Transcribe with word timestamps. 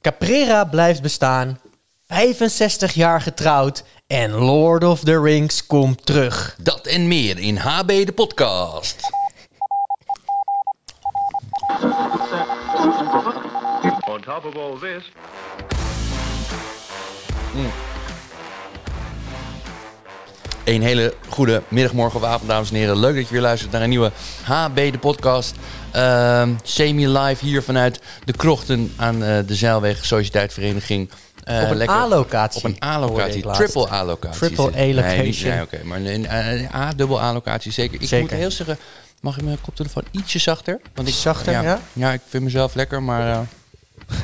Caprera 0.00 0.64
blijft 0.64 1.02
bestaan. 1.02 1.60
65 2.06 2.92
jaar 2.92 3.20
getrouwd. 3.20 3.84
En 4.06 4.30
Lord 4.30 4.84
of 4.84 5.00
the 5.00 5.20
Rings 5.20 5.66
komt 5.66 6.06
terug. 6.06 6.56
Dat 6.58 6.86
en 6.86 7.08
meer 7.08 7.38
in 7.38 7.56
HB 7.56 8.06
de 8.06 8.12
podcast. 8.12 9.00
On 14.08 14.20
top 14.20 14.44
of 14.44 14.56
all 14.56 14.78
this, 14.80 15.12
Een 20.68 20.82
hele 20.82 21.14
goede 21.28 21.62
middag, 21.68 21.92
morgen 21.92 22.20
of 22.20 22.26
avond, 22.26 22.48
dames 22.48 22.70
en 22.70 22.76
heren. 22.76 22.98
Leuk 22.98 23.14
dat 23.14 23.26
je 23.26 23.32
weer 23.32 23.40
luistert 23.42 23.72
naar 23.72 23.82
een 23.82 23.88
nieuwe 23.88 24.12
HB 24.44 24.74
de 24.92 24.98
podcast. 24.98 25.54
Ehm, 25.92 26.50
Semi-live 26.62 27.44
hier 27.44 27.62
vanuit 27.62 28.00
de 28.24 28.32
krochten 28.32 28.92
aan 28.96 29.22
eh, 29.24 29.38
de 29.46 29.54
Zeilweg 29.54 30.04
Sociëteitvereniging. 30.04 31.10
Eh, 31.44 31.62
Op 31.62 31.70
een 31.70 31.88
A-locatie, 31.88 32.58
Op 32.58 32.64
een 32.64 32.76
A-locatie, 32.84 33.42
triple 33.52 33.90
A-locatie. 33.92 34.38
Triple 34.38 34.64
A-location. 34.80 35.50
Nee, 35.50 35.62
oké, 35.62 35.80
maar 35.84 36.00
een 36.00 36.26
eh, 36.26 36.74
A, 36.74 36.92
dubbel 36.96 37.20
A-locatie 37.22 37.72
zeker. 37.72 38.00
Ik 38.02 38.08
Zeker. 38.08 38.26
moet 38.30 38.38
heel 38.38 38.50
zeggen, 38.50 38.78
mag 39.20 39.36
ik 39.36 39.44
mijn 39.44 39.60
koptelefoon 39.60 40.04
ietsje 40.10 40.38
zachter? 40.38 40.80
Want 40.94 41.08
ik, 41.08 41.14
Zachter, 41.14 41.52
ja? 41.52 41.80
Ja, 41.92 42.12
ik 42.12 42.20
vind 42.28 42.42
mezelf 42.44 42.74
lekker, 42.74 43.02
maar... 43.02 43.30
eh, 43.30 43.38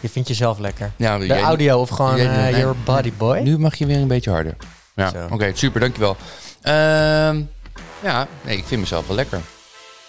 Je 0.00 0.08
vindt 0.08 0.28
jezelf 0.28 0.58
lekker. 0.58 0.90
ja, 0.96 1.18
De 1.18 1.26
jij- 1.26 1.40
audio 1.42 1.80
of 1.80 1.88
gewoon 1.88 2.16
nee, 2.16 2.56
your 2.56 2.76
body 2.84 3.12
boy? 3.18 3.38
Nu 3.38 3.58
mag 3.58 3.74
je 3.74 3.86
weer 3.86 3.96
een 3.98 4.08
beetje 4.08 4.30
harder. 4.30 4.56
Ja, 4.94 5.12
oké, 5.30 5.50
super, 5.54 5.80
dankjewel. 5.80 6.16
Ehm 6.62 7.40
ja, 8.02 8.26
nee, 8.42 8.56
ik 8.56 8.64
vind 8.66 8.80
mezelf 8.80 9.06
wel 9.06 9.16
lekker. 9.16 9.40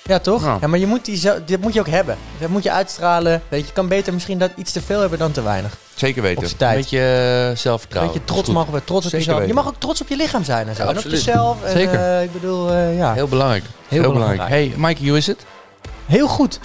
Ja, 0.04 0.20
toch? 0.20 0.44
Ja. 0.44 0.58
Ja, 0.62 0.68
maar 0.68 0.80
je 0.80 0.86
moet 0.88 1.06
die 1.06 1.18
zo, 1.18 1.44
dat 1.46 1.60
moet 1.60 1.74
je 1.74 1.80
ook 1.80 1.88
hebben. 1.88 2.18
Dat 2.40 2.50
moet 2.50 2.64
je 2.64 2.72
uitstralen. 2.72 3.42
Weet 3.50 3.60
je, 3.60 3.66
je 3.68 3.72
kan 3.74 3.88
beter 3.88 4.14
misschien 4.14 4.38
dat 4.38 4.52
iets 4.56 4.72
te 4.72 4.82
veel 4.82 5.00
hebben 5.00 5.20
dan 5.20 5.32
te 5.32 5.42
weinig. 5.42 5.78
Zeker 5.96 6.22
weten. 6.22 6.44
Op 6.44 6.50
z'n 6.50 6.56
tijd. 6.58 6.72
Een 6.76 6.82
beetje 6.82 7.50
eh, 7.52 7.58
zelfvertrouwen. 7.58 8.14
je, 8.14 8.24
trots 8.26 8.42
Is 8.42 8.46
goed. 8.46 8.56
mag 8.56 8.66
we 8.66 8.84
trots 8.84 9.06
op 9.06 9.12
Zeker 9.12 9.28
jezelf. 9.28 9.48
Je 9.48 9.54
mag 9.54 9.68
ook 9.68 9.76
trots 9.78 10.02
op 10.02 10.08
je 10.08 10.16
lichaam 10.16 10.44
zijn 10.44 10.68
en 10.68 10.76
zo. 10.76 10.84
Ja, 10.84 10.90
en 10.90 10.98
op 10.98 11.04
jezelf. 11.04 11.64
En, 11.64 11.72
Zeker. 11.72 12.00
eh, 12.00 12.24
ik 12.24 12.34
bedoel, 12.34 12.70
eh, 12.72 12.98
ja. 12.98 13.06
Heel, 13.06 13.14
Heel 13.14 13.28
belangrijk. 13.28 13.64
Heel 13.88 14.12
belangrijk. 14.12 14.50
Hey, 14.50 14.74
Mikey, 14.78 15.08
hoe 15.08 15.18
is 15.18 15.28
het? 15.28 15.46
goed. 16.28 16.60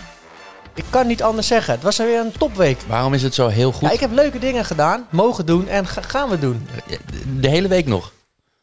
Ik 0.75 0.84
kan 0.91 1.06
niet 1.06 1.22
anders 1.22 1.47
zeggen. 1.47 1.75
Het 1.75 1.83
was 1.83 1.97
weer 1.97 2.20
een 2.20 2.33
topweek. 2.39 2.78
Waarom 2.87 3.14
is 3.14 3.22
het 3.22 3.34
zo 3.34 3.48
heel 3.48 3.72
goed? 3.72 3.81
Ja, 3.89 3.91
ik 3.91 4.00
heb 4.00 4.12
leuke 4.12 4.39
dingen 4.39 4.64
gedaan, 4.64 5.06
mogen 5.11 5.47
doen 5.47 5.69
en 5.69 5.87
ga- 5.87 6.03
gaan 6.03 6.28
we 6.28 6.39
doen. 6.39 6.69
De 7.41 7.48
hele 7.48 7.69
week 7.69 7.87
nog. 7.87 8.12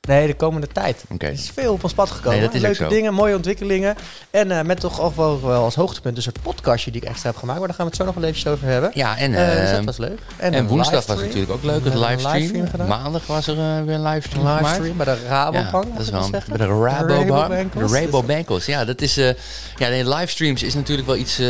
Nee, 0.08 0.28
de 0.28 0.36
komende 0.36 0.68
tijd. 0.68 1.04
Oké. 1.10 1.26
Er 1.26 1.32
is 1.32 1.52
veel 1.54 1.74
op 1.74 1.84
ons 1.84 1.94
pad 1.94 2.12
gekomen. 2.12 2.50
Nee, 2.52 2.62
Leuke 2.62 2.88
dingen, 2.88 3.14
mooie 3.14 3.36
ontwikkelingen. 3.36 3.96
En 4.30 4.52
eh, 4.52 4.62
met 4.62 4.80
toch 4.80 5.02
ook 5.02 5.16
wel, 5.16 5.42
wel 5.42 5.64
als 5.64 5.76
hoogtepunt 5.76 6.18
een 6.18 6.24
soort 6.24 6.42
podcastje 6.42 6.92
die 6.92 7.02
ik 7.02 7.08
extra 7.08 7.30
heb 7.30 7.40
gemaakt. 7.40 7.60
Maar 7.60 7.68
daar 7.68 7.78
gaan 7.78 7.86
we 7.86 7.92
het 7.92 8.02
zo 8.02 8.06
nog 8.08 8.16
wel 8.16 8.30
even 8.30 8.52
over 8.52 8.68
hebben. 8.68 8.92
Ja, 8.94 9.18
en, 9.18 9.32
dus 9.32 9.70
eh, 9.70 9.72
dat 9.72 9.86
was 9.86 9.98
leuk. 9.98 10.20
en 10.38 10.68
woensdag 10.68 11.06
was 11.06 11.20
natuurlijk 11.20 11.52
ook 11.52 11.64
leuk. 11.64 11.84
Het 11.84 11.94
livestream. 11.94 12.34
livestream 12.34 12.68
gedaan. 12.68 12.88
Maandag 12.88 13.26
was 13.26 13.48
er 13.48 13.58
eh, 13.58 13.84
weer 13.86 13.96
een 13.96 14.04
livestream 14.04 14.58
livestream 14.58 14.98
bij 14.98 15.06
de 15.06 15.18
Rabobank. 15.28 15.86
Ja, 15.86 15.92
dat 15.94 16.02
is 16.02 16.10
wel 16.10 16.30
bij 16.30 16.58
de 16.58 16.66
Rabobank. 16.66 17.30
Rabobankels. 17.30 17.92
De 17.92 18.00
Rabobankels, 18.00 18.66
ja. 18.66 18.86
Dat 18.86 19.02
is, 19.02 19.16
ja, 19.16 19.90
de 19.90 20.04
livestreams 20.16 20.64
is 20.64 20.74
natuurlijk 20.74 21.08
wel 21.08 21.18
iets 21.18 21.42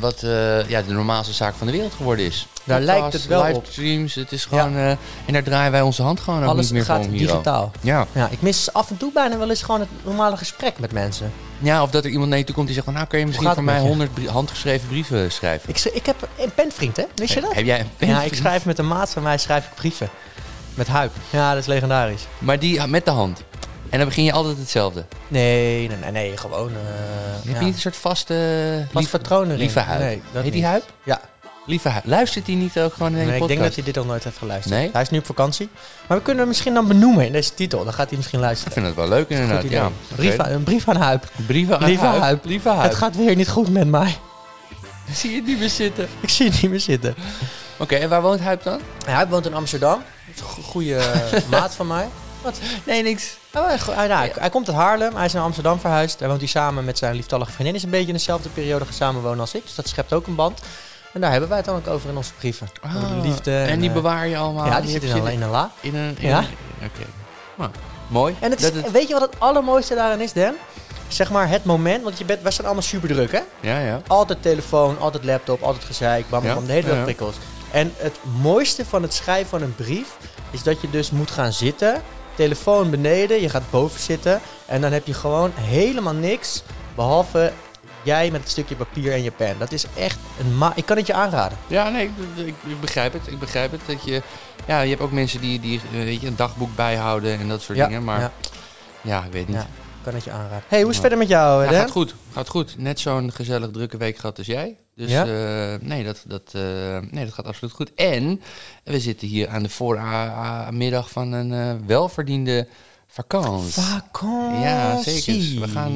wat 0.00 0.20
ja, 0.68 0.82
de 0.82 0.92
normaalste 0.92 1.32
zaak 1.32 1.54
van 1.54 1.66
de 1.66 1.72
wereld 1.72 1.94
geworden 1.94 2.24
is. 2.24 2.46
Daar 2.68 2.80
lijkt 2.80 3.12
het 3.12 3.26
wel 3.26 3.40
op. 3.40 3.46
livestreams, 3.46 4.14
het 4.14 4.32
is 4.32 4.44
gewoon... 4.44 4.76
eh, 4.76 4.90
en 4.90 4.98
daar 5.32 5.42
draaien 5.42 5.72
wij 5.72 5.80
onze 5.80 6.02
hand 6.02 6.20
gewoon 6.20 6.42
ook 6.42 6.48
Alles 6.48 6.64
niet 6.64 6.72
meer 6.72 6.84
gaat 6.84 7.10
digitaal. 7.10 7.70
Ja. 7.80 8.06
Ja, 8.12 8.28
ik 8.30 8.42
mis 8.42 8.72
af 8.72 8.90
en 8.90 8.96
toe 8.96 9.12
bijna 9.12 9.38
wel 9.38 9.48
eens 9.50 9.62
gewoon 9.62 9.80
het 9.80 9.88
normale 10.04 10.36
gesprek 10.36 10.78
met 10.78 10.92
mensen. 10.92 11.32
ja, 11.58 11.82
of 11.82 11.90
dat 11.90 12.04
er 12.04 12.10
iemand 12.10 12.28
naar 12.28 12.38
je 12.38 12.44
toe 12.44 12.54
komt 12.54 12.66
die 12.66 12.74
zegt 12.74 12.86
van... 12.86 12.94
Nou, 12.96 13.06
kun 13.06 13.18
je 13.18 13.26
misschien 13.26 13.52
voor 13.54 13.64
mij 13.64 13.74
met 13.74 13.82
je? 13.82 13.88
100 13.88 14.14
brie- 14.14 14.28
handgeschreven 14.28 14.88
brieven 14.88 15.32
schrijven? 15.32 15.68
Ik, 15.68 15.80
ik 15.84 16.06
heb 16.06 16.28
een 16.38 16.52
penvriend, 16.54 16.96
hè? 16.96 17.04
Wist 17.14 17.34
je 17.34 17.40
dat? 17.40 17.54
Heb 17.54 17.64
jij 17.64 17.80
een 17.80 17.90
pen? 17.96 18.08
Ja, 18.08 18.22
ik 18.22 18.34
schrijf 18.34 18.64
met 18.64 18.78
een 18.78 18.88
maat 18.88 19.10
van 19.10 19.22
mij 19.22 19.38
schrijf 19.38 19.64
ik 19.64 19.74
brieven. 19.74 20.08
Met 20.74 20.86
Huip. 20.86 21.12
Ja, 21.30 21.50
dat 21.52 21.60
is 21.60 21.66
legendarisch. 21.66 22.26
Maar 22.38 22.58
die 22.58 22.86
met 22.86 23.04
de 23.04 23.10
hand. 23.10 23.42
En 23.90 23.98
dan 23.98 24.08
begin 24.08 24.24
je 24.24 24.32
altijd 24.32 24.58
hetzelfde. 24.58 25.04
Nee, 25.28 25.88
nee, 25.88 25.96
nee, 25.98 26.10
nee 26.10 26.36
gewoon... 26.36 26.68
eh 26.70 26.74
Heb 27.44 27.52
ja. 27.54 27.58
je 27.58 27.64
niet 27.64 27.74
een 27.74 27.80
soort 27.80 27.96
vaste... 27.96 28.34
Wat 28.92 29.02
lieve- 29.02 29.18
patroon 29.18 29.44
erin? 29.46 29.58
Lieve 29.58 29.78
Huip. 29.80 30.00
Nee, 30.00 30.22
dat 30.32 30.42
Heet 30.42 30.52
die. 30.52 30.64
Huip? 30.64 30.84
Ja. 31.04 31.20
Lieve. 31.68 32.00
Luistert 32.04 32.46
hij 32.46 32.54
niet 32.56 32.78
ook 32.78 32.92
gewoon 32.92 33.08
in 33.10 33.16
Nee, 33.16 33.26
je 33.26 33.32
ik 33.32 33.38
podcast? 33.38 33.48
denk 33.58 33.68
dat 33.68 33.74
hij 33.74 33.84
dit 33.92 33.96
al 33.98 34.04
nooit 34.04 34.24
heeft 34.24 34.38
geluisterd. 34.38 34.74
Nee? 34.74 34.90
Hij 34.92 35.02
is 35.02 35.10
nu 35.10 35.18
op 35.18 35.26
vakantie. 35.26 35.68
Maar 36.06 36.16
we 36.16 36.22
kunnen 36.22 36.38
hem 36.40 36.48
misschien 36.48 36.74
dan 36.74 36.88
benoemen 36.88 37.26
in 37.26 37.32
deze 37.32 37.54
titel. 37.54 37.84
Dan 37.84 37.92
gaat 37.92 38.08
hij 38.08 38.16
misschien 38.16 38.38
Ik 38.38 38.44
luisteren. 38.44 38.72
vind 38.72 38.86
het 38.86 38.94
wel 38.94 39.08
leuk 39.08 39.28
inderdaad. 39.28 39.62
Ja. 39.70 39.90
Brief 40.16 40.38
aan, 40.38 40.50
een 40.50 40.62
brief 40.62 40.88
aan 40.88 40.96
Huip. 40.96 41.30
Brieven 41.46 41.78
aan 41.78 41.84
Lieve 41.84 42.04
Huip. 42.04 42.20
Huip. 42.20 42.44
Lieve 42.44 42.68
Huip. 42.68 42.82
Het 42.82 42.94
gaat 42.94 43.16
weer 43.16 43.36
niet 43.36 43.48
goed 43.48 43.68
met 43.72 43.88
mij. 43.88 44.18
Zie 45.12 45.34
je 45.34 45.42
niet 45.42 45.58
meer 45.58 45.68
zitten. 45.68 46.08
Ik 46.20 46.28
zie 46.28 46.50
het 46.50 46.62
niet 46.62 46.70
meer 46.70 46.80
zitten. 46.80 47.14
Oké, 47.76 47.94
en 47.96 48.08
waar 48.08 48.22
woont 48.22 48.40
Huip 48.40 48.62
dan? 48.62 48.80
Huip 49.06 49.30
woont 49.30 49.46
in 49.46 49.54
Amsterdam. 49.54 50.02
Dat 50.26 50.34
is 50.50 50.56
een 50.56 50.62
goede 50.62 51.00
maat 51.50 51.74
van 51.74 51.86
mij. 51.86 52.08
Wat? 52.42 52.58
Nee, 52.84 53.02
niks. 53.02 53.36
Oh, 53.54 53.66
hij, 53.66 53.78
hij, 53.94 54.06
nou, 54.06 54.18
hij- 54.20 54.32
hij 54.38 54.50
komt 54.50 54.68
uit 54.68 54.76
Haarlem. 54.76 55.14
Hij 55.16 55.24
is 55.24 55.32
naar 55.32 55.42
Amsterdam 55.42 55.80
verhuisd. 55.80 56.18
Daar 56.18 56.28
woont 56.28 56.40
hij 56.40 56.48
samen 56.48 56.84
met 56.84 56.98
zijn 56.98 57.14
lieftallige 57.14 57.52
vriendin. 57.52 57.74
Is 57.74 57.82
een 57.82 57.90
beetje 57.90 58.06
in 58.06 58.12
dezelfde 58.12 58.48
periode 58.48 58.84
gaan 58.84 58.94
samenwonen 58.94 59.40
als 59.40 59.54
ik. 59.54 59.62
Dus 59.64 59.74
dat 59.74 59.88
schept 59.88 60.12
ook 60.12 60.26
een 60.26 60.34
band. 60.34 60.60
En 61.18 61.24
daar 61.24 61.30
hebben 61.32 61.48
wij 61.48 61.58
het 61.58 61.66
dan 61.66 61.76
ook 61.76 61.86
over 61.86 62.10
in 62.10 62.16
onze 62.16 62.32
brieven. 62.34 62.68
Over 62.86 63.08
de 63.08 63.28
liefde. 63.28 63.50
Ah, 63.50 63.70
En 63.70 63.78
die 63.80 63.88
eh, 63.88 63.94
bewaar 63.94 64.28
je 64.28 64.36
allemaal. 64.36 64.66
Ja, 64.66 64.80
die 64.80 64.90
zitten 64.90 65.24
je 65.24 65.32
in 65.32 65.42
een 65.42 65.50
la. 65.50 65.70
in 65.80 65.94
een... 65.94 66.16
In 66.18 66.28
Ja. 66.28 66.38
Oké. 66.84 67.06
Nou, 67.54 67.70
mooi. 68.08 68.36
En 68.40 68.50
het 68.50 68.60
is, 68.62 68.72
Dat 68.72 68.82
het- 68.82 68.92
weet 68.92 69.08
je 69.08 69.12
wat 69.14 69.22
het 69.22 69.40
allermooiste 69.40 69.94
daarin 69.94 70.20
is, 70.20 70.32
Dan? 70.32 70.52
Zeg 71.08 71.30
maar 71.30 71.48
het 71.48 71.64
moment, 71.64 72.02
want 72.04 72.18
je 72.18 72.24
bent, 72.24 72.42
wij 72.42 72.50
zijn 72.52 72.66
allemaal 72.66 72.84
super 72.84 73.08
druk, 73.08 73.32
hè? 73.32 73.40
Ja, 73.60 73.78
ja. 73.78 74.00
Altijd 74.06 74.42
telefoon, 74.42 74.98
altijd 74.98 75.24
laptop, 75.24 75.62
altijd 75.62 75.84
gezeik, 75.84 76.28
bam, 76.28 76.42
bam, 76.42 76.60
Ja, 76.60 76.66
de 76.66 76.72
hele 76.72 76.82
dag 76.82 76.90
ja, 76.92 76.98
ja. 76.98 77.04
prikkels. 77.04 77.34
En 77.70 77.92
het 77.96 78.16
mooiste 78.40 78.84
van 78.84 79.02
het 79.02 79.14
schrijven 79.14 79.48
van 79.48 79.62
een 79.62 79.74
brief 79.74 80.16
is 80.50 80.62
dat 80.62 80.80
je 80.80 80.90
dus 80.90 81.10
moet 81.10 81.30
gaan 81.30 81.52
zitten, 81.52 82.02
telefoon 82.34 82.90
beneden, 82.90 83.40
je 83.40 83.48
gaat 83.48 83.70
boven 83.70 84.00
zitten 84.00 84.40
en 84.66 84.80
dan 84.80 84.92
heb 84.92 85.06
je 85.06 85.14
gewoon 85.14 85.52
helemaal 85.54 86.14
niks 86.14 86.62
behalve 86.94 87.52
jij 88.02 88.30
met 88.30 88.40
het 88.40 88.50
stukje 88.50 88.74
papier 88.76 89.12
en 89.12 89.22
je 89.22 89.30
pen. 89.30 89.58
Dat 89.58 89.72
is 89.72 89.84
echt 89.96 90.18
een 90.40 90.56
ma. 90.56 90.72
Ik 90.74 90.86
kan 90.86 90.96
het 90.96 91.06
je 91.06 91.14
aanraden. 91.14 91.58
Ja, 91.66 91.88
nee, 91.88 92.04
ik, 92.04 92.46
ik, 92.46 92.54
ik 92.66 92.80
begrijp 92.80 93.12
het. 93.12 93.26
Ik 93.26 93.38
begrijp 93.38 93.70
het. 93.72 93.80
Dat 93.86 94.04
je, 94.04 94.22
ja, 94.66 94.80
je 94.80 94.88
hebt 94.90 95.00
ook 95.02 95.12
mensen 95.12 95.40
die, 95.40 95.60
die 95.60 95.80
eh, 95.92 95.98
weet 96.04 96.20
je, 96.20 96.26
een 96.26 96.36
dagboek 96.36 96.76
bijhouden 96.76 97.38
en 97.38 97.48
dat 97.48 97.62
soort 97.62 97.78
Ja, 97.78 97.86
dingen. 97.86 98.04
Maar 98.04 98.20
ja, 98.20 98.32
ja, 99.00 99.24
ik 99.24 99.32
weet 99.32 99.46
niet. 99.48 99.56
ja, 99.56 99.62
ik 99.62 100.04
kan 100.04 100.14
het 100.14 100.24
je 100.24 100.30
aanraden. 100.30 100.62
Hey, 100.68 100.78
hoe 100.80 100.88
is 100.90 100.96
het 100.96 101.00
verder 101.00 101.18
met 101.18 101.28
jou, 101.28 101.64
Ja, 101.64 101.70
gaat 101.80 101.90
goed. 101.90 102.14
Gaat 102.32 102.48
goed. 102.48 102.74
Net 102.78 103.00
zo'n 103.00 103.32
gezellig 103.32 103.70
drukke 103.70 103.96
week 103.96 104.16
gehad 104.18 104.38
als 104.38 104.46
jij. 104.46 104.76
Dus 104.94 105.10
Ja? 105.10 105.24
eh, 105.26 105.80
nee, 105.80 106.04
dat, 106.04 106.22
dat, 106.26 106.42
eh, 106.52 106.62
nee, 107.10 107.24
dat 107.24 107.34
gaat 107.34 107.46
absoluut 107.46 107.74
goed. 107.74 107.94
En 107.94 108.40
we 108.84 109.00
zitten 109.00 109.28
hier 109.28 109.48
aan 109.48 109.62
de 109.62 109.68
voormiddag 109.68 111.10
van 111.10 111.32
een 111.32 111.86
welverdiende 111.86 112.66
vakantie. 113.06 113.82
Vakantie. 113.82 114.58
Ja, 114.60 115.02
zeker. 115.02 115.60
We 115.60 115.68
gaan, 115.68 115.92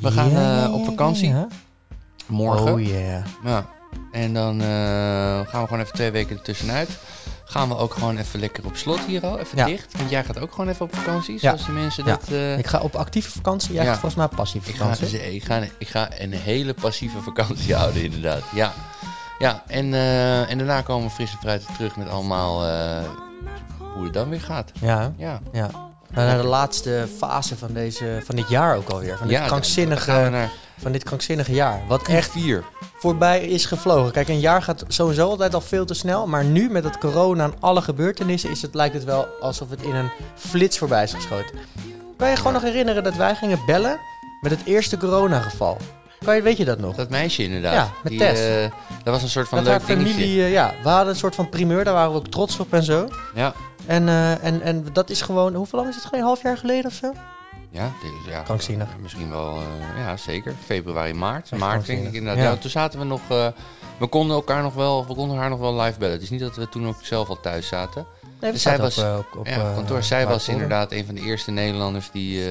we 0.00 0.10
gaan 0.10 0.30
Ja, 0.30 0.36
eh, 0.56 0.62
ja, 0.62 0.72
op 0.72 0.78
ja, 0.78 0.84
vakantie 0.84 1.28
ja. 1.28 1.46
morgen. 2.26 2.72
Oh 2.72 2.80
yeah. 2.80 3.24
Ja. 3.44 3.66
En 4.12 4.34
dan 4.34 4.60
eh, 4.60 4.66
gaan 5.46 5.60
we 5.60 5.66
gewoon 5.66 5.80
even 5.80 5.94
twee 5.94 6.10
weken 6.10 6.36
ertussenuit. 6.36 6.88
Gaan 7.44 7.68
we 7.68 7.76
ook 7.76 7.94
gewoon 7.94 8.16
even 8.16 8.40
lekker 8.40 8.64
op 8.66 8.76
slot 8.76 9.00
hier 9.06 9.26
al, 9.26 9.38
even 9.38 9.58
Ja. 9.58 9.64
dicht. 9.66 9.96
Want 9.96 10.10
jij 10.10 10.24
gaat 10.24 10.38
ook 10.38 10.50
gewoon 10.52 10.68
even 10.68 10.84
op 10.86 10.94
vakantie, 10.96 11.34
Ja. 11.34 11.38
zoals 11.40 11.66
de 11.66 11.72
mensen 11.72 12.04
Ja. 12.04 12.10
dat... 12.10 12.28
eh, 12.28 12.58
Ik 12.58 12.66
ga 12.66 12.80
op 12.80 12.94
actieve 12.94 13.30
vakantie, 13.30 13.74
jij 13.74 13.84
Ja. 13.84 13.90
gaat 13.90 14.00
volgens 14.00 14.20
mij 14.26 14.36
passieve 14.36 14.68
ik, 14.70 14.76
ga, 14.76 14.82
vakantie. 14.94 15.34
ik, 15.34 15.44
ga, 15.44 15.60
ik 15.78 15.88
ga 15.88 16.08
een 16.20 16.32
hele 16.32 16.74
passieve 16.74 17.18
vakantie 17.20 17.74
houden, 17.80 18.02
inderdaad. 18.04 18.42
Ja, 18.54 18.72
ja 19.38 19.62
en, 19.66 19.94
en 20.48 20.58
daarna 20.58 20.80
komen 20.80 21.06
we 21.08 21.14
fris 21.14 21.30
en 21.32 21.38
fruitig 21.38 21.68
terug 21.76 21.96
met 21.96 22.08
allemaal 22.08 22.60
hoe 23.94 24.04
het 24.04 24.12
dan 24.12 24.28
weer 24.28 24.40
gaat. 24.40 24.72
Ja, 24.80 25.12
Ja, 25.16 25.40
ja. 25.52 25.70
Nou, 26.16 26.28
naar 26.28 26.42
de 26.42 26.48
laatste 26.48 27.08
fase 27.16 27.56
van, 27.56 27.72
deze, 27.72 28.20
van 28.24 28.36
dit 28.36 28.48
jaar 28.48 28.76
ook 28.76 28.88
alweer. 28.88 29.16
Van 29.16 29.26
dit, 29.26 29.36
ja 29.36 29.46
krankzinnige, 29.46 30.28
naar 30.30 30.50
van 30.80 30.92
dit 30.92 31.04
krankzinnige 31.04 31.52
jaar. 31.52 31.82
Wat 31.88 32.08
echt 32.08 32.30
vier. 32.30 32.64
voorbij 32.98 33.40
is 33.46 33.66
gevlogen. 33.66 34.12
Kijk, 34.12 34.28
een 34.28 34.40
jaar 34.40 34.62
gaat 34.62 34.84
sowieso 34.88 35.28
altijd 35.28 35.54
al 35.54 35.60
veel 35.60 35.84
te 35.84 35.94
snel. 35.94 36.26
Maar 36.26 36.44
nu 36.44 36.70
met 36.70 36.84
het 36.84 36.98
corona 36.98 37.44
en 37.44 37.54
alle 37.60 37.82
gebeurtenissen 37.82 38.50
is 38.50 38.62
het, 38.62 38.74
lijkt 38.74 38.94
het 38.94 39.04
wel 39.04 39.26
alsof 39.40 39.70
het 39.70 39.82
in 39.82 39.94
een 39.94 40.10
flits 40.34 40.78
voorbij 40.78 41.02
is 41.02 41.14
geschoten. 41.14 41.58
Kan 42.16 42.30
je 42.30 42.36
gewoon 42.36 42.52
nog 42.52 42.62
herinneren 42.62 43.04
dat 43.04 43.16
wij 43.16 43.34
gingen 43.34 43.60
bellen 43.66 43.98
met 44.40 44.50
het 44.50 44.60
eerste 44.64 44.96
coronageval? 44.96 45.76
Kan 46.24 46.36
je, 46.36 46.42
weet 46.42 46.56
je 46.56 46.64
dat 46.64 46.78
nog? 46.78 46.94
Dat 46.96 47.10
meisje 47.10 47.42
inderdaad. 47.42 47.74
Ja, 47.74 47.88
met 48.02 48.10
Die, 48.12 48.20
Tess. 48.20 48.40
eh, 48.42 48.62
dat 49.02 49.12
was 49.14 49.22
een 49.22 49.28
soort 49.28 49.48
van 49.48 49.58
dat 49.58 49.66
leuk 49.66 49.78
haar 49.78 49.86
dingetje. 49.96 50.12
familie, 50.14 50.42
eh, 50.42 50.52
ja, 50.52 50.74
we 50.82 50.88
hadden 50.88 51.08
een 51.08 51.16
soort 51.18 51.34
van 51.34 51.48
primeur, 51.48 51.84
daar 51.84 51.94
waren 51.94 52.10
we 52.12 52.16
ook 52.18 52.28
trots 52.28 52.58
op 52.58 52.72
en 52.72 52.82
zo. 52.82 53.08
Ja, 53.34 53.52
En, 53.86 54.08
eh, 54.08 54.44
en, 54.44 54.62
en 54.62 54.86
dat 54.92 55.10
is 55.10 55.22
gewoon, 55.22 55.54
hoeveel 55.54 55.78
lang 55.78 55.90
is 55.90 55.96
het? 55.96 56.04
Geen 56.04 56.22
half 56.22 56.42
jaar 56.42 56.56
geleden 56.58 56.84
of 56.86 56.92
zo? 56.92 57.12
ja, 57.70 57.90
dit 58.02 58.10
is- 58.24 58.30
ja 58.32 58.40
Krankzinnig. 58.42 58.88
Misschien 59.00 59.30
wel, 59.30 59.58
ja 59.98 60.16
zeker. 60.16 60.54
Februari, 60.64 61.12
maart. 61.14 61.48
Echt 61.50 61.60
maart 61.60 61.86
denk 61.86 62.06
ik 62.06 62.12
inderdaad. 62.12 62.42
Ja. 62.44 62.50
Ja. 62.50 62.56
toen 62.56 62.70
zaten 62.70 62.98
we 62.98 63.04
nog, 63.04 63.20
we 63.98 64.06
konden 64.08 64.36
elkaar 64.36 64.62
nog 64.62 64.74
wel, 64.74 65.06
we 65.06 65.14
konden 65.14 65.36
haar 65.36 65.48
nog 65.50 65.58
wel 65.58 65.80
live 65.80 65.98
bellen. 65.98 66.14
Het 66.14 66.22
is 66.22 66.30
niet 66.30 66.40
dat 66.40 66.56
we 66.56 66.68
toen 66.68 66.86
ook 66.86 66.96
zelf 67.02 67.28
al 67.28 67.40
thuis 67.40 67.66
zaten. 67.68 68.06
Nee, 68.40 68.52
Dus 68.52 68.60
staat 68.60 68.92
zij 68.92 69.04
was- 69.04 69.18
op, 69.18 69.26
op, 69.38 69.46
ja, 69.46 69.68
op 69.68 69.74
kantoor. 69.74 70.02
Zij 70.02 70.26
was 70.26 70.48
inderdaad 70.48 70.92
een 70.92 71.06
van 71.06 71.14
de 71.14 71.20
eerste 71.20 71.50
Nederlanders 71.50 72.10
die 72.12 72.42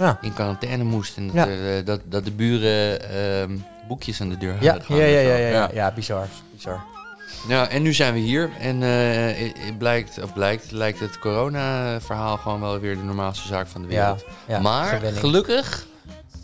Ja. 0.00 0.18
in 0.20 0.34
quarantaine 0.34 0.84
moest. 0.84 1.16
En 1.16 1.30
dat, 1.34 1.46
eh, 1.48 1.54
dat, 1.84 2.00
dat 2.04 2.24
de 2.24 2.30
buren 2.30 3.10
ehm, 3.10 3.56
boekjes 3.88 4.20
aan 4.20 4.28
de 4.28 4.38
deur 4.38 4.52
hadden 4.52 4.82
ja, 4.88 5.04
ja, 5.04 5.20
ja, 5.20 5.36
ja, 5.36 5.48
ja, 5.48 5.70
ja, 5.72 5.92
bizar, 5.92 6.26
bizar. 6.54 6.80
Ja, 7.48 7.68
en 7.68 7.82
nu 7.82 7.92
zijn 7.92 8.12
we 8.14 8.18
hier. 8.18 8.50
En 8.58 8.82
eh, 8.82 9.52
het 9.66 9.78
blijkt, 9.78 10.22
of 10.22 10.32
blijkt, 10.32 10.70
lijkt 10.70 11.00
het 11.00 11.18
corona-verhaal 11.18 12.36
gewoon 12.36 12.60
wel 12.60 12.78
weer 12.78 12.96
de 12.96 13.02
normaalste 13.02 13.46
zaak 13.46 13.66
van 13.66 13.82
de 13.82 13.88
wereld. 13.88 14.24
Ja, 14.46 14.54
ja, 14.54 14.60
maar 14.60 15.00
gelukkig, 15.14 15.86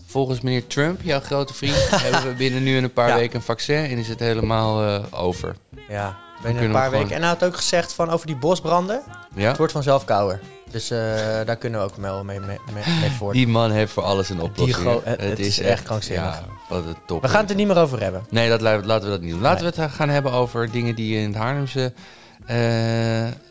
volgens 0.06 0.40
meneer 0.40 0.66
Trump, 0.66 1.00
jouw 1.02 1.20
grote 1.20 1.54
vriend, 1.54 1.88
hebben 2.02 2.30
we 2.30 2.34
binnen 2.36 2.62
nu 2.62 2.76
en 2.76 2.84
een 2.84 2.92
paar 2.92 3.08
Ja. 3.08 3.14
weken 3.14 3.36
een 3.36 3.42
vaccin 3.42 3.84
en 3.84 3.98
is 3.98 4.08
het 4.08 4.20
helemaal 4.20 4.84
eh, 4.84 5.02
over. 5.10 5.56
Ja, 5.88 6.16
binnen 6.42 6.64
een 6.64 6.70
paar 6.72 6.84
gewoon- 6.84 6.98
weken. 7.00 7.14
En 7.16 7.20
hij 7.22 7.30
had 7.30 7.44
ook 7.44 7.56
gezegd 7.56 7.92
van 7.92 8.10
over 8.10 8.26
die 8.26 8.36
bosbranden. 8.36 9.02
Ja? 9.34 9.48
Het 9.48 9.56
wordt 9.56 9.72
vanzelf 9.72 10.04
kouder. 10.04 10.40
Dus 10.70 10.90
eh, 10.90 10.98
daar 11.44 11.56
kunnen 11.56 11.80
we 11.80 11.86
ook 11.86 11.96
wel 11.96 12.24
mee, 12.24 12.40
mee, 12.40 12.58
mee, 13.00 13.10
voort. 13.10 13.34
Die 13.34 13.48
man 13.48 13.70
heeft 13.70 13.92
voor 13.92 14.02
alles 14.02 14.28
een 14.28 14.40
oplossing. 14.40 15.00
het 15.04 15.38
is 15.38 15.60
echt 15.60 15.82
krankzinnig. 15.82 16.24
Ja, 16.24 16.44
wat 16.68 16.84
een 16.84 16.96
top. 17.06 17.22
we 17.22 17.28
gaan 17.28 17.40
het 17.40 17.50
er 17.50 17.56
niet 17.56 17.66
meer 17.66 17.78
over 17.78 18.02
hebben. 18.02 18.26
Nee, 18.30 18.48
dat, 18.48 18.60
laten 18.60 19.02
we 19.02 19.08
dat 19.08 19.20
niet 19.20 19.30
doen. 19.30 19.40
Laten 19.40 19.72
we 19.72 19.80
het 19.82 19.90
gaan 19.90 20.08
hebben 20.08 20.32
over 20.32 20.70
dingen 20.70 20.94
die 20.94 21.18
in 21.18 21.26
het 21.26 21.36
Haarlemse 21.36 21.92
eh, 22.46 22.56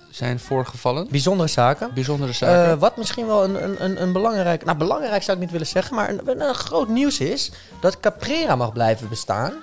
zijn 0.09 0.39
voorgevallen. 0.39 1.07
Bijzondere 1.09 1.49
zaken. 1.49 1.93
Bijzondere 1.93 2.31
zaken. 2.31 2.71
Eh, 2.71 2.79
wat 2.79 2.97
misschien 2.97 3.25
wel 3.25 3.43
een, 3.43 3.63
een, 3.63 3.83
een, 3.83 4.01
een 4.01 4.11
belangrijk... 4.11 4.65
Nou, 4.65 4.77
belangrijk 4.77 5.23
zou 5.23 5.37
ik 5.37 5.43
niet 5.43 5.51
willen 5.51 5.67
zeggen, 5.67 5.95
maar 5.95 6.09
een, 6.09 6.41
een 6.41 6.55
groot 6.55 6.87
nieuws 6.87 7.19
is... 7.19 7.51
dat 7.81 7.99
Caprera 7.99 8.55
mag 8.55 8.73
blijven 8.73 9.09
bestaan. 9.09 9.53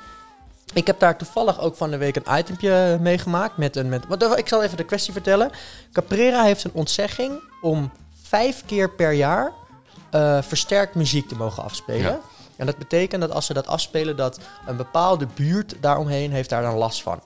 Ik 0.72 0.86
heb 0.86 0.98
daar 0.98 1.16
toevallig 1.16 1.60
ook 1.60 1.76
van 1.76 1.90
de 1.90 1.96
week 1.96 2.16
een 2.16 2.38
itempje 2.38 2.98
meegemaakt. 3.00 3.56
Met 3.56 3.76
een, 3.76 3.88
met, 3.88 4.06
wat, 4.08 4.38
ik 4.38 4.48
zal 4.48 4.62
even 4.62 4.76
de 4.76 4.84
kwestie 4.84 5.12
vertellen. 5.12 5.50
Caprera 5.92 6.42
heeft 6.42 6.64
een 6.64 6.72
ontzegging 6.74 7.42
om 7.60 7.90
vijf 8.22 8.62
keer 8.66 8.90
per 8.90 9.12
jaar 9.12 9.52
eh, 10.10 10.42
versterkt 10.42 10.94
muziek 10.94 11.28
te 11.28 11.36
mogen 11.36 11.62
afspelen. 11.62 12.02
Ja. 12.02 12.20
En 12.56 12.66
dat 12.66 12.78
betekent 12.78 13.20
dat 13.20 13.30
als 13.30 13.46
ze 13.46 13.52
dat 13.52 13.66
afspelen, 13.66 14.16
dat 14.16 14.38
een 14.66 14.76
bepaalde 14.76 15.26
buurt 15.34 15.74
daaromheen 15.80 16.32
heeft 16.32 16.48
daar 16.48 16.62
dan 16.62 16.76
last 16.76 17.02
van. 17.02 17.20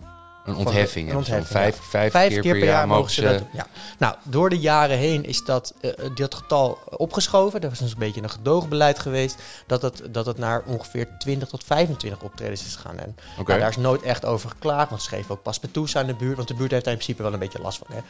Een 0.46 0.56
ontheffing. 0.56 1.06
Een 1.06 1.12
dan. 1.12 1.16
ontheffing, 1.16 1.46
vijf, 1.46 1.78
vijf, 1.82 2.12
Vijf 2.12 2.40
keer, 2.40 2.42
per 2.42 2.64
jaar 2.64 2.86
mogen 2.86 3.10
ze... 3.10 3.20
dat 3.20 3.38
doen. 3.38 3.48
Ja. 3.52 3.66
Nou, 3.98 4.14
door 4.22 4.50
de 4.50 4.58
jaren 4.58 4.98
heen 4.98 5.24
is 5.24 5.44
dat, 5.44 5.74
eh, 5.80 5.90
dat 6.14 6.34
getal 6.34 6.78
opgeschoven. 6.90 7.60
Er 7.60 7.68
was 7.68 7.78
dus 7.78 7.92
een 7.92 7.98
beetje 7.98 8.22
een 8.22 8.30
gedoogbeleid 8.30 8.98
geweest. 8.98 9.42
Dat 9.66 9.82
het, 9.82 10.02
dat 10.10 10.26
het 10.26 10.38
naar 10.38 10.62
ongeveer 10.66 11.08
20 11.18 11.48
tot 11.48 11.64
25 11.64 12.22
optredens 12.22 12.66
is 12.66 12.76
gegaan. 12.76 12.98
En 12.98 13.16
Oké. 13.38 13.48
nou, 13.48 13.60
daar 13.60 13.70
is 13.70 13.76
nooit 13.76 14.02
echt 14.02 14.24
over 14.24 14.48
geklaagd. 14.50 14.90
Want 14.90 15.02
ze 15.02 15.08
geven 15.08 15.30
ook 15.30 15.42
paspartouts 15.42 15.96
aan 15.96 16.06
de 16.06 16.14
buurt. 16.14 16.36
Want 16.36 16.48
de 16.48 16.54
buurt 16.54 16.70
heeft 16.70 16.84
daar 16.84 16.92
in 16.92 16.98
principe 16.98 17.22
wel 17.22 17.32
een 17.32 17.38
beetje 17.38 17.60
last 17.60 17.78
van. 17.78 17.96
Hè. 17.96 18.00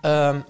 Ehm, 0.00 0.40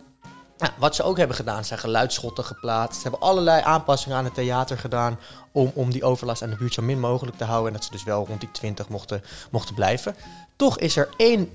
nou, 0.59 0.73
wat 0.77 0.95
ze 0.95 1.03
ook 1.03 1.17
hebben 1.17 1.37
gedaan, 1.37 1.65
zijn 1.65 1.79
geluidsschotten 1.79 2.45
geplaatst. 2.45 3.01
Ze 3.01 3.09
hebben 3.09 3.29
allerlei 3.29 3.63
aanpassingen 3.63 4.17
aan 4.17 4.25
het 4.25 4.35
theater 4.35 4.79
gedaan. 4.79 5.19
Om, 5.53 5.71
om 5.75 5.91
die 5.91 6.05
overlast 6.05 6.43
aan 6.43 6.51
de 6.51 6.57
buurt 6.57 6.75
zo 6.75 6.83
min 6.83 7.01
mogelijk 7.01 7.37
te 7.37 7.45
houden. 7.45 7.67
En 7.67 7.73
dat 7.73 7.85
ze 7.85 7.91
dus 7.91 8.05
wel 8.05 8.27
rond 8.27 8.41
die 8.41 8.51
20 8.51 8.89
mochten, 8.89 9.23
mochten 9.51 9.75
blijven. 9.75 10.17
Toch 10.57 10.79
is 10.79 10.97
er 10.97 11.09
één, 11.17 11.53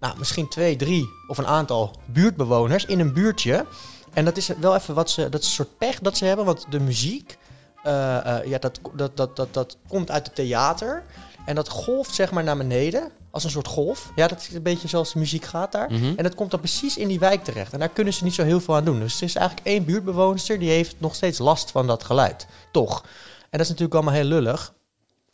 nou 0.00 0.18
misschien 0.18 0.48
twee, 0.48 0.76
drie 0.76 1.08
of 1.28 1.38
een 1.38 1.46
aantal 1.46 1.90
buurtbewoners 2.06 2.84
in 2.84 3.00
een 3.00 3.12
buurtje. 3.12 3.66
En 4.12 4.24
dat 4.24 4.36
is 4.36 4.46
wel 4.60 4.74
even 4.74 4.94
wat 4.94 5.10
ze, 5.10 5.28
dat 5.28 5.40
is 5.40 5.46
een 5.46 5.52
soort 5.52 5.78
pech 5.78 5.98
dat 5.98 6.16
ze 6.16 6.24
hebben. 6.24 6.44
Want 6.44 6.66
de 6.70 6.80
muziek, 6.80 7.38
eh, 7.82 8.38
eh, 8.38 8.46
ja, 8.46 8.58
dat, 8.58 8.80
dat, 8.94 9.16
dat, 9.16 9.36
dat, 9.36 9.54
dat 9.54 9.76
komt 9.88 10.10
uit 10.10 10.26
het 10.26 10.34
theater. 10.34 11.04
En 11.44 11.54
dat 11.54 11.68
golft 11.68 12.14
zeg 12.14 12.30
maar 12.30 12.44
naar 12.44 12.56
beneden. 12.56 13.10
Als 13.30 13.44
een 13.44 13.50
soort 13.50 13.66
golf. 13.66 14.12
Ja, 14.14 14.26
dat 14.26 14.40
is 14.40 14.54
een 14.54 14.62
beetje 14.62 14.88
zoals 14.88 15.12
de 15.12 15.18
muziek 15.18 15.44
gaat 15.44 15.72
daar. 15.72 15.92
Mhm. 15.92 16.12
En 16.16 16.22
dat 16.22 16.34
komt 16.34 16.50
dan 16.50 16.60
precies 16.60 16.96
in 16.96 17.08
die 17.08 17.18
wijk 17.18 17.44
terecht. 17.44 17.72
En 17.72 17.78
daar 17.78 17.88
kunnen 17.88 18.12
ze 18.12 18.24
niet 18.24 18.34
zo 18.34 18.44
heel 18.44 18.60
veel 18.60 18.76
aan 18.76 18.84
doen. 18.84 19.00
Dus 19.00 19.16
er 19.16 19.22
is 19.22 19.34
eigenlijk 19.34 19.66
één 19.66 19.84
buurtbewoner 19.84 20.58
die 20.58 20.70
heeft 20.70 20.94
nog 20.98 21.14
steeds 21.14 21.38
last 21.38 21.70
van 21.70 21.86
dat 21.86 22.04
geluid. 22.04 22.46
Toch. 22.72 23.00
En 23.40 23.58
dat 23.58 23.60
is 23.60 23.68
natuurlijk 23.68 23.94
allemaal 23.94 24.14
heel 24.14 24.24
lullig. 24.24 24.72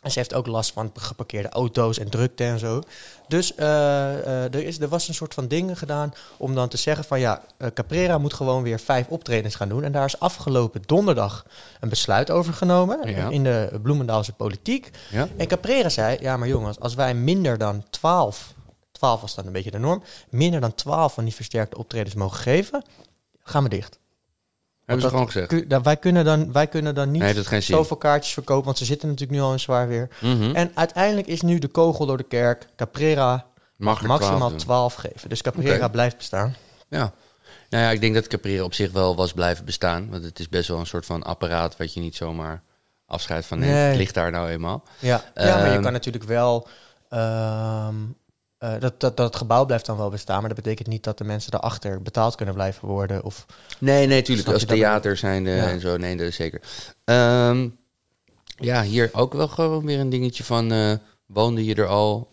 En 0.07 0.13
ze 0.13 0.19
heeft 0.19 0.35
ook 0.35 0.47
last 0.47 0.73
van 0.73 0.91
geparkeerde 0.95 1.49
auto's 1.49 1.99
en 1.99 2.11
drukte 2.11 2.45
en 2.45 2.59
zo. 2.59 2.83
Dus 3.29 3.55
eh, 3.55 3.67
eh, 4.19 4.55
er, 4.55 4.65
is, 4.65 4.81
er 4.81 4.89
was 4.89 5.09
een 5.09 5.15
soort 5.15 5.35
van 5.35 5.49
dingen 5.49 5.77
gedaan 5.77 6.15
om 6.37 6.55
dan 6.55 6.69
te 6.69 6.77
zeggen 6.77 7.05
van 7.05 7.21
ja, 7.21 7.43
eh, 7.57 7.69
Caprera 7.75 8.19
moet 8.19 8.35
gewoon 8.35 8.63
weer 8.63 8.81
vijf 8.81 9.07
optredens 9.09 9.55
gaan 9.55 9.69
doen. 9.69 9.85
En 9.85 9.93
daar 9.93 10.05
is 10.05 10.21
afgelopen 10.21 10.83
donderdag 10.87 11.47
een 11.81 11.89
besluit 11.89 12.31
over 12.31 12.55
genomen 12.55 13.09
Ja. 13.11 13.29
in 13.29 13.45
de 13.45 13.79
Bloemendaalse 13.83 14.33
politiek. 14.33 14.91
Ja? 15.11 15.29
En 15.37 15.47
Caprera 15.47 15.89
zei, 15.89 16.17
ja 16.21 16.37
maar 16.37 16.49
jongens, 16.49 16.81
als 16.81 16.95
wij 16.95 17.15
minder 17.15 17.59
dan 17.59 17.85
12, 17.91 18.55
12 18.93 19.21
was 19.21 19.35
dan 19.35 19.47
een 19.47 19.53
beetje 19.53 19.71
de 19.71 19.79
norm, 19.79 20.03
minder 20.31 20.61
dan 20.61 20.75
12 20.75 21.15
van 21.15 21.25
die 21.25 21.35
versterkte 21.35 21.79
optredens 21.79 22.15
mogen 22.15 22.39
geven, 22.39 22.83
gaan 23.43 23.63
we 23.63 23.69
dicht. 23.69 23.99
Hebben 24.87 25.05
ze 25.05 25.11
gewoon 25.11 25.27
gezegd. 25.31 25.71
dat 25.71 25.85
wij, 25.85 25.97
kunnen 25.97 26.25
dan, 26.25 26.53
wij 26.53 26.67
kunnen 26.67 26.95
dan 26.95 27.11
niet 27.11 27.45
zoveel 27.59 27.97
kaartjes 27.97 28.33
verkopen, 28.33 28.65
want 28.65 28.79
ze 28.79 28.85
zitten 28.85 29.09
natuurlijk 29.09 29.39
nu 29.39 29.45
al 29.45 29.53
in 29.53 29.61
zwaar 29.61 29.89
weer. 29.89 30.09
Mhm. 30.21 30.55
En 30.55 30.71
uiteindelijk 30.75 31.27
is 31.27 31.41
nu 31.43 31.59
de 31.59 31.69
kogel 31.69 32.07
door 32.07 32.17
de 32.17 32.23
kerk. 32.25 32.67
Caprera 32.77 33.47
Mag 33.77 34.03
maximaal 34.03 34.19
12 34.39 34.51
doen. 34.51 34.59
12 34.59 34.95
geven. 34.95 35.29
Dus 35.29 35.43
Caprera 35.43 35.89
blijft 35.89 36.17
bestaan. 36.17 36.55
Ja. 36.89 37.13
Nou 37.71 37.85
ja, 37.85 37.91
ik 37.91 38.01
denk 38.01 38.15
dat 38.15 38.27
Caprera 38.27 38.63
op 38.65 38.75
zich 38.75 38.93
wel 38.93 39.17
was 39.17 39.33
blijven 39.33 39.65
bestaan. 39.65 40.11
Want 40.11 40.25
het 40.25 40.39
is 40.39 40.49
best 40.49 40.69
wel 40.69 40.79
een 40.79 40.87
soort 40.87 41.07
van 41.07 41.23
apparaat 41.23 41.77
wat 41.77 41.95
je 41.95 42.01
niet 42.01 42.17
zomaar 42.17 42.63
afscheid 43.07 43.47
van 43.47 43.59
neemt. 43.59 43.73
Nee. 43.73 43.83
Het 43.83 43.97
ligt 43.97 44.15
daar 44.15 44.31
nou 44.31 44.49
eenmaal. 44.49 44.83
Ja, 44.99 45.25
ja 45.35 45.57
maar 45.57 45.67
je 45.67 45.73
Ehm, 45.73 45.83
kan 45.83 45.93
natuurlijk 45.93 46.25
wel... 46.25 46.69
ehm, 47.09 47.95
eh, 48.59 48.73
dat, 48.79 49.01
dat, 49.01 49.17
dat 49.17 49.37
gebouw 49.37 49.65
blijft 49.65 49.87
dan 49.87 49.97
wel 49.97 50.11
bestaan, 50.11 50.39
maar 50.41 50.49
dat 50.55 50.63
betekent 50.63 50.89
niet 50.89 51.05
dat 51.05 51.19
de 51.19 51.25
mensen 51.25 51.51
daarachter 51.51 52.03
betaald 52.03 52.35
kunnen 52.35 52.55
blijven 52.55 52.89
worden. 52.89 53.25
Of, 53.25 53.47
Nee, 53.79 54.07
nee, 54.07 54.23
tuurlijk. 54.23 54.49
Als 54.49 54.65
theater 54.65 55.17
zijn 55.17 55.45
Ja. 55.45 55.69
en 55.69 55.81
zo. 55.81 55.97
Nee, 55.97 56.17
dat 56.17 56.27
is 56.27 56.37
zeker. 56.37 56.61
Ehm, 57.05 57.69
ja, 58.59 58.83
hier 58.83 59.11
ook 59.13 59.33
wel 59.33 59.49
gewoon 59.49 59.85
weer 59.87 59.99
een 60.01 60.11
dingetje 60.11 60.45
van... 60.45 60.73
eh, 60.73 60.93
woonde 61.27 61.65
je 61.65 61.75
er 61.75 61.87
al? 61.87 62.29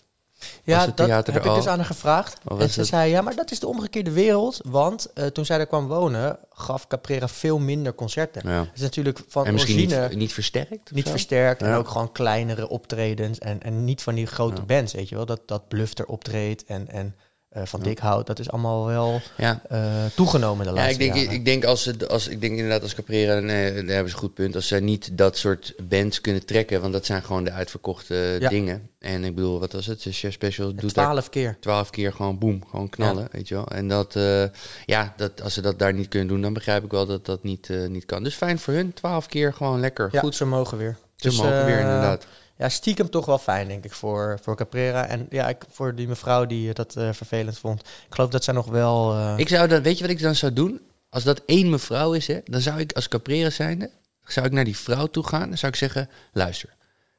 Ja, 0.64 0.86
dat 0.88 1.28
heb 1.28 1.46
ik 1.46 1.54
dus 1.54 1.68
aan 1.68 1.78
haar 1.78 1.86
gevraagd. 1.86 2.38
En 2.60 2.70
ze 2.70 2.80
het- 2.80 2.90
zei, 2.90 3.10
ja, 3.10 3.22
maar 3.22 3.36
dat 3.36 3.52
is 3.52 3.60
de 3.60 3.68
omgekeerde 3.68 4.12
wereld. 4.12 4.60
Want 4.66 5.14
eh, 5.14 5.26
toen 5.26 5.46
zij 5.46 5.58
daar 5.58 5.68
kwam 5.68 5.88
wonen, 5.88 6.38
gaf 6.54 6.88
Caprera 6.88 7.28
veel 7.28 7.60
minder 7.60 7.96
concerten. 7.96 8.50
Ja. 8.50 8.66
Is 8.74 8.82
natuurlijk 8.82 9.20
van 9.28 9.46
En 9.46 9.54
misschien 9.54 9.76
origine... 9.76 10.08
niet, 10.08 10.18
niet 10.18 10.34
versterkt? 10.34 10.92
Niet 10.92 11.06
zo? 11.06 11.12
versterkt 11.12 11.62
en 11.62 11.74
ook 11.74 11.88
gewoon 11.88 12.12
kleinere 12.12 12.68
optredens. 12.70 13.40
En, 13.40 13.62
en 13.62 13.84
niet 13.86 14.02
van 14.02 14.16
die 14.16 14.26
grote 14.26 14.62
Ja. 14.62 14.66
bands, 14.76 14.94
weet 14.94 15.10
je 15.10 15.16
wel. 15.16 15.26
Dat, 15.26 15.42
dat 15.46 15.68
Blufter 15.68 16.06
optreedt 16.06 16.64
en, 16.66 16.88
en 16.90 17.16
eh, 17.54 17.64
Van 17.66 17.80
Dikhout. 17.82 18.28
Dat 18.28 18.40
is 18.40 18.52
allemaal 18.52 18.86
wel 18.86 19.22
Ja. 19.38 19.62
eh, 19.70 19.80
toegenomen 20.16 20.66
de 20.66 20.72
Ja, 20.72 20.76
laatste 20.78 20.94
ik 20.94 21.00
denk, 21.00 21.16
jaren. 21.16 21.32
ik 21.34 21.46
denk 21.46 21.66
als 21.66 21.84
ze, 21.84 22.08
als 22.08 22.28
ik 22.28 22.42
denk 22.42 22.54
inderdaad 22.54 22.82
als 22.82 22.96
Caprera, 22.96 23.40
nee, 23.40 23.64
daar 23.74 23.76
hebben 23.76 24.10
ze 24.10 24.14
een 24.16 24.22
goed 24.22 24.34
punt. 24.34 24.56
Als 24.56 24.68
ze 24.68 24.76
niet 24.80 25.18
dat 25.18 25.38
soort 25.38 25.74
bands 25.90 26.22
kunnen 26.22 26.46
trekken, 26.46 26.82
want 26.82 26.94
dat 26.94 27.06
zijn 27.06 27.24
gewoon 27.24 27.44
de 27.44 27.52
uitverkochte 27.52 28.38
Ja. 28.40 28.50
dingen. 28.50 28.90
En 29.00 29.24
ik 29.24 29.36
bedoel, 29.36 29.60
wat 29.60 29.72
was 29.74 29.86
het? 29.86 30.06
Chef 30.10 30.34
Special 30.34 30.76
doet 30.76 30.94
Twaalf 30.94 31.30
keer. 31.30 31.58
twaalf 31.60 31.90
keer 31.90 32.14
gewoon 32.14 32.38
boem, 32.38 32.64
gewoon 32.70 32.90
knallen, 32.90 33.28
weet 33.32 33.48
je 33.48 33.56
wel. 33.56 33.68
En 33.68 33.88
dat, 33.88 34.16
eh, 34.16 34.44
ja, 34.86 35.14
dat, 35.18 35.42
als 35.42 35.54
ze 35.54 35.62
dat 35.62 35.80
daar 35.80 35.94
niet 35.94 36.08
kunnen 36.08 36.28
doen, 36.28 36.42
dan 36.42 36.54
begrijp 36.54 36.84
ik 36.84 36.92
wel 36.92 37.06
dat 37.06 37.26
dat 37.26 37.44
niet, 37.44 37.70
niet 37.88 38.06
kan. 38.06 38.24
Dus 38.24 38.36
fijn 38.36 38.60
voor 38.60 38.74
hun, 38.74 38.94
twaalf 38.94 39.26
keer 39.28 39.54
gewoon 39.54 39.80
lekker. 39.80 40.10
Ja, 40.12 40.20
Goed, 40.20 40.36
ze 40.36 40.46
mogen 40.46 40.78
weer. 40.78 40.98
ze 41.16 41.28
Dus, 41.28 41.38
mogen 41.38 41.66
weer 41.66 41.80
inderdaad. 41.80 42.26
Ja, 42.64 42.70
stiekem 42.70 43.10
toch 43.10 43.26
wel 43.26 43.38
fijn, 43.38 43.68
denk 43.68 43.86
ik, 43.86 43.94
voor, 43.94 44.40
voor 44.42 44.56
Caprera. 44.56 45.06
En 45.06 45.28
ja, 45.30 45.48
ik, 45.50 45.64
voor 45.70 45.96
die 45.96 46.08
mevrouw 46.08 46.46
die 46.46 46.74
dat 46.74 46.96
eh, 46.96 47.10
vervelend 47.12 47.58
vond. 47.58 47.80
Ik 47.82 48.14
geloof 48.16 48.30
dat 48.30 48.44
zij 48.44 48.54
nog 48.54 48.66
wel... 48.68 49.14
eh, 49.14 49.34
Ik 49.38 49.48
zou 49.48 49.68
dan, 49.68 49.82
weet 49.82 49.98
je 49.98 50.04
wat 50.04 50.12
ik 50.14 50.22
dan 50.22 50.36
zou 50.36 50.54
doen? 50.54 50.82
Als 51.10 51.24
dat 51.24 51.42
één 51.46 51.70
mevrouw 51.70 52.14
is, 52.14 52.28
hè, 52.28 52.40
dan 52.46 52.62
zou 52.62 52.80
ik 52.80 52.92
als 52.94 53.08
Caprera 53.08 53.50
zijnde, 53.50 53.90
zou 54.26 54.46
ik 54.46 54.52
naar 54.52 54.64
die 54.64 54.78
vrouw 54.78 55.06
toe 55.08 55.28
gaan. 55.28 55.48
Dan 55.50 55.58
zou 55.58 55.72
ik 55.72 55.78
zeggen, 55.78 56.10
luister, 56.34 56.70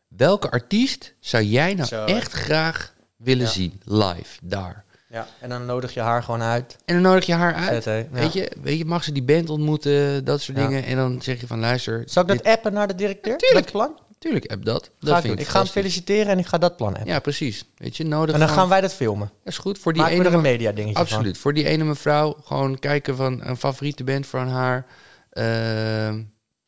welke 0.09 0.51
artiest 0.51 1.15
zou 1.21 1.43
jij 1.45 1.75
nou 1.75 1.89
Zo, 1.89 2.05
echt 2.05 2.33
graag 2.33 2.95
willen 3.17 3.45
Ja. 3.47 3.51
zien 3.51 3.81
live 3.85 4.39
daar? 4.43 4.85
ja, 5.09 5.27
en 5.41 5.49
dan 5.49 5.67
nodig 5.67 5.95
je 5.95 6.01
haar 6.01 6.23
gewoon 6.23 6.43
uit. 6.43 6.77
En 6.85 6.95
dan 6.95 7.03
nodig 7.03 7.27
je 7.27 7.35
haar 7.35 7.55
uit. 7.55 7.83
Zet, 7.83 7.85
hè? 7.85 7.97
Ja. 7.97 8.07
Weet, 8.11 8.33
je, 8.33 8.53
weet 8.63 8.79
je, 8.79 8.85
mag 8.85 9.05
ze 9.05 9.13
die 9.13 9.23
band 9.23 9.51
ontmoeten, 9.51 10.25
dat 10.25 10.41
soort 10.41 10.59
Ja. 10.59 10.67
dingen. 10.67 10.85
En 10.85 10.97
dan 10.97 11.23
zeg 11.23 11.41
je 11.41 11.47
van, 11.47 11.61
luister. 11.61 12.03
Zal 12.07 12.23
ik 12.23 12.29
dat 12.29 12.45
appen 12.45 12.73
naar 12.73 12.87
de 12.89 12.95
directeur? 12.95 13.37
tuurlijk. 13.37 13.65
Dat 13.65 13.73
plan? 13.73 13.99
Tuurlijk, 14.25 14.51
heb 14.51 14.65
dat. 14.65 14.91
dat 14.99 15.11
Ga 15.11 15.17
ik 15.17 15.23
vind 15.23 15.37
doen. 15.37 15.45
Ik 15.45 15.51
ga 15.51 15.59
hem 15.59 15.69
feliciteren 15.69 16.27
en 16.27 16.39
ik 16.39 16.47
ga 16.47 16.59
dat 16.59 16.77
plan 16.77 16.95
appen. 16.95 17.07
Ja, 17.07 17.19
precies. 17.19 17.65
Weet 17.77 17.97
je, 17.97 18.05
nodig 18.05 18.35
en 18.35 18.41
dan 18.41 18.49
gaan 18.49 18.69
wij 18.69 18.81
dat 18.81 18.95
filmen. 18.95 19.31
Dat 19.43 19.53
is 19.53 19.59
goed. 19.59 19.79
Voor 19.79 19.93
die 19.93 20.07
ene 20.07 20.25
er 20.25 20.35
een 20.35 20.41
media 20.41 20.73
dingetje 20.73 20.95
van. 20.95 21.03
Absoluut. 21.03 21.39
Voor 21.39 21.55
die 21.55 21.65
ene 21.65 21.85
mevrouw 21.85 22.37
gewoon 22.45 22.79
kijken 22.79 23.17
van 23.17 23.41
een 23.43 23.57
favoriete 23.57 24.05
band 24.05 24.27
van 24.27 24.49
haar. 24.49 24.87
Ehm, 25.31 26.13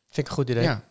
Vind 0.08 0.26
ik 0.26 0.28
een 0.28 0.32
goed 0.32 0.50
idee. 0.50 0.62
ja. 0.62 0.82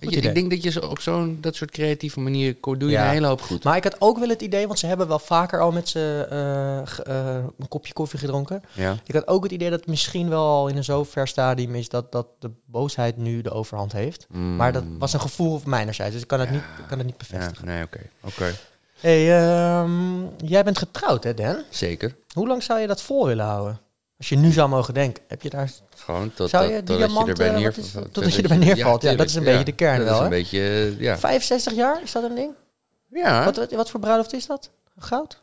Weet 0.00 0.14
je, 0.14 0.20
ik 0.20 0.34
denk 0.34 0.50
dat 0.50 0.62
je 0.62 0.90
op 0.90 1.00
zo'n 1.00 1.38
dat 1.40 1.54
soort 1.54 1.70
creatieve 1.70 2.20
manier 2.20 2.56
doe 2.60 2.76
je 2.78 2.88
Ja. 2.90 3.04
een 3.04 3.10
hele 3.10 3.26
hoop 3.26 3.40
goed. 3.40 3.64
Maar 3.64 3.76
ik 3.76 3.84
had 3.84 3.96
ook 3.98 4.18
wel 4.18 4.28
het 4.28 4.42
idee, 4.42 4.66
want 4.66 4.78
ze 4.78 4.86
hebben 4.86 5.08
wel 5.08 5.18
vaker 5.18 5.60
al 5.60 5.72
met 5.72 5.88
ze 5.88 6.26
eh, 6.30 6.78
eh, 7.38 7.44
een 7.58 7.68
kopje 7.68 7.92
koffie 7.92 8.18
gedronken. 8.18 8.62
Ja. 8.72 8.96
Ik 9.06 9.14
had 9.14 9.26
ook 9.28 9.42
het 9.42 9.52
idee 9.52 9.70
dat 9.70 9.78
het 9.80 9.88
misschien 9.88 10.28
wel 10.28 10.44
al 10.46 10.68
in 10.68 10.76
een 10.76 10.84
zo 10.84 11.04
ver 11.04 11.28
stadium 11.28 11.74
is 11.74 11.88
dat, 11.88 12.12
dat 12.12 12.26
de 12.38 12.50
boosheid 12.66 13.16
nu 13.16 13.42
de 13.42 13.50
overhand 13.50 13.92
heeft. 13.92 14.26
Mm. 14.28 14.56
Maar 14.56 14.72
dat 14.72 14.84
was 14.98 15.12
een 15.12 15.20
gevoel 15.20 15.58
van 15.58 15.70
mijnerzijds, 15.70 16.12
dus 16.12 16.22
ik 16.22 16.28
kan 16.28 16.40
het 16.40 16.50
niet, 16.50 16.62
kan 16.88 16.98
het 16.98 17.06
niet 17.06 17.18
bevestigen. 17.18 17.66
nee, 17.66 17.82
oké. 17.82 18.00
Oké. 18.24 18.52
Hey, 19.00 19.38
ehm, 19.42 20.20
jij 20.44 20.64
bent 20.64 20.78
getrouwd 20.78 21.24
hè 21.24 21.34
Dan? 21.34 21.62
Zeker. 21.70 22.14
Hoe 22.34 22.46
lang 22.48 22.62
zou 22.62 22.80
je 22.80 22.86
dat 22.86 23.02
vol 23.02 23.26
willen 23.26 23.44
houden? 23.44 23.80
Als 24.20 24.28
je 24.28 24.36
nu 24.36 24.52
zou 24.52 24.68
mogen 24.68 24.94
denken, 24.94 25.22
heb 25.28 25.42
je 25.42 25.50
daar... 25.50 25.70
Gewoon 25.96 26.32
tot, 26.34 26.50
Zou 26.50 26.72
je 26.72 26.82
totdat 26.82 26.98
diamant, 26.98 27.26
je 27.26 27.32
erbij 27.32 27.50
neer, 27.50 27.70
wat 27.70 27.76
is 27.76 27.94
het? 27.94 28.12
Totdat 28.12 28.34
je 28.34 28.42
erbij 28.42 28.56
neervalt. 28.56 29.02
Ja, 29.02 29.14
dat 29.14 29.26
is 29.26 29.34
een 29.34 29.44
beetje 29.44 29.64
de 29.64 29.72
kern 29.72 29.98
dat 29.98 30.06
wel, 30.06 30.16
is 30.16 30.22
een 30.22 30.28
beetje, 30.28 30.94
ja. 30.98 31.18
65 31.18 31.74
jaar, 31.74 32.02
is 32.02 32.12
dat 32.12 32.22
een 32.22 32.34
ding? 32.34 32.54
Ja, 33.10 33.44
Wat, 33.44 33.56
wat, 33.56 33.72
wat 33.72 33.90
voor 33.90 34.00
bruiloft 34.00 34.32
is 34.32 34.46
dat? 34.46 34.70
Goud? 34.98 35.42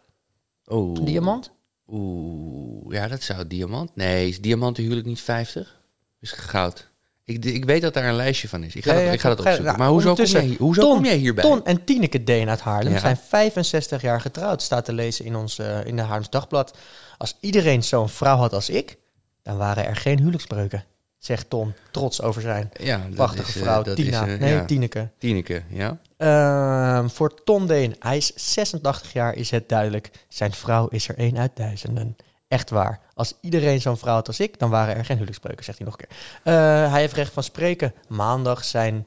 Oeh. 0.68 1.06
Diamant? 1.06 1.52
Oeh, 1.88 2.94
ja, 2.94 3.08
dat 3.08 3.22
zou 3.22 3.48
diamant. 3.48 3.96
Nee, 3.96 4.30
is 4.30 4.42
diamant 4.42 4.78
huwelijk 4.78 5.06
niet 5.06 5.22
50? 5.22 5.80
Is 6.20 6.32
goud. 6.32 6.88
Ik, 7.28 7.46
ik 7.46 7.66
weet 7.66 7.82
dat 7.82 7.94
daar 7.94 8.06
een 8.06 8.16
lijstje 8.16 8.48
van 8.48 8.64
is. 8.64 8.76
Ik 8.76 8.84
ga, 8.84 8.94
Ja, 8.94 9.04
dat, 9.06 9.14
ik 9.14 9.20
ga 9.20 9.30
dat 9.30 9.38
opzoeken. 9.40 9.64
nou, 9.66 9.78
maar 9.78 9.88
hoezo, 9.88 10.14
kom 10.14 10.26
jij, 10.26 10.42
hier- 10.44 10.58
hoezo 10.58 10.82
Ton, 10.82 10.96
kom 10.96 11.06
jij 11.06 11.16
hierbij? 11.16 11.44
Ton 11.44 11.66
en 11.66 11.84
Tineke 11.84 12.24
Deen 12.24 12.50
uit 12.50 12.60
Haarlem 12.62 12.94
Ja. 12.94 13.00
zijn 13.00 13.18
65 13.18 14.02
jaar 14.02 14.22
getrouwd. 14.22 14.62
Staat 14.62 14.86
te 14.86 14.94
lezen 14.94 15.26
in, 15.26 15.36
ons, 15.36 15.60
eh, 15.60 15.86
in 15.86 15.96
de 15.96 16.02
Haarlems 16.02 16.30
Dagblad. 16.30 16.78
Als 17.18 17.38
iedereen 17.40 17.84
zo'n 17.84 18.10
vrouw 18.10 18.38
had 18.38 18.54
als 18.54 18.70
ik, 18.70 18.98
dan 19.44 19.58
waren 19.58 19.86
er 19.86 19.96
geen 19.96 20.18
huwelijksbreuken. 20.20 20.84
Zegt 21.18 21.50
Ton, 21.50 21.74
trots 21.92 22.22
over 22.22 22.42
zijn 22.42 22.70
ja, 22.80 23.02
prachtige 23.16 23.50
is, 23.50 23.56
eh, 23.56 23.62
vrouw, 23.62 23.82
Tina. 23.84 24.26
is, 24.26 24.34
eh, 24.34 24.40
nee, 24.40 24.66
Tineke. 24.66 25.10
Tineke, 25.18 25.62
ja. 25.70 25.98
Ehm, 26.18 27.08
voor 27.08 27.44
Ton 27.44 27.68
Deen, 27.68 27.96
hij 28.00 28.18
is 28.18 28.32
86 28.36 29.14
jaar, 29.14 29.36
is 29.36 29.52
het 29.52 29.70
duidelijk. 29.70 30.10
Zijn 30.30 30.52
vrouw 30.54 30.88
is 30.88 31.08
er 31.08 31.18
één 31.18 31.38
uit 31.38 31.52
duizenden. 31.56 32.16
Echt 32.48 32.70
waar. 32.70 33.00
Als 33.14 33.34
iedereen 33.42 33.82
zo'n 33.82 33.98
vrouw 33.98 34.14
had 34.14 34.28
als 34.28 34.40
ik, 34.40 34.60
dan 34.60 34.70
waren 34.70 34.96
er 34.96 35.06
geen 35.06 35.16
huwelijksbreuken, 35.16 35.64
zegt 35.64 35.78
hij 35.78 35.88
nog 35.88 35.98
een 35.98 36.08
keer. 36.08 36.18
Eh, 36.44 36.92
hij 36.92 37.00
heeft 37.00 37.14
recht 37.14 37.34
van 37.34 37.44
spreken. 37.44 37.94
Maandag 38.08 38.64
zijn 38.64 39.06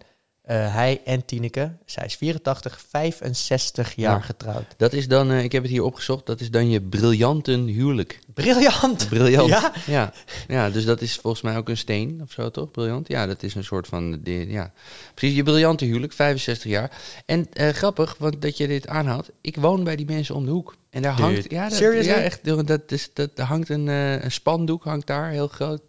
eh, 0.50 0.74
hij 0.74 1.00
en 1.04 1.24
Tineke, 1.24 1.72
zij 1.84 2.04
is 2.04 2.14
84, 2.14 2.80
65 2.88 3.92
jaar 3.96 4.16
Ja. 4.16 4.20
getrouwd. 4.20 4.64
Dat 4.76 4.92
is 4.92 5.08
dan, 5.08 5.30
eh, 5.30 5.42
ik 5.42 5.52
heb 5.52 5.62
het 5.62 5.70
hier 5.70 5.82
opgezocht, 5.82 6.26
dat 6.26 6.40
is 6.40 6.50
dan 6.50 6.70
je 6.70 6.80
briljanten 6.80 7.64
huwelijk. 7.66 8.18
Briljant! 8.34 9.08
Briljant. 9.08 9.48
Ja? 9.48 9.72
Ja, 9.86 10.12
ja, 10.48 10.70
dus 10.70 10.84
dat 10.84 11.00
is 11.00 11.16
volgens 11.16 11.42
mij 11.42 11.56
ook 11.56 11.68
een 11.68 11.76
steen 11.76 12.20
of 12.22 12.32
zo, 12.32 12.50
toch? 12.50 12.70
Briljant. 12.70 13.08
Ja, 13.08 13.26
dat 13.26 13.42
is 13.42 13.54
een 13.54 13.64
soort 13.64 13.86
van. 13.86 14.20
Ja. 14.24 14.72
Precies, 15.14 15.36
je 15.36 15.42
briljante 15.42 15.84
huwelijk, 15.84 16.12
65 16.12 16.70
jaar. 16.70 16.90
En 17.26 17.46
eh, 17.52 17.68
grappig, 17.68 18.16
want 18.18 18.42
dat 18.42 18.56
je 18.56 18.66
dit 18.66 18.86
aanhaalt. 18.86 19.30
Ik 19.40 19.56
woon 19.56 19.84
bij 19.84 19.96
die 19.96 20.06
mensen 20.06 20.34
om 20.34 20.44
de 20.44 20.50
hoek. 20.50 20.76
En 20.90 21.02
daar 21.02 21.12
hangt. 21.12 21.42
Dude, 21.42 21.54
Ja, 21.54 21.68
dat, 21.68 22.04
ja 22.04 22.14
echt. 22.14 22.44
Dat, 22.66 22.92
is, 22.92 23.10
dat, 23.12 23.30
er 23.34 23.44
hangt 23.44 23.68
een, 23.68 23.86
een 23.86 24.32
spandoek, 24.32 24.84
hangt 24.84 25.06
daar 25.06 25.30
heel 25.30 25.48
groot. 25.48 25.80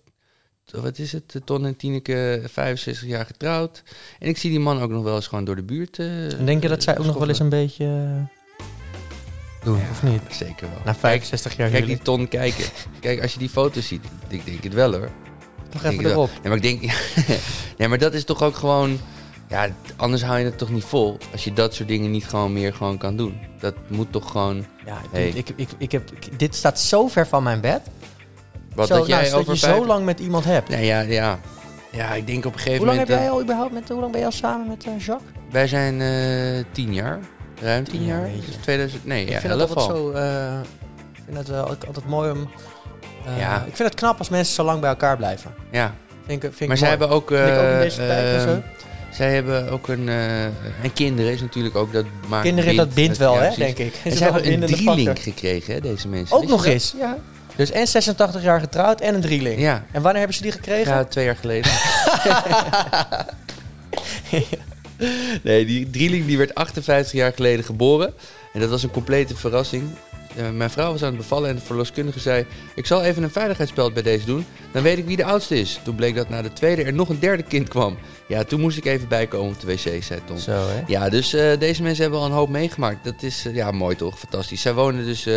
Wat 0.71 0.97
is 0.97 1.11
het? 1.11 1.41
Ton 1.45 1.65
en 1.65 1.75
Tineke, 1.75 2.41
65 2.51 3.07
jaar 3.07 3.25
getrouwd. 3.25 3.83
En 4.19 4.27
ik 4.27 4.37
zie 4.37 4.49
die 4.49 4.59
man 4.59 4.81
ook 4.81 4.89
nog 4.91 5.03
wel 5.03 5.15
eens 5.15 5.27
gewoon 5.27 5.43
door 5.45 5.55
de 5.55 5.63
buurt. 5.63 5.99
eh, 5.99 6.39
En 6.39 6.45
denk 6.45 6.61
je 6.61 6.67
dat 6.69 6.83
zij 6.83 6.97
ook 6.97 7.05
nog 7.05 7.17
wel 7.17 7.27
eens 7.27 7.39
een 7.39 7.49
beetje 7.49 7.85
eh, 7.85 8.65
doen, 9.63 9.77
Ja, 9.77 9.89
of 9.91 10.03
niet? 10.03 10.21
Zeker 10.29 10.69
wel. 10.69 10.81
Na 10.85 10.95
65 10.95 11.55
jaar 11.57 11.69
Kijk 11.69 11.85
die 11.85 11.97
ton 11.97 12.27
kijken. 12.27 12.65
Kijk, 12.99 13.21
als 13.21 13.33
je 13.33 13.39
die 13.39 13.49
foto's 13.49 13.87
ziet, 13.87 14.03
ik 14.27 14.45
denk 14.45 14.63
het 14.63 14.73
wel 14.73 14.91
hoor. 14.93 15.09
Denk 15.69 15.83
even 15.93 16.05
erop. 16.09 16.29
Nee, 16.29 16.41
maar 16.43 16.55
ik 16.55 16.61
denk... 16.61 16.81
nee, 17.77 17.87
maar 17.87 17.97
dat 17.97 18.13
is 18.13 18.23
toch 18.23 18.41
ook 18.43 18.55
gewoon... 18.55 18.99
Ja, 19.49 19.67
anders 19.95 20.23
hou 20.23 20.39
je 20.39 20.45
het 20.45 20.57
toch 20.57 20.69
niet 20.69 20.83
vol. 20.83 21.17
Als 21.31 21.43
je 21.43 21.53
dat 21.53 21.73
soort 21.75 21.87
dingen 21.87 22.11
niet 22.11 22.25
gewoon 22.25 22.53
meer 22.53 22.73
gewoon 22.73 22.97
kan 22.97 23.15
doen. 23.17 23.39
Dat 23.59 23.75
moet 23.87 24.11
toch 24.11 24.31
gewoon... 24.31 24.65
Ja, 24.85 25.01
Hey. 25.11 25.29
ik, 25.29 25.49
ik, 25.55 25.69
ik 25.77 25.91
heb, 25.91 26.09
dit 26.37 26.55
staat 26.55 26.79
zo 26.79 27.07
ver 27.07 27.27
van 27.27 27.43
mijn 27.43 27.61
bed. 27.61 27.81
Wat 28.75 28.87
zo, 28.87 28.97
dat 28.97 29.07
jij 29.07 29.21
nou, 29.29 29.33
over 29.39 29.53
je 29.53 29.59
vijf... 29.59 29.75
zo 29.75 29.85
lang 29.85 30.05
met 30.05 30.19
iemand 30.19 30.45
hebt. 30.45 30.69
Nee, 30.69 30.85
ja, 30.85 30.99
ja. 30.99 31.39
Ja, 31.89 32.13
ik 32.13 32.27
denk 32.27 32.45
op 32.45 32.53
een 32.53 32.59
gegeven 32.59 32.77
Hoe 32.77 32.85
lang 32.87 32.99
heb 32.99 33.07
moment... 33.07 33.23
jij 33.25 33.29
dat- 33.29 33.37
al 33.37 33.41
überhaupt 33.43 33.73
met, 33.73 33.89
hoe 33.89 33.99
lang 33.99 34.11
ben 34.11 34.19
je 34.19 34.25
al 34.25 34.31
samen 34.31 34.67
met 34.67 34.83
eh, 34.85 34.91
Jacques? 34.99 35.31
Wij 35.51 35.67
zijn 35.67 36.01
eh 36.01 36.63
tien 36.71 36.93
jaar. 36.93 37.19
Ruim 37.61 37.83
tien 37.83 37.93
Tien 37.93 38.05
jaar, 38.05 38.17
jaar. 38.19 38.27
weet 38.31 38.39
je. 38.45 38.51
Dus 38.51 38.55
2000... 38.61 39.05
Nee, 39.05 39.25
ja, 39.27 39.33
ik 39.35 39.39
vind 39.39 39.53
het 39.53 39.61
elf 39.61 39.69
altijd 39.75 39.89
al. 39.89 39.95
zo. 39.95 40.11
eh, 40.11 40.59
ik 41.15 41.21
vind 41.25 41.37
het 41.37 41.47
wel 41.47 41.67
altijd 41.67 42.07
mooi 42.07 42.31
om. 42.31 42.49
Ja. 43.37 43.55
Ik 43.67 43.75
vind 43.75 43.89
het 43.89 43.95
knap 43.99 44.17
als 44.17 44.29
mensen 44.29 44.53
zo 44.53 44.63
lang 44.63 44.79
bij 44.79 44.89
elkaar 44.89 45.17
blijven. 45.17 45.53
Ja, 45.71 45.93
Vind 46.25 46.43
ik, 46.43 46.49
vind 46.49 46.61
ik 46.61 46.67
maar 46.67 46.77
zij 46.77 46.87
mooi. 46.97 46.99
hebben 46.99 47.17
ook... 47.17 47.27
Vind 47.27 47.47
ik 47.49 47.53
ook 47.57 47.61
in 47.69 47.73
eh, 47.75 47.79
deze 47.79 47.97
tijd 47.97 48.35
en 48.35 48.41
zo. 48.41 48.47
eh, 48.47 49.13
Zij 49.13 49.33
hebben 49.33 49.69
ook 49.71 49.87
een... 49.87 50.09
eh, 50.09 50.43
en 50.45 50.93
kinderen 50.93 51.31
is 51.31 51.41
natuurlijk 51.41 51.75
ook... 51.75 51.93
Dat 51.93 52.05
maakt 52.27 52.43
Kinderen, 52.43 52.75
dat 52.75 52.93
bindt 52.93 53.17
wel, 53.17 53.33
ja, 53.33 53.39
hè, 53.41 53.55
denk 53.55 53.77
ik. 53.77 53.93
En 54.03 54.11
ze 54.17 54.23
hebben 54.23 54.51
een 54.53 54.59
drieling 54.65 55.19
gekregen, 55.23 55.73
hè, 55.73 55.79
deze 55.81 56.07
mensen. 56.07 56.35
Ook 56.37 56.47
nog 56.47 56.65
eens. 56.65 56.95
Ja. 56.99 57.17
Dus 57.55 57.71
en 57.71 57.87
86 57.87 58.41
jaar 58.41 58.59
getrouwd 58.59 59.01
en 59.01 59.15
een 59.15 59.21
drieling. 59.21 59.59
Ja. 59.59 59.85
En 59.91 60.01
wanneer 60.01 60.19
hebben 60.19 60.35
ze 60.35 60.41
die 60.41 60.51
gekregen? 60.51 60.93
Ja, 60.93 61.03
twee 61.03 61.25
jaar 61.25 61.35
geleden. 61.35 61.71
nee, 65.43 65.65
die 65.65 65.89
drieling 65.89 66.25
die 66.25 66.37
werd 66.37 66.55
58 66.55 67.11
jaar 67.11 67.33
geleden 67.33 67.65
geboren. 67.65 68.13
En 68.53 68.59
dat 68.59 68.69
was 68.69 68.83
een 68.83 68.91
complete 68.91 69.35
verrassing. 69.35 69.89
Eh, 70.35 70.49
mijn 70.49 70.69
vrouw 70.69 70.91
was 70.91 71.01
aan 71.01 71.07
het 71.07 71.17
bevallen 71.17 71.49
en 71.49 71.55
de 71.55 71.61
verloskundige 71.61 72.19
zei... 72.19 72.45
ik 72.75 72.85
zal 72.85 73.03
even 73.03 73.23
een 73.23 73.31
veiligheidsspeld 73.31 73.93
bij 73.93 74.03
deze 74.03 74.25
doen. 74.25 74.45
Dan 74.71 74.83
weet 74.83 74.97
ik 74.97 75.05
wie 75.05 75.17
de 75.17 75.25
oudste 75.25 75.59
is. 75.59 75.79
Toen 75.83 75.95
bleek 75.95 76.15
dat 76.15 76.29
na 76.29 76.41
de 76.41 76.53
tweede 76.53 76.83
er 76.83 76.93
nog 76.93 77.09
een 77.09 77.19
derde 77.19 77.43
kind 77.43 77.67
kwam. 77.67 77.97
Ja, 78.27 78.43
toen 78.43 78.59
moest 78.59 78.77
ik 78.77 78.85
even 78.85 79.07
bijkomen 79.07 79.53
op 79.53 79.59
de 79.59 79.67
wc, 79.67 80.03
zei 80.03 80.19
Tom. 80.25 80.37
Zo, 80.37 80.51
hè? 80.51 80.83
Ja, 80.87 81.09
dus 81.09 81.33
eh, 81.33 81.59
deze 81.59 81.81
mensen 81.81 82.01
hebben 82.01 82.19
al 82.19 82.25
een 82.25 82.31
hoop 82.31 82.49
meegemaakt. 82.49 83.03
Dat 83.03 83.23
is 83.23 83.45
eh, 83.45 83.55
ja, 83.55 83.71
mooi 83.71 83.95
toch? 83.95 84.19
Fantastisch. 84.19 84.61
Zij 84.61 84.73
wonen 84.73 85.05
dus 85.05 85.27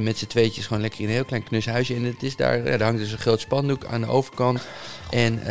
met 0.00 0.18
z'n 0.18 0.26
tweetjes 0.26 0.66
gewoon 0.66 0.82
lekker 0.82 1.00
in 1.00 1.06
een 1.06 1.12
heel 1.12 1.24
klein 1.24 1.42
knus 1.42 1.66
huisje. 1.66 1.94
En 1.94 2.04
het 2.04 2.22
is 2.22 2.36
daar, 2.36 2.56
ja, 2.56 2.64
daar 2.64 2.82
hangt 2.82 2.98
dus 2.98 3.12
een 3.12 3.18
groot 3.18 3.40
spandoek 3.40 3.84
aan 3.84 4.00
de 4.00 4.06
overkant. 4.06 4.60
En 5.10 5.46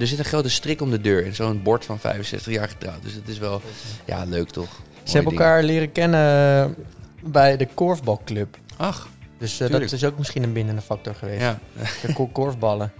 er 0.00 0.06
zit 0.06 0.18
een 0.18 0.24
grote 0.24 0.50
strik 0.50 0.80
om 0.80 0.90
de 0.90 1.00
deur. 1.00 1.26
En 1.26 1.34
zo'n 1.34 1.62
bord 1.62 1.84
van 1.84 1.98
65 1.98 2.52
jaar 2.52 2.68
getrouwd. 2.68 3.02
Dus 3.02 3.14
dat 3.14 3.22
is 3.26 3.38
wel 3.38 3.62
ja, 4.04 4.24
leuk 4.24 4.50
toch? 4.50 4.68
Ze 5.02 5.14
hebben 5.14 5.32
elkaar 5.32 5.62
leren 5.62 5.92
kennen 5.92 6.76
bij 7.22 7.56
de 7.56 7.66
korfbalclub. 7.74 8.56
Ach, 8.76 9.08
Dus 9.38 9.60
eh, 9.60 9.70
dat 9.70 9.92
is 9.92 10.04
ook 10.04 10.18
misschien 10.18 10.42
een 10.42 10.52
bindende 10.52 10.82
factor 10.82 11.14
geweest. 11.14 11.40
ja. 11.40 11.58
De 12.02 12.12
ko- 12.12 12.26
korfballen. 12.40 12.92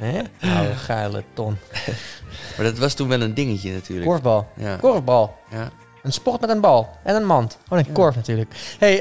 Hè? 0.00 0.22
Oude 0.40 0.74
geile 0.74 1.24
ton. 1.34 1.56
Maar 2.56 2.66
dat 2.66 2.78
was 2.78 2.94
toen 2.94 3.08
wel 3.08 3.20
een 3.20 3.34
dingetje 3.34 3.72
natuurlijk. 3.72 4.06
Korfbal. 4.08 4.48
Ja. 4.56 4.76
Korfbal. 4.76 5.36
ja. 5.50 5.70
Een 6.02 6.12
sport 6.12 6.40
met 6.40 6.50
een 6.50 6.60
bal 6.60 6.88
en 7.04 7.14
een 7.16 7.26
mand. 7.26 7.58
Oh, 7.68 7.78
een 7.78 7.92
korf 7.92 8.16
natuurlijk. 8.16 8.54
hey, 8.78 9.00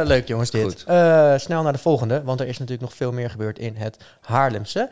eh, 0.00 0.06
leuk 0.06 0.28
jongens 0.28 0.50
dit. 0.50 0.84
Eh, 0.84 1.34
snel 1.38 1.62
naar 1.62 1.72
de 1.72 1.78
volgende, 1.78 2.22
want 2.22 2.40
er 2.40 2.46
is 2.46 2.58
natuurlijk 2.58 2.88
nog 2.88 2.96
veel 2.96 3.12
meer 3.12 3.30
gebeurd 3.30 3.58
in 3.58 3.76
het 3.76 3.96
Haarlemse. 4.20 4.90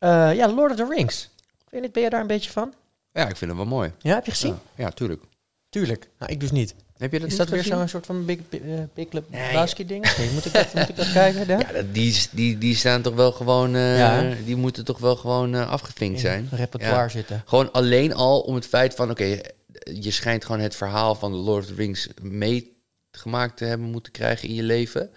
Ja, 0.00 0.48
Lord 0.48 0.70
of 0.70 0.76
the 0.76 0.86
Rings. 0.90 1.30
Weet 1.68 1.80
niet, 1.82 1.92
ben 1.92 2.02
je 2.02 2.10
daar 2.10 2.20
een 2.20 2.26
beetje 2.26 2.50
van? 2.50 2.74
ja, 3.12 3.28
ik 3.28 3.36
vind 3.36 3.50
het 3.50 3.60
wel 3.60 3.68
mooi. 3.68 3.92
Ja, 3.98 4.14
heb 4.14 4.24
je 4.24 4.30
gezien? 4.30 4.58
Ja, 4.74 4.84
ja 4.84 4.90
tuurlijk. 4.90 5.22
Tuurlijk. 5.68 6.08
Nou, 6.18 6.32
ik 6.32 6.40
dus 6.40 6.50
niet. 6.50 6.74
Heb 7.00 7.12
je 7.12 7.18
dat 7.20 7.28
is 7.30 7.36
dat 7.36 7.48
weer 7.48 7.64
zo'n 7.64 7.88
soort 7.88 8.06
van 8.06 8.24
Big, 8.24 8.38
eh, 8.50 8.58
big 8.94 9.08
Club 9.08 9.30
Nee. 9.30 9.46
Lebowski 9.46 9.86
ding? 9.86 10.16
Nee, 10.18 10.30
moet, 10.30 10.44
ik 10.46 10.52
dat, 10.52 10.74
moet 10.74 10.88
ik 10.88 10.96
dat 10.96 11.12
kijken? 11.12 11.46
Ja? 11.46 11.58
Ja, 11.66 11.72
dat- 11.72 11.94
die, 11.94 12.16
die, 12.30 12.58
die 12.58 12.76
staan 12.76 13.02
toch 13.02 13.14
wel 13.14 13.32
gewoon... 13.32 13.74
eh, 13.74 13.98
Ja. 13.98 14.34
Die 14.44 14.56
moeten 14.56 14.84
toch 14.84 14.98
wel 14.98 15.16
gewoon 15.16 15.54
eh, 15.54 15.70
afgevinkt 15.70 16.20
zijn. 16.20 16.48
Repertoire 16.50 17.02
Ja. 17.02 17.08
zitten. 17.08 17.42
Gewoon 17.46 17.72
alleen 17.72 18.14
al 18.14 18.40
om 18.40 18.54
het 18.54 18.66
feit 18.66 18.94
van, 18.94 19.10
oké, 19.10 19.40
je 20.00 20.10
schijnt 20.10 20.44
gewoon 20.44 20.60
het 20.60 20.76
verhaal 20.76 21.14
van 21.14 21.30
de 21.32 21.38
Lord 21.38 21.62
of 21.64 21.68
the 21.70 21.74
Rings 21.74 22.08
meegemaakt 22.22 23.56
te 23.56 23.64
hebben 23.64 23.90
moeten 23.90 24.12
krijgen 24.12 24.48
in 24.48 24.54
je 24.54 24.62
leven. 24.62 25.10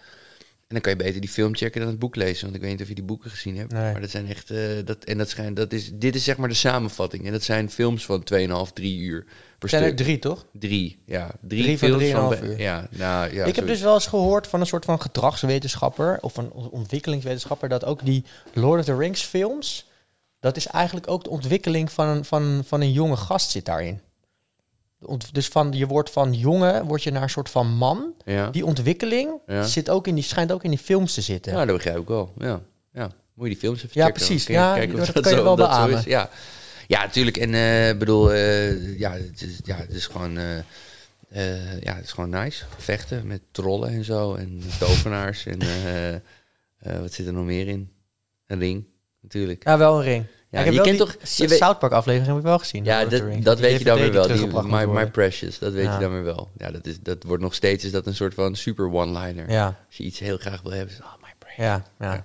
En 0.73 0.81
dan 0.81 0.91
kan 0.91 0.99
je 0.99 1.03
beter 1.07 1.21
die 1.21 1.29
film 1.29 1.55
checken 1.55 1.81
dan 1.81 1.89
het 1.89 1.99
boek 1.99 2.15
lezen. 2.15 2.43
Want 2.43 2.55
ik 2.55 2.61
weet 2.61 2.71
niet 2.71 2.81
of 2.81 2.87
je 2.87 2.95
die 2.95 3.03
boeken 3.03 3.29
gezien 3.29 3.57
hebt. 3.57 3.71
Nee. 3.71 3.91
Maar 3.91 4.01
dat 4.01 4.09
zijn 4.09 4.27
echt, 4.27 4.49
eh, 4.49 4.57
dat, 4.85 5.03
en 5.03 5.17
dat 5.17 5.29
schijnt, 5.29 5.55
dat 5.55 5.73
is, 5.73 5.91
dit 5.93 6.15
is 6.15 6.23
zeg 6.23 6.37
maar 6.37 6.49
de 6.49 6.55
samenvatting. 6.55 7.25
En 7.25 7.31
dat 7.31 7.43
zijn 7.43 7.69
films 7.69 8.05
van 8.05 8.23
2,5, 8.23 8.73
3 8.73 8.97
uur 8.99 9.25
per 9.59 9.69
zijn 9.69 9.83
er 9.83 9.95
drie, 9.95 10.19
toch? 10.19 10.45
Drie, 10.51 10.99
ja. 11.05 11.31
Drie, 11.41 11.63
Drie 11.63 11.77
van 11.77 11.87
films 11.87 12.03
3,5 12.03 12.39
van, 12.39 12.47
uur. 12.49 12.59
Ja, 12.59 12.87
nou, 12.89 13.33
ja. 13.33 13.45
ik 13.45 13.55
heb 13.55 13.67
dus 13.67 13.81
wel 13.81 13.93
eens 13.93 14.07
gehoord 14.07 14.47
van 14.47 14.59
een 14.59 14.65
soort 14.65 14.85
van 14.85 15.01
gedragswetenschapper 15.01 16.17
of 16.21 16.37
een 16.37 16.51
on- 16.51 16.69
ontwikkelingswetenschapper 16.69 17.69
dat 17.69 17.85
ook 17.85 18.05
die 18.05 18.23
Lord 18.53 18.79
of 18.79 18.85
the 18.85 18.95
Rings 18.95 19.21
films, 19.21 19.89
dat 20.39 20.57
is 20.57 20.67
eigenlijk 20.67 21.09
ook 21.09 21.23
de 21.23 21.29
ontwikkeling 21.29 21.91
van 21.91 22.07
een, 22.07 22.25
van, 22.25 22.61
van 22.65 22.81
een 22.81 22.91
jonge 22.91 23.17
gast 23.17 23.51
zit 23.51 23.65
daarin. 23.65 24.01
Dus 25.31 25.47
van, 25.47 25.71
je 25.71 25.87
wordt 25.87 26.09
van 26.09 26.33
jongen, 26.33 26.85
word 26.85 27.03
je 27.03 27.11
naar 27.11 27.21
een 27.21 27.29
soort 27.29 27.49
van 27.49 27.67
man. 27.67 28.13
Ja. 28.25 28.49
Die 28.49 28.65
ontwikkeling 28.65 29.31
Ja. 29.47 29.63
zit 29.63 29.89
ook 29.89 30.07
in 30.07 30.15
die, 30.15 30.23
schijnt 30.23 30.51
ook 30.51 30.63
in 30.63 30.69
die 30.69 30.79
films 30.79 31.13
te 31.13 31.21
zitten. 31.21 31.53
Ja, 31.53 31.65
dat 31.65 31.75
begrijp 31.75 31.97
ik 31.97 32.07
wel. 32.07 32.33
Ja, 32.37 32.61
ja. 32.93 33.09
moet 33.33 33.45
je 33.47 33.51
die 33.51 33.59
films 33.59 33.77
even 33.83 33.89
Ja, 33.93 34.05
checken. 34.05 34.25
precies. 34.25 34.47
Ja, 34.47 34.73
kijken 34.75 34.99
of 34.99 35.11
dat 35.11 35.23
kan 35.23 35.35
je 35.35 35.43
wel 35.43 35.55
dat 35.55 35.69
beamen. 35.69 36.03
Ja. 36.05 36.29
ja, 36.87 37.03
natuurlijk. 37.03 37.37
En 37.37 37.53
eh, 37.53 37.97
bedoel, 37.97 38.33
eh, 38.33 38.99
ja, 38.99 39.11
het 39.11 39.41
is, 39.41 39.59
ja, 39.63 39.75
het 39.75 39.93
is 39.93 40.07
gewoon... 40.07 40.37
eh, 40.37 41.81
ja, 41.81 41.95
het 41.95 42.03
is 42.03 42.11
gewoon 42.11 42.29
nice. 42.29 42.63
Vechten 42.77 43.27
met 43.27 43.41
trollen 43.51 43.89
en 43.89 44.03
zo. 44.03 44.35
En 44.35 44.61
tovenaars. 44.79 45.45
en 45.45 45.59
wat 47.01 47.13
zit 47.13 47.27
er 47.27 47.33
nog 47.33 47.45
meer 47.45 47.67
in? 47.67 47.91
Een 48.47 48.59
ring, 48.59 48.85
natuurlijk. 49.21 49.63
Ja, 49.63 49.77
wel 49.77 49.97
een 49.97 50.03
ring. 50.03 50.25
Ja, 50.53 50.59
ik 50.59 50.65
heb 50.65 50.73
je 50.73 50.81
kent 50.81 50.97
toch- 50.97 51.15
je 51.35 51.47
South 51.47 51.79
Park 51.79 51.91
aflevering 51.93 52.27
heb 52.29 52.37
ik 52.37 52.43
wel 52.43 52.59
gezien. 52.59 52.83
Ja, 52.83 53.05
dat, 53.05 53.59
weet 53.59 53.77
je 53.77 53.83
dan 53.83 53.97
weer 53.97 54.11
wel. 54.11 54.27
Die, 54.27 54.47
my, 54.47 54.85
my. 54.85 55.07
Precious, 55.07 55.59
dat 55.59 55.73
weet 55.73 55.85
Ja. 55.85 55.93
je 55.93 55.99
dan 55.99 56.11
weer 56.11 56.23
wel. 56.23 56.49
Ja, 56.57 56.71
dat, 56.71 56.85
is, 56.85 56.99
dat 56.99 57.23
wordt 57.23 57.43
nog 57.43 57.53
steeds 57.53 57.83
is 57.85 57.91
dat 57.91 58.05
een 58.05 58.15
soort 58.15 58.33
van 58.33 58.55
super 58.55 58.91
one-liner. 58.93 59.49
Ja, 59.51 59.65
Als 59.87 59.97
je 59.97 60.03
iets 60.03 60.19
heel 60.19 60.37
graag 60.37 60.61
wil 60.61 60.71
hebben, 60.71 60.93
is 60.95 61.01
oh, 61.01 61.13
my 61.21 61.33
Precious. 61.37 61.65
ja, 61.67 61.83
ja. 61.99 62.23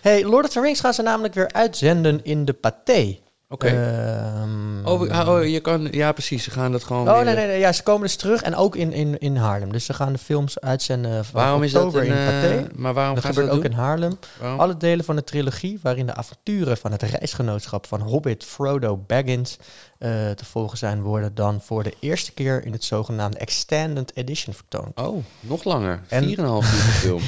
Hey, 0.00 0.24
Lord 0.24 0.44
of 0.44 0.50
the 0.50 0.60
Rings 0.60 0.80
gaan 0.80 0.94
ze 0.94 1.02
namelijk 1.02 1.34
weer 1.34 1.52
uitzenden 1.52 2.24
in 2.24 2.44
de 2.44 2.52
Pathé. 2.52 3.18
Oké. 3.48 3.66
Ehm, 3.66 4.86
oh, 4.86 5.10
ah, 5.10 5.28
oh, 5.28 5.46
je 5.46 5.60
kan... 5.60 5.88
Ja, 5.90 6.12
precies. 6.12 6.44
Ze 6.44 6.50
gaan 6.50 6.72
dat 6.72 6.84
gewoon 6.84 7.08
Oh 7.08 7.14
weer- 7.14 7.24
nee, 7.24 7.34
nee, 7.34 7.46
nee, 7.46 7.58
ja, 7.58 7.72
ze 7.72 7.82
komen 7.82 8.02
dus 8.02 8.16
terug 8.16 8.42
en 8.42 8.54
ook 8.56 8.76
in, 8.76 8.92
in, 8.92 9.18
in 9.18 9.36
Haarlem. 9.36 9.72
Dus 9.72 9.84
ze 9.84 9.94
gaan 9.94 10.12
de 10.12 10.18
films 10.18 10.60
uitzenden 10.60 11.24
van 11.24 11.40
Waarom 11.40 11.62
is 11.62 11.72
dat 11.72 11.94
een, 11.94 12.04
in 12.04 12.12
eh, 12.12 12.24
Pathé. 12.24 12.66
Maar 12.74 12.94
waarom 12.94 13.14
Dat 13.14 13.24
gaan 13.24 13.34
ze 13.34 13.40
dat 13.40 13.48
ook 13.50 13.62
doen? 13.62 13.70
in 13.70 13.76
Haarlem. 13.76 14.18
Waarom? 14.40 14.60
Alle 14.60 14.76
delen 14.76 15.04
van 15.04 15.16
de 15.16 15.24
trilogie 15.24 15.78
waarin 15.82 16.06
de 16.06 16.14
avonturen 16.14 16.76
van 16.76 16.92
het 16.92 17.02
reisgenootschap 17.02 17.86
van 17.86 18.00
Hobbit 18.00 18.44
Frodo 18.44 18.96
Baggins 19.06 19.56
eh, 19.98 20.10
te 20.30 20.44
volgen 20.44 20.78
zijn, 20.78 21.02
worden 21.02 21.34
dan 21.34 21.60
voor 21.60 21.82
de 21.82 21.94
eerste 22.00 22.32
keer 22.32 22.64
in 22.64 22.72
het 22.72 22.84
zogenaamde 22.84 23.38
Extended 23.38 24.16
Edition 24.16 24.54
vertoond. 24.54 24.98
Oh, 25.00 25.24
nog 25.40 25.64
langer. 25.64 26.00
En- 26.08 26.24
4,5 26.28 26.36
uur 26.36 26.62
film. 27.04 27.20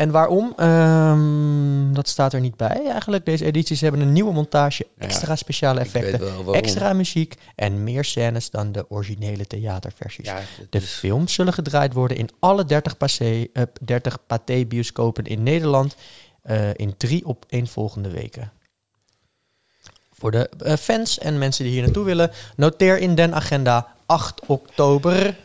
En 0.00 0.10
waarom? 0.10 0.52
Ehm, 0.56 1.92
dat 1.92 2.08
staat 2.08 2.32
er 2.32 2.40
niet 2.40 2.56
bij 2.56 2.86
eigenlijk. 2.90 3.24
Deze 3.24 3.44
edities 3.44 3.80
hebben 3.80 4.00
een 4.00 4.12
nieuwe 4.12 4.32
montage, 4.32 4.86
Ja, 4.98 5.04
extra 5.04 5.36
speciale 5.36 5.80
effecten, 5.80 6.20
extra 6.54 6.92
muziek 6.92 7.34
en 7.54 7.84
meer 7.84 8.04
scènes 8.04 8.50
dan 8.50 8.72
de 8.72 8.90
originele 8.90 9.46
theaterversies. 9.46 10.26
Ja, 10.26 10.40
De 10.70 10.78
is- 10.78 10.90
films 10.90 11.34
zullen 11.34 11.52
gedraaid 11.52 11.92
worden 11.92 12.16
in 12.16 12.28
alle 12.38 12.64
30 12.64 12.96
Pathé, 12.96 13.46
eh, 13.52 13.62
30 13.80 14.18
Pathé-bioscopen 14.26 15.24
in 15.24 15.42
Nederland 15.42 15.96
eh, 16.42 16.74
in 16.74 16.96
drie 16.96 17.26
op 17.26 17.44
één 17.48 17.66
volgende 17.66 18.10
weken. 18.10 18.52
Voor 20.12 20.30
de 20.30 20.48
eh, 20.58 20.76
fans 20.76 21.18
en 21.18 21.38
mensen 21.38 21.64
die 21.64 21.72
hier 21.72 21.82
naartoe 21.82 22.04
willen, 22.04 22.30
noteer 22.56 22.98
in 22.98 23.14
den 23.14 23.34
agenda 23.34 23.86
8 24.06 24.40
oktober. 24.46 25.36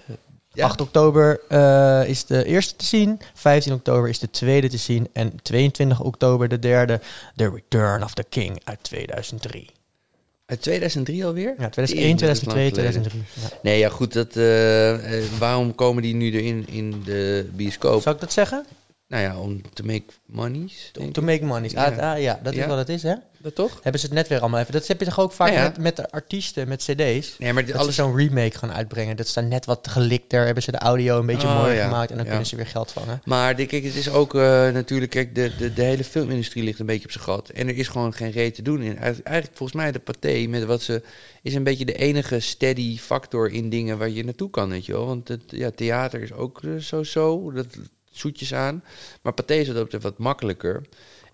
Ja. 0.56 0.66
8 0.66 0.82
oktober 0.82 1.40
eh, 1.50 2.10
is 2.10 2.26
de 2.26 2.46
eerste 2.46 2.76
te 2.76 2.86
zien, 2.86 3.20
15 3.34 3.74
oktober 3.74 4.10
is 4.10 4.20
de 4.20 4.30
tweede 4.30 4.70
te 4.70 4.78
zien 4.78 5.08
en 5.14 5.34
22 5.42 6.00
oktober 6.02 6.48
de 6.48 6.60
derde, 6.60 7.02
The 7.36 7.50
Return 7.50 8.04
of 8.04 8.14
the 8.14 8.26
King 8.30 8.62
uit 8.64 8.80
2003. 8.82 9.70
Uit 10.46 10.62
2003 10.62 11.26
alweer? 11.26 11.56
Ja, 11.58 11.70
2001, 11.70 12.18
dat 12.18 12.30
is 12.30 12.44
lang 12.44 12.58
2002, 12.58 12.70
geleden. 12.70 13.02
2003. 13.02 13.24
Ja. 13.42 13.60
Nee, 13.62 13.80
ja 13.80 13.90
goed. 13.90 14.14
Dat, 14.14 14.36
eh, 14.36 15.18
eh, 15.18 15.24
waarom 15.40 15.76
komen 15.76 16.04
die 16.04 16.16
nu 16.16 16.32
erin 16.32 16.68
in 16.68 17.02
de 17.06 17.50
bioscoop? 17.54 18.02
Zou 18.02 18.16
ik 18.16 18.22
dat 18.22 18.34
zeggen? 18.34 18.66
Nou 19.08 19.24
ja, 19.24 19.40
om 19.40 19.62
te 19.74 19.84
make 19.86 20.04
monies. 20.26 20.90
denk 20.94 21.14
To 21.14 21.22
make 21.22 21.46
money. 21.46 21.70
Ja. 21.70 21.86
Ah, 21.86 22.12
ah, 22.14 22.22
ja, 22.22 22.40
dat 22.44 22.54
is 22.54 22.66
wat 22.66 22.78
het 22.78 22.90
is, 22.90 23.04
hè? 23.04 23.14
Dat 23.38 23.56
toch? 23.56 23.80
Hebben 23.82 24.02
ze 24.02 24.06
het 24.08 24.16
net 24.16 24.28
weer 24.28 24.40
allemaal 24.40 24.60
even. 24.60 24.72
Dat 24.74 24.88
heb 24.88 25.00
je 25.00 25.06
toch 25.06 25.20
ook 25.20 25.32
vaak 25.32 25.48
Ja, 25.50 25.54
ja. 25.54 25.64
Met, 25.64 25.78
met 25.78 25.96
de 25.96 26.12
artiesten, 26.12 26.68
met 26.68 26.80
cd's? 26.84 27.38
Nee, 27.38 27.54
maar 27.54 27.64
dit 27.66 27.72
Dat 27.74 27.82
alles 27.82 27.96
ze 27.96 28.02
zo'n 28.02 28.16
remake 28.16 28.58
gaan 28.58 28.72
uitbrengen. 28.74 29.16
Dat 29.18 29.28
staat 29.28 29.44
net 29.46 29.66
wat 29.66 29.88
gelikter. 29.88 30.46
Hebben 30.46 30.64
ze 30.64 30.72
de 30.72 30.78
audio 30.78 31.20
een 31.20 31.26
beetje 31.26 31.48
Oh, 31.48 31.56
mooier 31.60 31.76
ja. 31.76 31.84
gemaakt. 31.84 32.10
En 32.10 32.16
dan 32.16 32.26
Ja. 32.26 32.30
kunnen 32.32 32.48
ze 32.50 32.56
weer 32.56 32.68
geld 32.68 32.92
vangen. 32.92 33.22
Maar 33.26 33.56
de- 33.56 33.66
kijk, 33.66 33.84
het 33.84 33.96
is 33.96 34.10
ook 34.10 34.36
eh, 34.36 34.42
natuurlijk, 34.70 35.12
kijk, 35.12 35.36
de, 35.36 35.52
de, 35.58 35.74
de 35.74 35.82
hele 35.84 36.04
filmindustrie 36.04 36.64
ligt 36.64 36.80
een 36.80 36.86
beetje 36.86 37.06
op 37.06 37.12
zijn 37.12 37.24
gat. 37.24 37.50
En 37.50 37.68
er 37.68 37.78
is 37.78 37.88
gewoon 37.88 38.14
geen 38.14 38.32
reet 38.32 38.56
te 38.56 38.62
doen 38.62 38.82
in. 38.82 38.98
Eigenlijk, 38.98 39.48
volgens 39.54 39.74
mij 39.82 39.92
de 39.92 40.00
pathé 40.00 40.46
met 40.50 40.64
wat 40.64 40.82
ze 40.82 41.02
is 41.42 41.54
een 41.54 41.64
beetje 41.64 41.86
de 41.86 41.94
enige 41.96 42.40
steady 42.40 42.98
factor 42.98 43.52
in 43.52 43.70
dingen 43.70 43.98
waar 43.98 44.10
je 44.10 44.24
naartoe 44.26 44.50
kan, 44.50 44.70
weet 44.70 44.86
je 44.86 44.92
wel. 44.92 45.06
Want 45.06 45.28
het 45.28 45.42
ja, 45.48 45.72
theater 45.76 46.22
is 46.22 46.34
ook 46.34 46.64
eh, 46.64 46.76
zo-zo, 46.76 47.52
dat 47.52 47.66
zoetjes 48.18 48.54
aan. 48.54 48.84
Maar 49.22 49.34
pathé 49.34 49.54
is 49.54 49.68
dat 49.68 49.84
betreft 49.84 50.04
wat 50.04 50.18
makkelijker. 50.18 50.82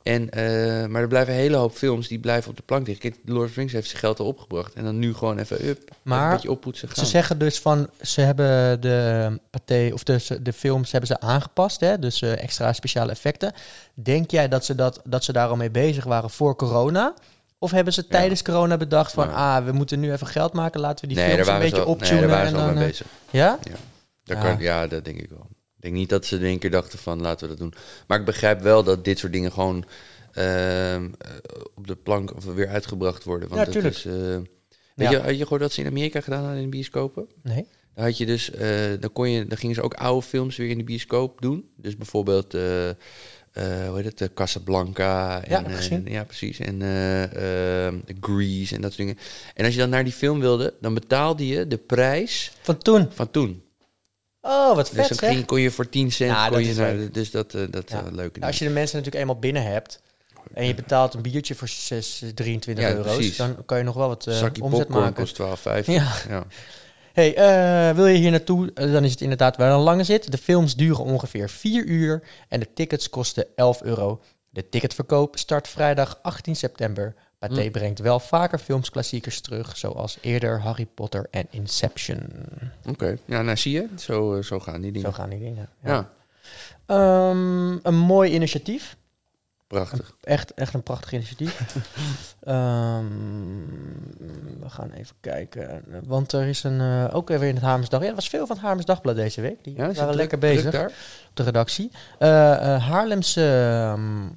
En, 0.03 0.29
eh, 0.29 0.85
maar 0.85 1.01
er 1.01 1.07
blijven 1.07 1.33
een 1.33 1.39
hele 1.39 1.55
hoop 1.55 1.71
films 1.73 2.07
die 2.07 2.19
blijven 2.19 2.49
op 2.49 2.57
de 2.57 2.63
plank 2.65 2.87
liggen. 2.87 3.11
Kijk, 3.11 3.21
Lord 3.25 3.47
of 3.47 3.53
the 3.53 3.59
Rings 3.59 3.73
heeft 3.73 3.87
zijn 3.87 3.99
geld 3.99 4.19
al 4.19 4.25
opgebracht. 4.25 4.73
En 4.73 4.83
dan 4.83 4.99
nu 4.99 5.13
gewoon 5.13 5.37
even 5.37 5.67
up, 5.67 5.89
Maar 6.01 6.25
een 6.25 6.33
beetje 6.35 6.51
oppoetsen 6.51 6.87
gaan. 6.89 7.05
Ze 7.05 7.09
zeggen 7.09 7.37
dus 7.37 7.59
van, 7.59 7.89
ze 8.01 8.21
hebben 8.21 8.81
de 8.81 9.39
pathé, 9.49 9.89
of 9.93 10.03
de, 10.03 10.39
de 10.41 10.53
films 10.53 10.91
hebben 10.91 11.09
ze 11.09 11.19
aangepast. 11.19 11.79
Hè? 11.79 11.99
Dus 11.99 12.21
eh, 12.21 12.43
extra 12.43 12.73
speciale 12.73 13.11
effecten. 13.11 13.53
Denk 13.93 14.31
jij 14.31 14.47
dat 14.47 14.65
ze, 14.65 14.75
dat, 14.75 15.01
dat 15.03 15.23
ze 15.23 15.33
daar 15.33 15.47
al 15.47 15.55
mee 15.55 15.71
bezig 15.71 16.03
waren 16.03 16.29
voor 16.29 16.55
corona? 16.55 17.13
Of 17.59 17.71
hebben 17.71 17.93
ze 17.93 18.01
Ja. 18.01 18.17
tijdens 18.17 18.41
corona 18.41 18.77
bedacht 18.77 19.11
van, 19.11 19.33
ah, 19.33 19.65
we 19.65 19.71
moeten 19.71 19.99
nu 19.99 20.11
even 20.11 20.27
geld 20.27 20.53
maken. 20.53 20.79
Laten 20.79 21.07
we 21.07 21.13
die 21.13 21.23
nee, 21.23 21.33
films 21.33 21.47
een 21.47 21.59
beetje 21.59 21.79
al, 21.79 21.83
nee, 21.85 21.93
optunen. 21.93 22.19
daar 22.19 22.29
waren 22.29 22.45
en 22.45 22.51
ze 22.51 22.57
al 22.57 22.65
mee 22.73 22.83
eh, 22.83 22.87
bezig. 22.89 23.07
ja? 23.29 23.59
Ja. 24.23 24.41
Kan, 24.41 24.59
ja, 24.59 24.87
dat 24.87 25.05
denk 25.05 25.17
ik 25.19 25.29
wel. 25.29 25.47
Ik 25.81 25.87
denk 25.87 25.99
niet 25.99 26.09
dat 26.09 26.25
ze 26.25 26.35
in 26.35 26.43
één 26.43 26.59
keer 26.59 26.71
dachten 26.71 26.99
van 26.99 27.21
laten 27.21 27.43
we 27.49 27.55
dat 27.55 27.57
doen. 27.63 27.73
Maar 28.07 28.19
ik 28.19 28.25
begrijp 28.25 28.61
wel 28.61 28.83
dat 28.83 29.05
dit 29.05 29.19
soort 29.19 29.33
dingen 29.33 29.51
gewoon 29.51 29.85
ehm, 30.31 31.03
eh, 31.17 31.31
op 31.75 31.87
de 31.87 31.95
plank 31.95 32.35
of 32.35 32.45
weer 32.45 32.67
uitgebracht 32.67 33.23
worden. 33.23 33.49
Want 33.49 33.73
Ja, 33.73 33.81
dat 33.81 33.91
is. 33.91 34.05
eh, 34.05 34.13
Ja. 34.95 35.09
je, 35.11 35.17
had 35.19 35.37
je 35.37 35.43
gehoord 35.43 35.61
dat 35.61 35.71
ze 35.71 35.81
in 35.81 35.87
Amerika 35.87 36.21
gedaan 36.21 36.39
hadden 36.43 36.57
in 36.57 36.63
de 36.63 36.69
bioscopen? 36.77 37.27
Nee? 37.43 37.65
Dan 37.95 38.03
had 38.05 38.17
je 38.17 38.25
dus, 38.25 38.51
eh, 38.51 38.69
dan 38.99 39.11
kon 39.11 39.29
je, 39.29 39.45
dan 39.47 39.57
gingen 39.57 39.75
ze 39.75 39.81
ook 39.81 39.93
oude 39.93 40.25
films 40.27 40.57
weer 40.57 40.69
in 40.69 40.77
de 40.77 40.83
bioscoop 40.83 41.41
doen. 41.41 41.69
Dus 41.75 41.97
bijvoorbeeld, 41.97 42.51
hoe 42.51 42.95
heet 44.01 44.19
het, 44.19 44.33
Casablanca. 44.33 45.43
En, 45.43 45.49
Ja, 45.63 45.69
gezien. 45.69 46.05
ja, 46.05 46.23
precies. 46.23 46.59
En 46.59 46.79
Grease 48.19 48.75
en 48.75 48.81
dat 48.81 48.93
soort 48.93 48.97
dingen. 49.07 49.17
En 49.55 49.65
als 49.65 49.73
je 49.73 49.79
dan 49.79 49.89
naar 49.89 50.03
die 50.03 50.13
film 50.13 50.39
wilde, 50.39 50.73
dan 50.81 50.93
betaalde 50.93 51.47
je 51.47 51.67
de 51.67 51.77
prijs 51.77 52.51
Van 52.61 52.77
toen. 52.77 53.07
van 53.11 53.31
toen. 53.31 53.63
Oh, 54.41 54.75
wat 54.75 54.85
Dus 54.85 54.95
vet 54.95 55.07
dan 55.07 55.17
zeg. 55.17 55.29
ging, 55.29 55.45
kon 55.45 55.59
je 55.61 55.71
voor 55.71 55.89
10 55.89 56.11
cent. 56.11 56.31
Ja, 56.31 56.47
kon 56.47 56.57
dat 56.57 56.65
je 56.65 56.73
naar, 56.73 57.11
dus 57.11 57.31
dat, 57.31 57.53
eh, 57.53 57.61
dat 57.69 57.89
Ja. 57.89 57.97
eh, 58.05 58.11
leuke 58.11 58.39
Nou, 58.39 58.51
als 58.51 58.59
je 58.59 58.65
de 58.65 58.71
mensen 58.71 58.95
natuurlijk 58.97 59.23
eenmaal 59.23 59.39
binnen 59.41 59.63
hebt 59.63 60.01
en 60.53 60.65
je 60.65 60.75
betaalt 60.75 61.13
een 61.13 61.21
biertje 61.21 61.55
voor 61.55 61.67
6, 61.67 62.23
23 62.35 62.83
Ja, 62.85 62.91
euro's, 62.91 63.15
precies. 63.15 63.37
dan 63.37 63.65
kan 63.65 63.77
je 63.77 63.83
nog 63.83 63.95
wel 63.95 64.07
wat 64.07 64.27
eh, 64.27 64.33
Zakje 64.37 64.63
omzet 64.63 64.79
popcorn 64.87 65.03
maken. 65.03 65.23
kost 65.23 65.35
12,50. 65.35 65.85
Ja. 65.93 66.11
ja. 66.29 66.43
Hey, 67.13 67.35
eh, 67.35 67.95
wil 67.95 68.05
je 68.07 68.17
hier 68.17 68.31
naartoe? 68.31 68.73
Dan 68.73 69.03
is 69.03 69.11
het 69.11 69.21
inderdaad 69.21 69.57
wel 69.57 69.75
een 69.77 69.83
lange 69.83 70.03
zit. 70.03 70.31
De 70.31 70.37
films 70.37 70.75
duren 70.75 71.03
ongeveer 71.03 71.49
4 71.49 71.85
uur 71.85 72.23
en 72.47 72.59
de 72.59 72.67
tickets 72.73 73.09
kosten 73.09 73.45
11 73.55 73.81
euro. 73.81 74.21
De 74.49 74.69
ticketverkoop 74.69 75.37
start 75.37 75.67
vrijdag 75.67 76.19
18 76.21 76.55
september. 76.55 77.15
Pathé 77.47 77.61
Hm. 77.63 77.71
brengt 77.71 77.99
wel 77.99 78.19
vaker 78.19 78.59
filmsklassiekers 78.59 79.41
terug, 79.41 79.77
zoals 79.77 80.17
eerder 80.21 80.61
Harry 80.61 80.85
Potter 80.85 81.27
en 81.31 81.47
Inception. 81.49 82.29
Oké. 82.89 83.17
Ja, 83.25 83.41
nou 83.41 83.57
zie 83.57 83.71
je. 83.71 83.87
Zo, 83.97 84.35
eh, 84.35 84.43
zo 84.43 84.59
gaan 84.59 84.81
die 84.81 84.91
dingen. 84.91 85.07
Zo 85.09 85.13
gaan 85.15 85.29
die 85.29 85.39
dingen. 85.39 85.69
ja. 85.83 86.09
Ehm, 86.85 87.71
een 87.83 87.97
mooi 87.97 88.31
initiatief. 88.33 88.97
prachtig. 89.67 90.15
Echt, 90.21 90.53
echt 90.53 90.73
een 90.73 90.83
prachtig 90.83 91.13
initiatief. 91.13 91.59
Ehm, 92.41 93.05
we 94.59 94.69
gaan 94.69 94.91
even 94.91 95.15
kijken. 95.19 95.83
Want 96.05 96.31
er 96.31 96.47
is 96.47 96.63
een, 96.63 96.79
eh, 96.81 97.15
ook 97.15 97.27
weer 97.27 97.43
in 97.43 97.55
het 97.55 97.63
Hamersdag. 97.63 98.01
Ja, 98.01 98.07
er 98.07 98.15
was 98.15 98.29
veel 98.29 98.45
van 98.47 98.55
het 98.55 98.65
deze 99.15 99.41
week. 99.41 99.63
Die 99.63 99.73
Ja, 99.75 99.79
waren 99.81 99.95
druk- 99.95 100.13
lekker 100.15 100.37
bezig 100.37 100.71
daar? 100.71 100.87
op 101.29 101.31
de 101.33 101.43
redactie. 101.43 101.91
Eh, 102.19 102.29
Haarlemse, 102.87 103.41
ehm, 103.43 104.27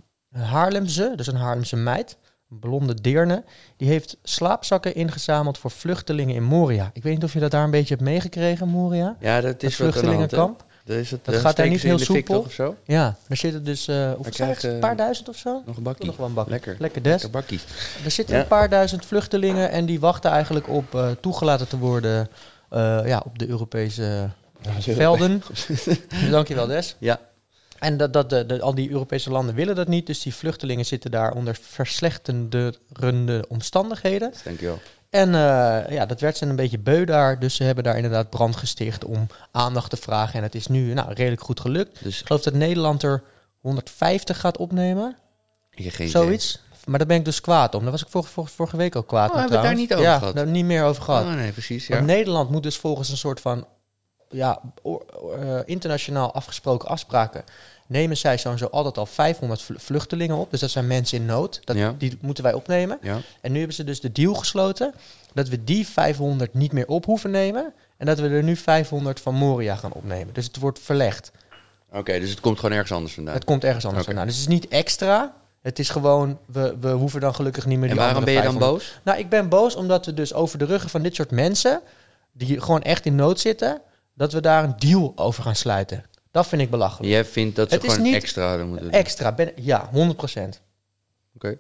Haarlemse, 0.45 1.13
dus 1.17 1.27
een 1.27 1.37
Haarlemse 1.37 1.77
meid, 1.77 2.17
blonde 2.61 2.95
deerne, 3.01 3.45
die 3.77 3.89
heeft 3.89 4.17
slaapzakken 4.23 4.95
ingezameld 4.95 5.59
voor 5.59 5.71
vluchtelingen 5.71 6.35
in 6.35 6.43
Moria. 6.43 6.91
Ik 6.93 7.03
weet 7.03 7.15
niet 7.15 7.25
of 7.25 7.33
je 7.33 7.41
dat 7.41 7.51
daar 7.51 7.65
een 7.65 7.71
beetje 7.71 7.95
hebt 7.95 8.07
meegekregen, 8.07 8.69
Moria. 8.69 9.17
Ja, 9.21 9.41
dat 9.41 9.63
is 9.63 9.77
vluchtelingenkamp. 9.77 10.65
Dat, 10.85 10.97
is 10.97 11.11
het, 11.11 11.25
Dat 11.25 11.35
eh, 11.35 11.41
gaat 11.41 11.57
daar 11.57 11.69
niet 11.69 11.83
heel 11.83 11.99
soepel. 11.99 12.39
of 12.41 12.53
zo? 12.53 12.77
Ja, 12.85 13.17
daar 13.29 13.37
zitten 13.37 13.65
dus, 13.65 13.89
eh 13.89 13.95
zijn 13.97 14.17
het? 14.23 14.35
krijgen- 14.35 14.75
een 14.75 14.81
paar 14.81 14.97
duizend 14.97 15.29
of 15.29 15.37
zo? 15.37 15.63
Nog 15.67 15.77
een 15.77 15.83
bakkie. 15.83 16.07
Nog 16.07 16.17
wel 16.17 16.27
een 16.27 16.35
bak. 16.35 16.49
Lekker. 16.49 16.77
Lekker 16.79 17.03
des. 17.03 17.13
Lekker 17.13 17.31
bakkie. 17.31 17.61
Er 18.05 18.11
zitten 18.11 18.35
Ja. 18.37 18.41
een 18.43 18.47
paar 18.49 18.69
duizend 18.69 19.07
vluchtelingen 19.07 19.71
en 19.71 19.87
die 19.87 20.01
wachten 20.01 20.31
eigenlijk 20.31 20.69
op 20.69 20.95
eh, 20.95 21.11
toegelaten 21.21 21.69
te 21.69 21.79
worden 21.79 22.29
eh, 22.71 23.01
ja, 23.07 23.23
op 23.25 23.39
de 23.39 23.49
Europese 23.49 24.31
velden. 24.81 25.43
Dankjewel 26.31 26.67
Des. 26.67 26.97
Ja. 26.99 27.21
En 27.85 27.97
dat, 27.97 28.13
dat, 28.13 28.31
de, 28.31 28.47
de- 28.47 28.61
al 28.61 28.75
die 28.75 28.91
Europese 28.91 29.31
landen 29.31 29.55
willen 29.55 29.75
dat 29.75 29.89
niet, 29.89 30.07
dus 30.07 30.23
die 30.23 30.35
vluchtelingen 30.35 30.87
zitten 30.87 31.11
daar 31.11 31.33
onder 31.33 31.57
verslechterende 31.61 33.45
omstandigheden. 33.49 34.33
Dankjewel. 34.45 34.79
En 35.11 35.35
eh, 35.35 35.93
ja, 35.95 36.07
dat 36.07 36.21
werd 36.21 36.37
ze 36.37 36.47
een 36.47 36.57
beetje 36.57 36.79
beu 36.79 37.05
daar, 37.05 37.39
dus 37.39 37.55
ze 37.55 37.65
hebben 37.65 37.85
daar 37.85 37.97
inderdaad 37.97 38.31
brand 38.31 38.57
gesticht 38.57 39.05
om 39.05 39.27
aandacht 39.53 39.91
te 39.91 39.97
vragen. 39.97 40.35
En 40.35 40.43
het 40.43 40.55
is 40.55 40.67
nu 40.67 40.95
nou, 40.95 41.13
redelijk 41.13 41.43
goed 41.43 41.61
gelukt. 41.61 42.03
Dus 42.03 42.21
Ik 42.21 42.27
geloof 42.27 42.43
dat 42.43 42.55
Nederland 42.55 43.03
er 43.03 43.23
150 43.61 44.41
gaat 44.41 44.57
opnemen. 44.59 45.17
ik 45.71 45.85
heb 45.85 45.93
geen 45.95 46.09
idee. 46.09 46.23
Zoiets. 46.23 46.63
Maar 46.85 46.99
daar 46.99 47.07
ben 47.09 47.17
ik 47.17 47.25
dus 47.25 47.41
kwaad 47.41 47.75
om. 47.75 47.83
Daar 47.83 47.91
was 47.91 48.03
ik 48.03 48.09
vorige, 48.09 48.31
vorige, 48.33 48.55
vorige 48.55 48.77
week 48.77 48.97
ook 48.97 49.07
kwaad 49.09 49.29
Oh, 49.29 49.35
om 49.35 49.41
hebben 49.41 49.61
we 49.61 49.67
het 49.67 49.77
daar 49.77 49.83
niet 49.83 49.93
over 49.95 50.05
ja, 50.07 50.19
gehad? 50.19 50.35
daar 50.37 50.47
niet 50.47 50.65
meer 50.65 50.85
over 50.85 51.03
gehad. 51.03 51.25
Oh, 51.25 51.35
nee, 51.35 51.53
precies. 51.53 51.87
Ja. 51.87 51.95
Want 51.95 52.07
Nederland 52.07 52.51
moet 52.51 52.63
dus 52.63 52.77
volgens 52.77 53.11
een 53.11 53.17
soort 53.17 53.41
van 53.41 53.67
ja, 54.29 54.61
eh, 55.41 55.59
internationaal 55.65 56.33
afgesproken 56.35 56.89
afspraken... 56.89 57.45
nemen 57.87 58.17
zij 58.17 58.37
sowieso 58.37 58.67
altijd 58.67 58.99
al 58.99 59.07
500 59.07 59.63
vl- 59.63 59.73
vluchtelingen 59.77 60.37
op. 60.37 60.51
Dus 60.51 60.61
dat 60.61 60.71
zijn 60.71 60.87
mensen 60.87 61.19
in 61.19 61.27
nood. 61.27 61.61
Dat, 61.65 61.77
Ja. 61.77 61.95
Die 61.99 62.19
moeten 62.21 62.45
wij 62.45 62.53
opnemen. 62.53 62.99
Ja. 63.03 63.19
En 63.41 63.53
nu 63.53 63.59
hebben 63.59 63.77
ze 63.77 63.85
dus 63.85 64.01
de 64.01 64.13
deal 64.13 64.35
gesloten... 64.35 64.95
dat 65.33 65.49
we 65.49 65.65
die 65.65 65.87
500 65.87 66.55
niet 66.55 66.73
meer 66.73 66.87
op 66.87 67.05
hoeven 67.05 67.31
nemen... 67.31 67.73
en 67.97 68.07
dat 68.07 68.19
we 68.19 68.29
er 68.29 68.43
nu 68.43 68.57
500 68.57 69.21
van 69.21 69.35
Moria 69.35 69.77
gaan 69.77 69.93
opnemen. 69.93 70.35
Dus 70.35 70.47
het 70.47 70.59
wordt 70.59 70.79
verlegd. 70.79 71.33
Oké, 71.93 72.19
dus 72.21 72.31
het 72.31 72.41
komt 72.41 72.57
gewoon 72.59 72.73
ergens 72.75 72.93
anders 72.93 73.15
vandaan. 73.15 73.35
Het 73.35 73.45
komt 73.45 73.65
ergens 73.65 73.85
anders 73.85 74.05
vandaan. 74.05 74.27
Dus 74.27 74.35
het 74.35 74.43
is 74.49 74.53
niet 74.55 74.69
extra... 74.69 75.35
Het 75.63 75.79
is 75.79 75.89
gewoon, 75.89 76.39
we, 76.47 76.77
we 76.81 76.91
hoeven 76.91 77.21
dan 77.21 77.35
gelukkig 77.35 77.67
niet 77.67 77.79
meer 77.79 77.89
En 77.89 77.95
die 77.95 78.05
waarom 78.05 78.25
ben 78.25 78.33
je 78.35 78.43
dan 78.43 78.53
500 78.53 78.83
boos? 78.83 79.01
nou, 79.03 79.19
ik 79.19 79.29
ben 79.29 79.49
boos 79.49 79.75
omdat 79.77 80.07
we 80.07 80.15
dus 80.15 80.35
over 80.35 80.59
de 80.59 80.65
ruggen 80.65 80.91
van 80.91 81.03
dit 81.03 81.15
soort 81.15 81.31
mensen, 81.31 81.81
die 82.33 82.61
gewoon 82.61 82.83
echt 82.83 83.07
in 83.07 83.15
nood 83.15 83.41
zitten, 83.41 83.81
dat 84.15 84.33
we 84.33 84.41
daar 84.41 84.65
een 84.65 84.75
deal 84.79 85.13
over 85.17 85.43
gaan 85.43 85.55
sluiten. 85.57 86.05
Dat 86.35 86.47
vind 86.47 86.63
ik 86.63 86.71
belachelijk. 86.71 87.13
Jij 87.13 87.25
vindt 87.25 87.57
dat 87.57 87.69
ze 87.69 87.75
Het 87.75 87.93
gewoon 87.93 88.15
extra 88.15 88.49
hadden 88.49 88.67
moeten 88.67 88.85
doen. 88.85 88.95
Extra, 89.01 89.33
ben, 89.33 89.53
ja, 89.57 89.89
100 89.93 90.17
procent. 90.17 90.61
Oké. 91.35 91.59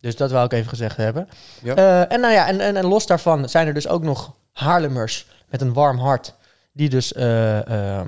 Dus 0.00 0.16
dat 0.16 0.30
wou 0.30 0.44
ik 0.44 0.52
even 0.52 0.68
gezegd 0.68 0.96
hebben. 0.96 1.28
Ja. 1.62 1.74
Eh, 1.74 2.12
en, 2.12 2.20
nou 2.20 2.32
ja, 2.32 2.46
en, 2.46 2.60
en, 2.60 2.76
en 2.76 2.86
los 2.86 3.06
daarvan 3.06 3.48
zijn 3.48 3.66
er 3.66 3.74
dus 3.74 3.88
ook 3.88 4.02
nog 4.02 4.34
Haarlemmers 4.52 5.26
met 5.48 5.60
een 5.60 5.72
warm 5.72 5.98
hart. 5.98 6.34
Die 6.72 6.88
dus 6.88 7.12
eh, 7.12 7.58
ehm, 7.58 7.68
eh, 7.68 8.00
eh, 8.00 8.06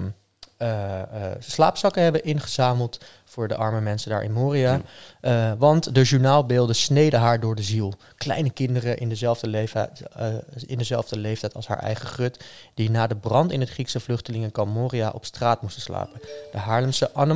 slaapzakken 1.39 2.03
hebben 2.03 2.25
ingezameld 2.25 2.99
voor 3.35 3.49
de 3.49 3.57
arme 3.57 3.81
mensen 3.81 4.11
daar 4.11 4.25
in 4.25 4.33
Moria. 4.33 4.81
Eh, 5.21 5.53
want 5.59 5.95
de 5.95 6.03
journaalbeelden 6.03 6.75
sneden 6.75 7.21
haar 7.21 7.41
door 7.41 7.55
de 7.55 7.63
ziel. 7.63 7.95
Kleine 8.17 8.51
kinderen 8.51 8.99
in 8.99 9.09
dezelfde, 9.09 9.49
leeftijd, 9.49 10.03
eh, 10.13 10.35
in 10.67 10.79
dezelfde 10.79 11.19
leeftijd 11.19 11.55
als 11.55 11.67
haar 11.67 11.79
eigen 11.79 12.09
gut... 12.09 12.45
die 12.75 12.91
na 12.91 13.07
de 13.07 13.17
brand 13.17 13.53
in 13.53 13.61
het 13.61 13.71
Griekse 13.71 14.01
vluchtelingenkamp 14.01 14.75
Moria 14.75 15.11
op 15.11 15.25
straat 15.25 15.63
moesten 15.63 15.83
slapen. 15.83 16.21
De 16.53 16.59
Haarlemse 16.59 17.11
Anne 17.13 17.35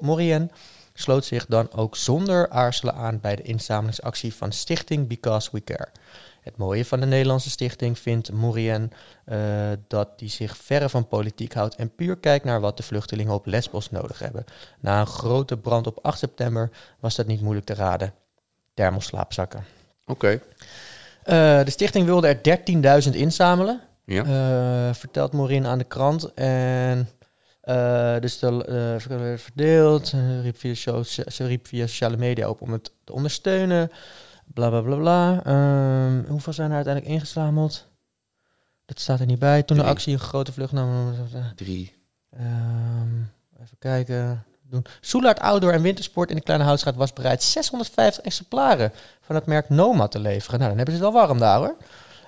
Morien 0.00 0.50
sloot 0.94 1.24
zich 1.24 1.46
dan 1.46 1.72
ook 1.72 1.96
zonder 1.96 2.50
aarzelen 2.50 2.94
aan... 2.94 3.20
bij 3.20 3.36
de 3.36 3.42
inzamelingsactie 3.42 4.34
van 4.34 4.52
Stichting 4.52 5.08
Because 5.08 5.48
We 5.52 5.64
Care. 5.64 5.88
Het 6.42 6.56
mooie 6.56 6.84
van 6.84 7.00
de 7.00 7.06
Nederlandse 7.06 7.50
stichting 7.50 7.98
vindt 7.98 8.32
Morien 8.32 8.92
eh, 9.24 9.38
dat 9.88 10.18
die 10.18 10.28
zich 10.28 10.56
verre 10.56 10.88
van 10.88 11.08
politiek 11.08 11.52
houdt 11.54 11.74
en 11.74 11.94
puur 11.94 12.16
kijkt 12.16 12.44
naar 12.44 12.60
wat 12.60 12.76
de 12.76 12.82
vluchtelingen 12.82 13.32
op 13.34 13.46
Lesbos 13.46 13.90
nodig 13.90 14.18
hebben. 14.18 14.44
Na 14.80 15.00
een 15.00 15.06
grote 15.06 15.56
brand 15.56 15.86
op 15.86 15.98
8 16.02 16.18
september 16.18 16.70
was 17.00 17.14
dat 17.16 17.26
niet 17.26 17.40
moeilijk 17.40 17.66
te 17.66 17.74
raden. 17.74 18.12
Thermoslaapzakken. 18.74 19.64
Oké. 20.06 20.40
Eh, 21.22 21.64
de 21.64 21.70
stichting 21.70 22.04
wilde 22.06 22.28
er 22.28 22.42
13.000 23.04 23.14
inzamelen, 23.14 23.80
Ja. 24.04 24.24
eh, 24.24 24.94
vertelt 24.94 25.32
Morin 25.32 25.66
aan 25.66 25.78
de 25.78 25.84
krant. 25.84 26.34
En 26.34 27.08
dus 28.20 28.38
de, 28.38 29.34
verdeeld. 29.38 30.08
Ze 30.08 30.40
riep, 30.40 30.56
via 30.58 30.74
show- 30.74 31.04
ze 31.04 31.46
riep 31.46 31.66
via 31.66 31.86
sociale 31.86 32.16
media 32.16 32.48
op 32.48 32.60
om 32.60 32.72
het 32.72 32.92
te 33.04 33.12
ondersteunen. 33.12 33.90
Bla 34.46 34.68
bla 34.68 34.80
bla 34.80 34.96
bla. 34.96 35.42
Ehm, 35.44 36.30
hoeveel 36.30 36.52
zijn 36.52 36.68
er 36.70 36.76
uiteindelijk 36.76 37.14
ingezameld? 37.14 37.86
Dat 38.84 39.00
staat 39.00 39.20
er 39.20 39.26
niet 39.26 39.38
bij. 39.38 39.62
Toen 39.62 39.76
de 39.76 39.82
actie 39.84 40.12
een 40.12 40.18
grote 40.18 40.52
vlucht 40.52 40.72
nam. 40.72 41.14
Drie. 41.56 41.94
Ehm, 42.30 43.12
even 43.62 43.76
kijken. 43.78 44.44
Doen. 44.62 44.84
Soelaard 45.00 45.40
Outdoor 45.40 45.72
en 45.72 45.82
Wintersport 45.82 46.30
in 46.30 46.36
de 46.36 46.42
Kleine 46.42 46.64
Houtstraat 46.64 46.94
was 46.94 47.12
bereid 47.12 47.42
650 47.42 48.24
exemplaren 48.24 48.92
van 49.20 49.34
het 49.34 49.46
merk 49.46 49.68
Noma 49.68 50.08
te 50.08 50.18
leveren. 50.18 50.58
Nou, 50.58 50.68
dan 50.68 50.76
hebben 50.78 50.96
ze 50.96 51.04
het 51.04 51.12
wel 51.12 51.22
warm 51.26 51.38
daar 51.38 51.58
hoor. 51.58 51.74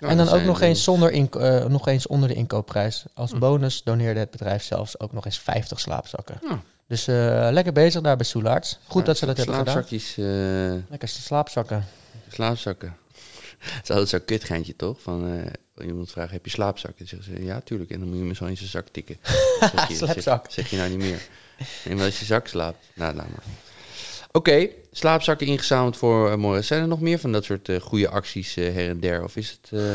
Ja, 0.00 0.08
en 0.08 0.16
dan 0.16 0.28
ook 0.28 0.42
nog 0.42 0.60
eens, 0.60 0.82
zonder 0.84 1.10
inko- 1.10 1.38
eh, 1.38 1.64
nog 1.64 1.86
eens 1.88 2.06
onder 2.06 2.28
de 2.28 2.34
inkoopprijs. 2.34 3.04
Als 3.14 3.30
Hm. 3.30 3.38
bonus 3.38 3.82
doneerde 3.82 4.20
het 4.20 4.30
bedrijf 4.30 4.62
zelfs 4.62 5.00
ook 5.00 5.12
nog 5.12 5.24
eens 5.24 5.38
50 5.38 5.80
slaapzakken. 5.80 6.38
Ja. 6.48 6.60
Dus 6.86 7.06
eh, 7.08 7.48
lekker 7.50 7.72
bezig 7.72 8.00
daar 8.00 8.16
bij 8.16 8.26
Soelaards. 8.26 8.78
Goed 8.86 9.06
dat 9.06 9.18
ze 9.18 9.26
dat 9.26 9.36
hebben 9.36 9.54
gedaan. 9.54 9.72
Slaapzakjes, 9.72 10.16
eh, 10.18 10.24
Lekker 10.90 11.08
slaapzakken. 11.08 11.84
Slaapzakken. 12.34 12.96
Het 13.58 13.82
is 13.82 13.90
altijd 13.90 14.08
zo'n 14.08 14.24
kutgeintje, 14.24 14.76
toch? 14.76 15.00
Van, 15.02 15.28
eh, 15.76 15.86
iemand 15.86 16.10
vraagt, 16.10 16.30
heb 16.32 16.44
je 16.44 16.50
slaapzakken? 16.50 16.98
Dan 16.98 17.06
zeggen 17.22 17.36
ze, 17.36 17.44
ja, 17.44 17.60
tuurlijk. 17.60 17.90
En 17.90 17.98
dan 17.98 18.08
moet 18.08 18.18
je 18.18 18.24
me 18.24 18.34
zo 18.34 18.44
in 18.44 18.56
zijn 18.56 18.68
zak 18.68 18.88
tikken. 18.88 19.16
Dan 19.60 19.70
zeg 19.74 19.88
je, 19.88 19.94
Slapzak. 19.94 20.44
Zeg, 20.44 20.52
zeg 20.52 20.70
je 20.70 20.76
nou 20.76 20.88
niet 20.90 20.98
meer. 20.98 21.20
En 21.84 22.00
als 22.00 22.18
je 22.18 22.24
zak 22.24 22.46
slaapt. 22.46 22.84
Nou, 22.94 23.14
laat 23.14 23.28
maar. 23.28 23.42
Oké, 24.32 24.68
slaapzakken 24.92 25.46
ingezameld 25.46 25.96
voor 25.96 26.30
uh, 26.30 26.36
Morris. 26.36 26.66
Zijn 26.66 26.80
er 26.82 26.88
nog 26.88 27.00
meer 27.00 27.18
van 27.18 27.32
dat 27.32 27.44
soort 27.44 27.68
eh, 27.68 27.80
goede 27.80 28.08
acties 28.08 28.56
eh, 28.56 28.74
her 28.74 28.88
en 28.88 29.00
der? 29.00 29.24
Of 29.24 29.36
is 29.36 29.50
het... 29.50 29.80
eh, 29.80 29.94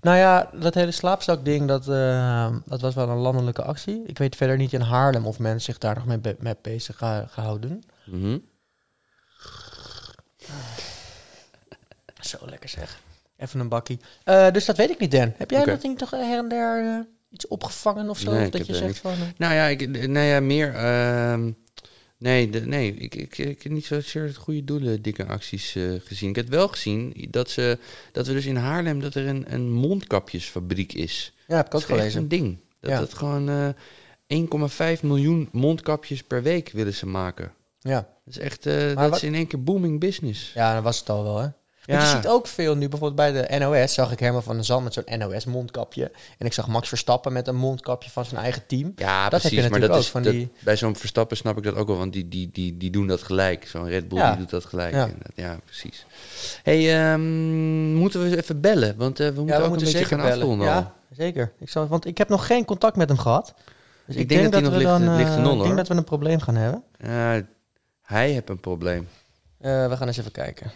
Nou 0.00 0.16
ja, 0.16 0.50
dat 0.54 0.74
hele 0.74 0.90
slaapzakding, 0.90 1.68
dat, 1.68 1.88
eh, 1.88 2.56
dat 2.64 2.80
was 2.80 2.94
wel 2.94 3.08
een 3.08 3.16
landelijke 3.16 3.62
actie. 3.62 4.02
Ik 4.06 4.18
weet 4.18 4.36
verder 4.36 4.56
niet 4.56 4.72
in 4.72 4.80
Haarlem 4.80 5.26
of 5.26 5.38
mensen 5.38 5.60
zich 5.72 5.78
daar 5.78 5.94
nog 5.94 6.06
mee, 6.06 6.18
be- 6.18 6.36
mee 6.38 6.56
bezig 6.62 6.96
gehouden. 7.28 7.82
mhm. 8.06 8.38
Zo 12.28 12.38
lekker 12.46 12.68
zeg. 12.68 13.00
Even 13.36 13.60
een 13.60 13.68
bakkie. 13.68 13.98
Eh, 14.24 14.50
dus 14.50 14.64
dat 14.64 14.76
weet 14.76 14.90
ik 14.90 14.98
niet, 14.98 15.10
Dan. 15.10 15.32
Heb 15.36 15.50
jij 15.50 15.60
Oké. 15.60 15.70
dat 15.70 15.82
niet 15.82 15.98
toch 15.98 16.10
her 16.10 16.38
en 16.38 16.48
der 16.48 16.84
eh, 16.84 16.98
iets 17.30 17.48
opgevangen 17.48 18.08
of 18.10 18.18
zo? 18.18 18.30
Nee, 18.30 18.40
Of 18.40 18.46
ik 18.46 18.52
dat 18.52 18.66
je 18.66 18.74
zegt 18.74 18.98
van... 18.98 19.12
eh, 19.12 19.18
Nou 19.36 19.54
ja, 19.54 19.66
ik, 19.66 19.88
nou 20.08 20.26
ja 20.26 20.40
meer... 20.40 20.74
ehm, 20.74 21.50
nee, 22.18 22.50
de, 22.50 22.60
nee 22.66 22.94
ik, 22.94 23.14
ik, 23.14 23.38
ik 23.38 23.62
heb 23.62 23.72
niet 23.72 23.84
zozeer 23.86 24.22
het 24.24 24.36
goede 24.36 24.64
doelen 24.64 25.02
dikke 25.02 25.26
acties 25.26 25.76
gezien. 26.04 26.28
Ik 26.30 26.36
heb 26.36 26.48
wel 26.48 26.68
gezien 26.68 27.26
dat, 27.30 27.50
ze, 27.50 27.78
dat 28.12 28.26
we 28.26 28.32
dus 28.32 28.46
in 28.46 28.56
Haarlem... 28.56 29.00
dat 29.00 29.14
er 29.14 29.26
een, 29.26 29.44
een 29.54 29.70
mondkapjesfabriek 29.72 30.92
is. 30.92 31.32
ja, 31.46 31.56
heb 31.56 31.66
ik 31.66 31.74
ook 31.74 31.80
dat 31.80 31.90
is 31.90 31.96
echt 31.96 31.98
gelezen. 31.98 32.20
een 32.22 32.28
ding. 32.28 32.58
Dat 32.80 32.90
Ja. 32.90 33.00
het 33.00 33.14
gewoon 33.14 33.48
eh 33.48 34.96
1,5 34.96 35.00
miljoen 35.02 35.48
mondkapjes 35.52 36.22
per 36.22 36.42
week 36.42 36.70
willen 36.72 36.94
ze 36.94 37.06
maken. 37.06 37.52
Ja. 37.80 38.08
Dat 38.24 38.34
is 38.34 38.38
echt... 38.38 38.62
dat 38.62 38.94
wat- 38.94 39.16
is 39.16 39.22
in 39.22 39.34
één 39.34 39.46
keer 39.46 39.62
booming 39.62 40.00
business. 40.00 40.52
ja, 40.54 40.74
dat 40.74 40.82
was 40.82 40.98
het 40.98 41.08
al 41.10 41.22
wel, 41.22 41.38
hè? 41.38 41.48
Want 41.86 42.02
je 42.02 42.08
ziet 42.08 42.26
ook 42.28 42.46
veel 42.46 42.74
nu, 42.76 42.88
bijvoorbeeld 42.88 43.32
bij 43.32 43.42
de 43.58 43.58
NOS 43.58 43.94
zag 43.94 44.12
ik 44.12 44.18
Herman 44.20 44.42
van 44.42 44.54
der 44.54 44.64
Zand 44.64 44.84
met 44.84 44.92
zo'n 44.94 45.18
NOS-mondkapje. 45.18 46.10
En 46.38 46.46
ik 46.46 46.52
zag 46.52 46.68
Max 46.68 46.88
Verstappen 46.88 47.32
met 47.32 47.48
een 47.48 47.56
mondkapje 47.56 48.10
van 48.10 48.24
zijn 48.24 48.40
eigen 48.40 48.66
team. 48.66 48.92
Ja, 48.96 49.28
Dat 49.28 49.42
heb 49.42 49.50
je 49.52 49.56
precies. 49.56 49.70
maar 49.78 49.88
dat 49.88 49.98
is, 49.98 50.08
van 50.08 50.22
dat- 50.22 50.32
die- 50.32 50.50
bij 50.64 50.76
zo'n 50.76 50.96
Verstappen 50.96 51.36
snap 51.36 51.56
ik 51.56 51.62
dat 51.62 51.74
ook 51.74 51.86
wel, 51.86 51.96
want 51.96 52.12
die, 52.12 52.28
die, 52.28 52.50
die, 52.52 52.76
die 52.76 52.90
doen 52.90 53.06
dat 53.06 53.22
gelijk. 53.22 53.66
Zo'n 53.68 53.88
Red 53.88 54.08
Bull 54.08 54.26
die 54.28 54.36
doet 54.36 54.50
dat 54.50 54.64
gelijk. 54.64 54.94
Ja. 55.34 55.58
precies. 55.64 56.06
hey, 56.62 57.10
ehm, 57.12 57.94
moeten 57.94 58.30
we 58.30 58.36
even 58.36 58.60
bellen? 58.60 58.96
Want 58.96 59.20
eh, 59.20 59.28
we 59.28 59.34
moeten 59.34 59.56
ja, 59.58 59.62
ook 59.62 59.72
een 59.74 59.78
beetje 59.84 60.04
gaan 60.04 60.20
afronden. 60.20 60.66
Ja, 60.66 60.94
zeker. 61.16 61.52
Ik 61.58 61.70
zal, 61.70 61.86
want 61.86 62.06
ik 62.06 62.18
heb 62.18 62.28
nog 62.28 62.46
geen 62.46 62.64
contact 62.64 62.96
met 62.96 63.08
hem 63.08 63.18
gehad. 63.18 63.54
Dus 64.06 64.16
Ik 64.16 64.28
denk 64.28 64.42
dat 64.42 64.52
hij 64.52 64.60
nog 64.62 64.70
we 64.70 64.76
ligt- 64.78 64.90
dan, 64.90 65.00
ligt 65.16 65.28
eh, 65.30 65.36
Ik 65.38 65.44
denk 65.44 65.60
hoor. 65.60 65.76
dat 65.76 65.88
we 65.88 65.94
een 65.94 66.04
probleem 66.04 66.40
gaan 66.40 66.54
hebben. 66.56 66.82
Hij 68.02 68.30
heeft 68.30 68.48
een 68.48 68.60
probleem. 68.60 69.08
Eh, 69.60 69.88
we 69.88 69.96
gaan 69.96 70.06
eens 70.06 70.18
even 70.18 70.32
kijken. 70.32 70.70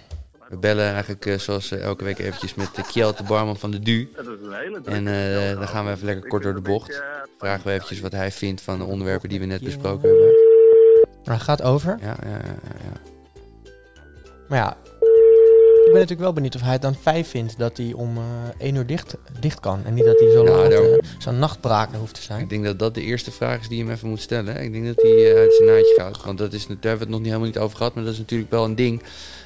We 0.51 0.57
bellen 0.57 0.93
eigenlijk 0.93 1.27
eh, 1.27 1.39
zoals 1.39 1.71
eh, 1.71 1.83
elke 1.83 2.05
week 2.05 2.19
eventjes 2.19 2.55
met 2.55 2.69
uh, 2.79 2.85
Kjeld, 2.85 3.17
de 3.17 3.23
barman 3.23 3.57
van 3.57 3.71
de 3.71 3.79
DU. 3.81 4.09
Dat 4.17 4.27
is 4.27 4.31
een 4.43 4.53
hele 4.53 4.81
En 4.85 5.07
eh, 5.07 5.59
dan 5.59 5.69
gaan 5.69 5.85
we 5.85 5.91
even 5.91 6.05
lekker 6.05 6.29
kort 6.29 6.43
door 6.43 6.55
de 6.55 6.61
bocht. 6.61 7.03
Vragen 7.39 7.67
we 7.67 7.73
eventjes 7.73 8.01
wat 8.01 8.13
hij 8.13 8.33
vindt 8.33 8.61
van 8.61 8.79
de 8.79 8.85
onderwerpen 8.85 9.29
die 9.29 9.41
we 9.41 9.47
net 9.47 9.63
besproken 9.63 10.09
hebben. 10.09 10.29
Maar 11.25 11.35
het 11.35 11.45
gaat 11.45 11.63
over. 11.63 11.99
Ja, 12.01 12.17
ja, 12.23 12.29
ja, 12.29 12.37
ja, 12.37 12.75
ja. 12.85 13.01
Maar 14.49 14.59
ja, 14.59 14.77
ik 15.91 15.97
ben 15.97 16.05
natuurlijk 16.05 16.21
wel 16.21 16.33
benieuwd 16.33 16.55
of 16.55 16.61
hij 16.61 16.73
het 16.73 16.83
dan 16.83 16.95
fijn 16.95 17.25
vindt 17.25 17.59
dat 17.59 17.77
hij 17.77 17.93
om 17.93 18.17
eh 18.17 18.67
1 18.67 18.75
uur 18.75 18.87
dicht, 18.87 19.17
dicht 19.41 19.61
kan. 19.61 19.85
En 19.85 19.95
niet 19.95 20.05
dat 20.05 20.19
hij 20.21 20.31
zo 20.31 20.45
Ja, 20.45 20.51
laat, 20.51 20.73
eh, 20.73 20.99
zo'n 21.19 21.39
nachtbraak 21.39 21.95
hoeft 21.95 22.15
te 22.15 22.23
zijn. 22.23 22.41
Ik 22.41 22.49
denk 22.49 22.65
dat 22.65 22.79
dat 22.79 22.95
de 22.95 23.03
eerste 23.03 23.31
vraag 23.31 23.61
is 23.61 23.69
die 23.69 23.79
je 23.79 23.85
hem 23.85 23.93
even 23.93 24.09
moet 24.09 24.21
stellen. 24.21 24.63
Ik 24.63 24.73
denk 24.73 24.87
dat 24.87 25.03
hij 25.03 25.31
eh, 25.31 25.39
uit 25.39 25.55
zijn 25.55 25.69
naadje 25.69 25.95
gaat. 25.99 26.25
Want 26.25 26.39
dat 26.39 26.53
is, 26.53 26.67
daar 26.67 26.77
hebben 26.81 26.93
we 26.93 26.99
het 26.99 27.09
nog 27.09 27.19
niet 27.19 27.29
helemaal 27.29 27.47
niet 27.47 27.59
over 27.59 27.77
gehad. 27.77 27.95
Maar 27.95 28.05
dat 28.05 28.13
is 28.13 28.19
natuurlijk 28.19 28.51
wel 28.51 28.65
een 28.65 28.75
ding. 28.75 29.03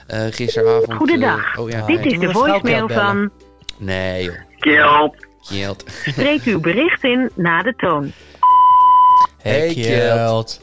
Eh, 0.07 0.27
gisteravond... 0.31 0.89
eh, 0.91 0.97
Goedendag. 0.97 1.59
oh 1.59 1.71
ja, 1.71 1.87
Dit 1.87 2.05
is 2.07 2.19
de 2.19 2.31
voicemail 2.31 2.89
van... 2.89 3.31
Nee 3.79 4.25
joh. 4.25 4.35
Kjeld. 5.41 5.85
Spreek 6.07 6.43
uw 6.43 6.61
bericht 6.61 7.05
in 7.05 7.31
na 7.35 7.63
de 7.63 7.75
toon. 7.77 8.13
Hey, 9.43 9.59
Hey, 9.59 9.73
Kjeld. 9.75 10.61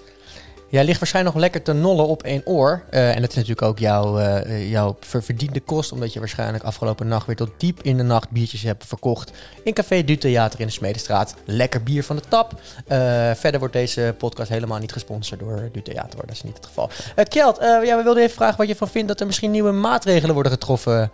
Jij 0.71 0.83
ligt 0.85 0.99
waarschijnlijk 0.99 1.35
nog 1.35 1.43
lekker 1.43 1.61
te 1.61 1.73
nollen 1.73 2.07
op 2.07 2.23
één 2.23 2.41
oor. 2.45 2.83
Eh, 2.89 3.15
en 3.15 3.21
dat 3.21 3.29
is 3.29 3.35
natuurlijk 3.35 3.61
ook 3.61 3.79
jouw, 3.79 4.17
eh, 4.19 4.69
jouw 4.71 4.95
ver- 4.99 5.23
verdiende 5.23 5.59
kost. 5.59 5.91
Omdat 5.91 6.13
je 6.13 6.19
waarschijnlijk 6.19 6.63
afgelopen 6.63 7.07
nacht 7.07 7.25
weer 7.27 7.35
tot 7.35 7.49
diep 7.57 7.79
in 7.81 7.97
de 7.97 8.03
nacht 8.03 8.29
biertjes 8.29 8.61
hebt 8.61 8.85
verkocht. 8.85 9.31
In 9.63 9.73
Café 9.73 10.03
Du 10.03 10.17
Theater 10.17 10.59
in 10.59 10.65
de 10.65 10.71
Smedestraat. 10.71 11.35
Lekker 11.45 11.83
bier 11.83 12.03
van 12.03 12.15
de 12.15 12.21
tap. 12.27 12.53
Eh, 12.87 12.97
verder 13.35 13.59
wordt 13.59 13.73
deze 13.75 14.15
podcast 14.17 14.49
helemaal 14.49 14.79
niet 14.79 14.91
gesponsord 14.91 15.39
door 15.39 15.69
Du 15.71 15.81
Theater. 15.81 16.13
hoor. 16.17 16.25
Dat 16.25 16.35
is 16.35 16.43
niet 16.43 16.55
het 16.55 16.65
geval. 16.65 16.89
Kjeld, 17.29 17.57
ja, 17.61 17.97
we 17.97 18.01
wilden 18.03 18.23
even 18.23 18.35
vragen 18.35 18.57
wat 18.57 18.67
je 18.67 18.75
van 18.75 18.87
vindt 18.89 19.07
dat 19.07 19.19
er 19.19 19.25
misschien 19.25 19.51
nieuwe 19.51 19.71
maatregelen 19.71 20.33
worden 20.33 20.51
getroffen 20.51 21.11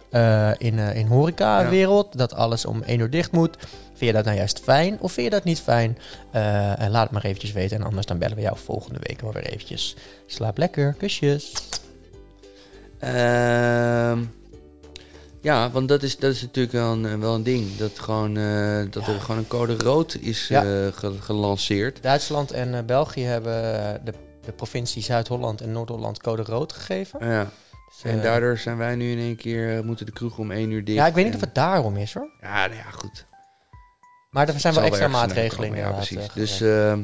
in, 0.57 0.79
in 0.79 1.07
horeca-wereld. 1.07 2.17
Dat 2.17 2.33
alles 2.33 2.65
om 2.65 2.81
één 2.83 2.99
uur 2.99 3.09
dicht 3.09 3.31
moet. 3.31 3.57
Vind 3.97 4.09
je 4.09 4.13
dat 4.13 4.25
nou 4.25 4.37
juist 4.37 4.59
fijn 4.59 4.97
of 4.99 5.11
vind 5.11 5.25
je 5.25 5.31
dat 5.31 5.43
niet 5.43 5.59
fijn? 5.59 5.97
Eh, 6.31 6.79
en 6.81 6.91
laat 6.91 7.03
het 7.03 7.11
maar 7.11 7.23
eventjes 7.25 7.51
weten. 7.51 7.77
En 7.77 7.83
anders 7.83 8.05
dan 8.05 8.17
bellen 8.17 8.35
we 8.35 8.41
jou 8.41 8.57
volgende 8.57 8.99
week 9.01 9.21
wel 9.21 9.33
weer 9.33 9.45
eventjes. 9.45 9.95
Slaap 10.25 10.57
lekker. 10.57 10.95
Kusjes. 10.97 11.53
Ehm, 12.99 14.23
ja, 15.41 15.69
want 15.71 15.87
dat 15.87 16.03
is, 16.03 16.17
dat 16.17 16.33
is 16.33 16.41
natuurlijk 16.41 16.73
wel 16.73 16.91
een, 16.91 17.19
wel 17.19 17.33
een 17.35 17.43
ding. 17.43 17.75
Dat, 17.75 17.99
gewoon, 17.99 18.37
eh, 18.37 18.79
dat 18.89 19.07
er 19.07 19.21
gewoon 19.21 19.37
een 19.37 19.47
code 19.47 19.75
rood 19.77 20.17
is 20.21 20.47
Ja. 20.47 20.61
eh, 20.63 20.67
ge- 20.93 21.21
gelanceerd. 21.21 22.03
Duitsland 22.03 22.51
en 22.51 22.85
België 22.85 23.23
hebben 23.23 23.53
de, 24.05 24.13
de 24.45 24.51
provincie 24.51 25.03
Zuid-Holland 25.03 25.61
en 25.61 25.71
Noord-Holland 25.71 26.21
code 26.21 26.43
rood 26.43 26.73
gegeven. 26.73 27.25
Ja. 27.29 27.49
Dus, 28.01 28.11
En 28.11 28.21
daardoor 28.21 28.57
zijn 28.57 28.77
wij 28.77 28.95
nu 28.95 29.11
in 29.11 29.17
één 29.19 29.35
keer, 29.35 29.85
moeten 29.85 30.05
de 30.05 30.11
kroegen 30.11 30.39
om 30.39 30.51
één 30.51 30.71
uur 30.71 30.83
dicht. 30.83 30.97
Ja, 30.97 31.07
ik 31.07 31.13
weet 31.13 31.25
niet 31.25 31.35
of 31.35 31.41
het 31.41 31.55
daarom 31.55 31.97
is 31.97 32.13
hoor. 32.13 32.29
Ja, 32.41 32.65
nou 32.67 32.75
ja, 32.79 32.89
goed. 32.91 33.25
Maar 34.29 34.47
er 34.49 34.59
zijn 34.59 34.73
wel 34.73 34.83
extra 34.83 35.07
maatregelen 35.07 35.69
komen. 35.69 35.83
Ja, 35.83 35.91
precies. 35.91 36.17
eh, 36.17 36.33
Dus, 36.33 36.61
ehm, 36.61 37.01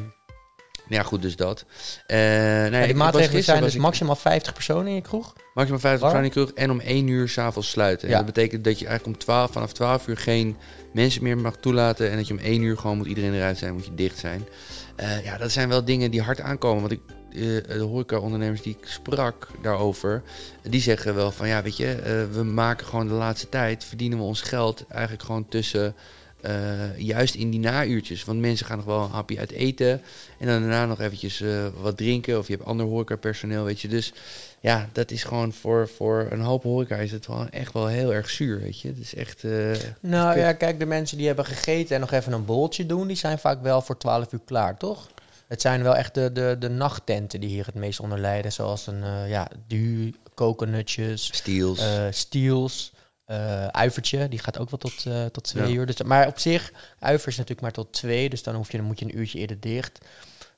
ja, 0.88 1.04
goed, 1.04 1.22
dus 1.22 1.36
dat. 1.36 1.66
Eh 2.08 2.18
nee, 2.18 2.70
die 2.70 2.80
ik 2.82 2.88
was 2.88 2.94
maatregelen 2.94 3.44
zijn 3.44 3.62
dus 3.62 3.76
ik- 3.76 3.82
maximaal 3.82 4.16
50 4.16 4.54
personen 4.54 4.88
in 4.88 4.96
je 4.96 5.02
kroeg. 5.02 5.34
Maximaal 5.54 5.80
50 5.80 6.02
Waar? 6.02 6.22
persoon 6.22 6.30
in 6.32 6.34
de 6.46 6.52
kroeg 6.54 6.64
en 6.64 6.72
om 6.72 6.80
1 6.84 7.08
uur 7.08 7.30
s'avonds 7.30 7.70
sluiten. 7.70 8.08
Ja. 8.10 8.18
En 8.18 8.26
dat 8.26 8.34
betekent 8.34 8.64
dat 8.64 8.80
je 8.80 8.86
eigenlijk 8.88 9.18
om 9.18 9.24
12, 9.24 9.52
vanaf 9.52 9.74
12 9.74 10.08
uur 10.08 10.18
geen 10.18 10.58
mensen 10.94 11.24
meer 11.24 11.38
mag 11.38 11.56
toelaten. 11.56 12.10
En 12.12 12.18
dat 12.18 12.28
je 12.28 12.34
om 12.34 12.40
1 12.44 12.62
uur 12.62 12.78
gewoon 12.78 12.98
moet 12.98 13.08
iedereen 13.08 13.34
eruit 13.34 13.58
zijn, 13.58 13.74
moet 13.74 13.86
je 13.86 13.94
dicht 13.96 14.18
zijn. 14.20 14.48
Eh, 14.96 15.24
ja, 15.24 15.38
dat 15.38 15.52
zijn 15.52 15.70
wel 15.70 15.86
dingen 15.86 16.12
die 16.12 16.22
hard 16.22 16.42
aankomen. 16.42 16.80
Want 16.82 16.92
ik, 16.92 17.00
eh, 17.32 17.40
de 17.78 17.80
horeca-ondernemers 17.90 18.62
die 18.62 18.78
ik 18.82 18.88
sprak 18.88 19.48
daarover, 19.62 20.24
die 20.62 20.82
zeggen 20.82 21.16
wel 21.16 21.32
van 21.32 21.48
ja, 21.48 21.62
weet 21.64 21.78
je, 21.78 21.92
eh, 21.92 22.36
we 22.36 22.44
maken 22.44 22.86
gewoon 22.88 23.08
de 23.08 23.14
laatste 23.14 23.50
tijd, 23.50 23.84
verdienen 23.84 24.18
we 24.18 24.24
ons 24.24 24.42
geld 24.42 24.86
eigenlijk 24.90 25.24
gewoon 25.24 25.48
tussen, 25.50 25.96
eh, 26.44 26.98
juist 26.98 27.36
in 27.36 27.50
die 27.50 27.60
nauurtjes. 27.60 28.24
Want 28.24 28.40
mensen 28.40 28.66
gaan 28.66 28.78
nog 28.78 28.86
wel 28.86 29.04
een 29.04 29.10
hapje 29.10 29.40
uit 29.40 29.52
eten 29.52 30.02
en 30.40 30.48
dan 30.48 30.60
daarna 30.62 30.86
nog 30.86 31.00
eventjes 31.00 31.42
eh, 31.42 31.66
wat 31.82 31.98
drinken 31.98 32.38
of 32.38 32.48
je 32.48 32.54
hebt 32.54 32.66
ander 32.66 32.86
horeca-personeel, 32.86 33.64
weet 33.64 33.82
je. 33.82 33.88
Dus 33.88 34.14
ja, 34.60 34.90
dat 34.92 35.12
is 35.12 35.24
gewoon 35.24 35.54
voor, 35.54 35.90
voor 35.96 36.28
een 36.30 36.42
hoop 36.42 36.64
horeca 36.64 36.96
is 36.96 37.12
het 37.12 37.28
wel 37.28 37.48
echt 37.50 37.74
wel 37.74 37.88
heel 37.88 38.14
erg 38.14 38.30
zuur, 38.30 38.60
weet 38.60 38.80
je. 38.80 38.88
Het 38.88 38.98
is 38.98 39.16
echt... 39.16 39.44
eh, 39.44 39.72
Nou 40.00 40.38
ja, 40.38 40.54
kijk, 40.54 40.80
de 40.80 40.86
mensen 40.86 41.18
die 41.18 41.28
hebben 41.28 41.46
gegeten 41.46 41.96
en 41.96 42.02
nog 42.02 42.12
even 42.12 42.34
een 42.34 42.46
bolletje 42.46 42.86
doen, 42.86 43.08
die 43.08 43.16
zijn 43.18 43.40
vaak 43.40 43.62
wel 43.62 43.82
voor 43.82 43.98
12 43.98 44.34
uur 44.34 44.40
klaar, 44.46 44.78
toch? 44.78 45.08
Het 45.48 45.62
zijn 45.62 45.84
wel 45.84 45.96
echt 45.96 46.14
de, 46.14 46.32
de, 46.32 46.56
de 46.60 46.70
nachttenten 46.70 47.40
die 47.40 47.50
hier 47.50 47.66
het 47.66 47.76
meest 47.76 48.00
onder 48.00 48.20
lijden. 48.20 48.52
Zoals 48.52 48.88
een 48.88 49.28
ja, 49.28 49.48
du, 49.68 50.14
kokonnutjes, 50.34 51.30
Steels. 51.34 51.82
steels, 52.10 52.93
eh 53.26 53.68
uivertje. 53.68 54.28
Die 54.30 54.40
gaat 54.40 54.60
ook 54.60 54.70
wel 54.70 54.80
tot, 54.80 55.06
eh, 55.06 55.26
tot 55.26 55.44
twee 55.44 55.68
Ja. 55.68 55.74
uur. 55.74 55.86
Dus, 55.86 56.02
maar 56.02 56.28
op 56.28 56.40
zich, 56.40 56.72
uiver 57.00 57.28
is 57.28 57.34
natuurlijk 57.36 57.62
maar 57.62 57.72
tot 57.72 57.92
twee. 57.94 58.30
Dus 58.30 58.44
dan, 58.44 58.56
hoef 58.56 58.72
je, 58.72 58.78
dan 58.78 58.86
moet 58.86 59.00
je 59.00 59.06
een 59.06 59.18
uurtje 59.18 59.40
eerder 59.40 59.60
dicht. 59.60 60.00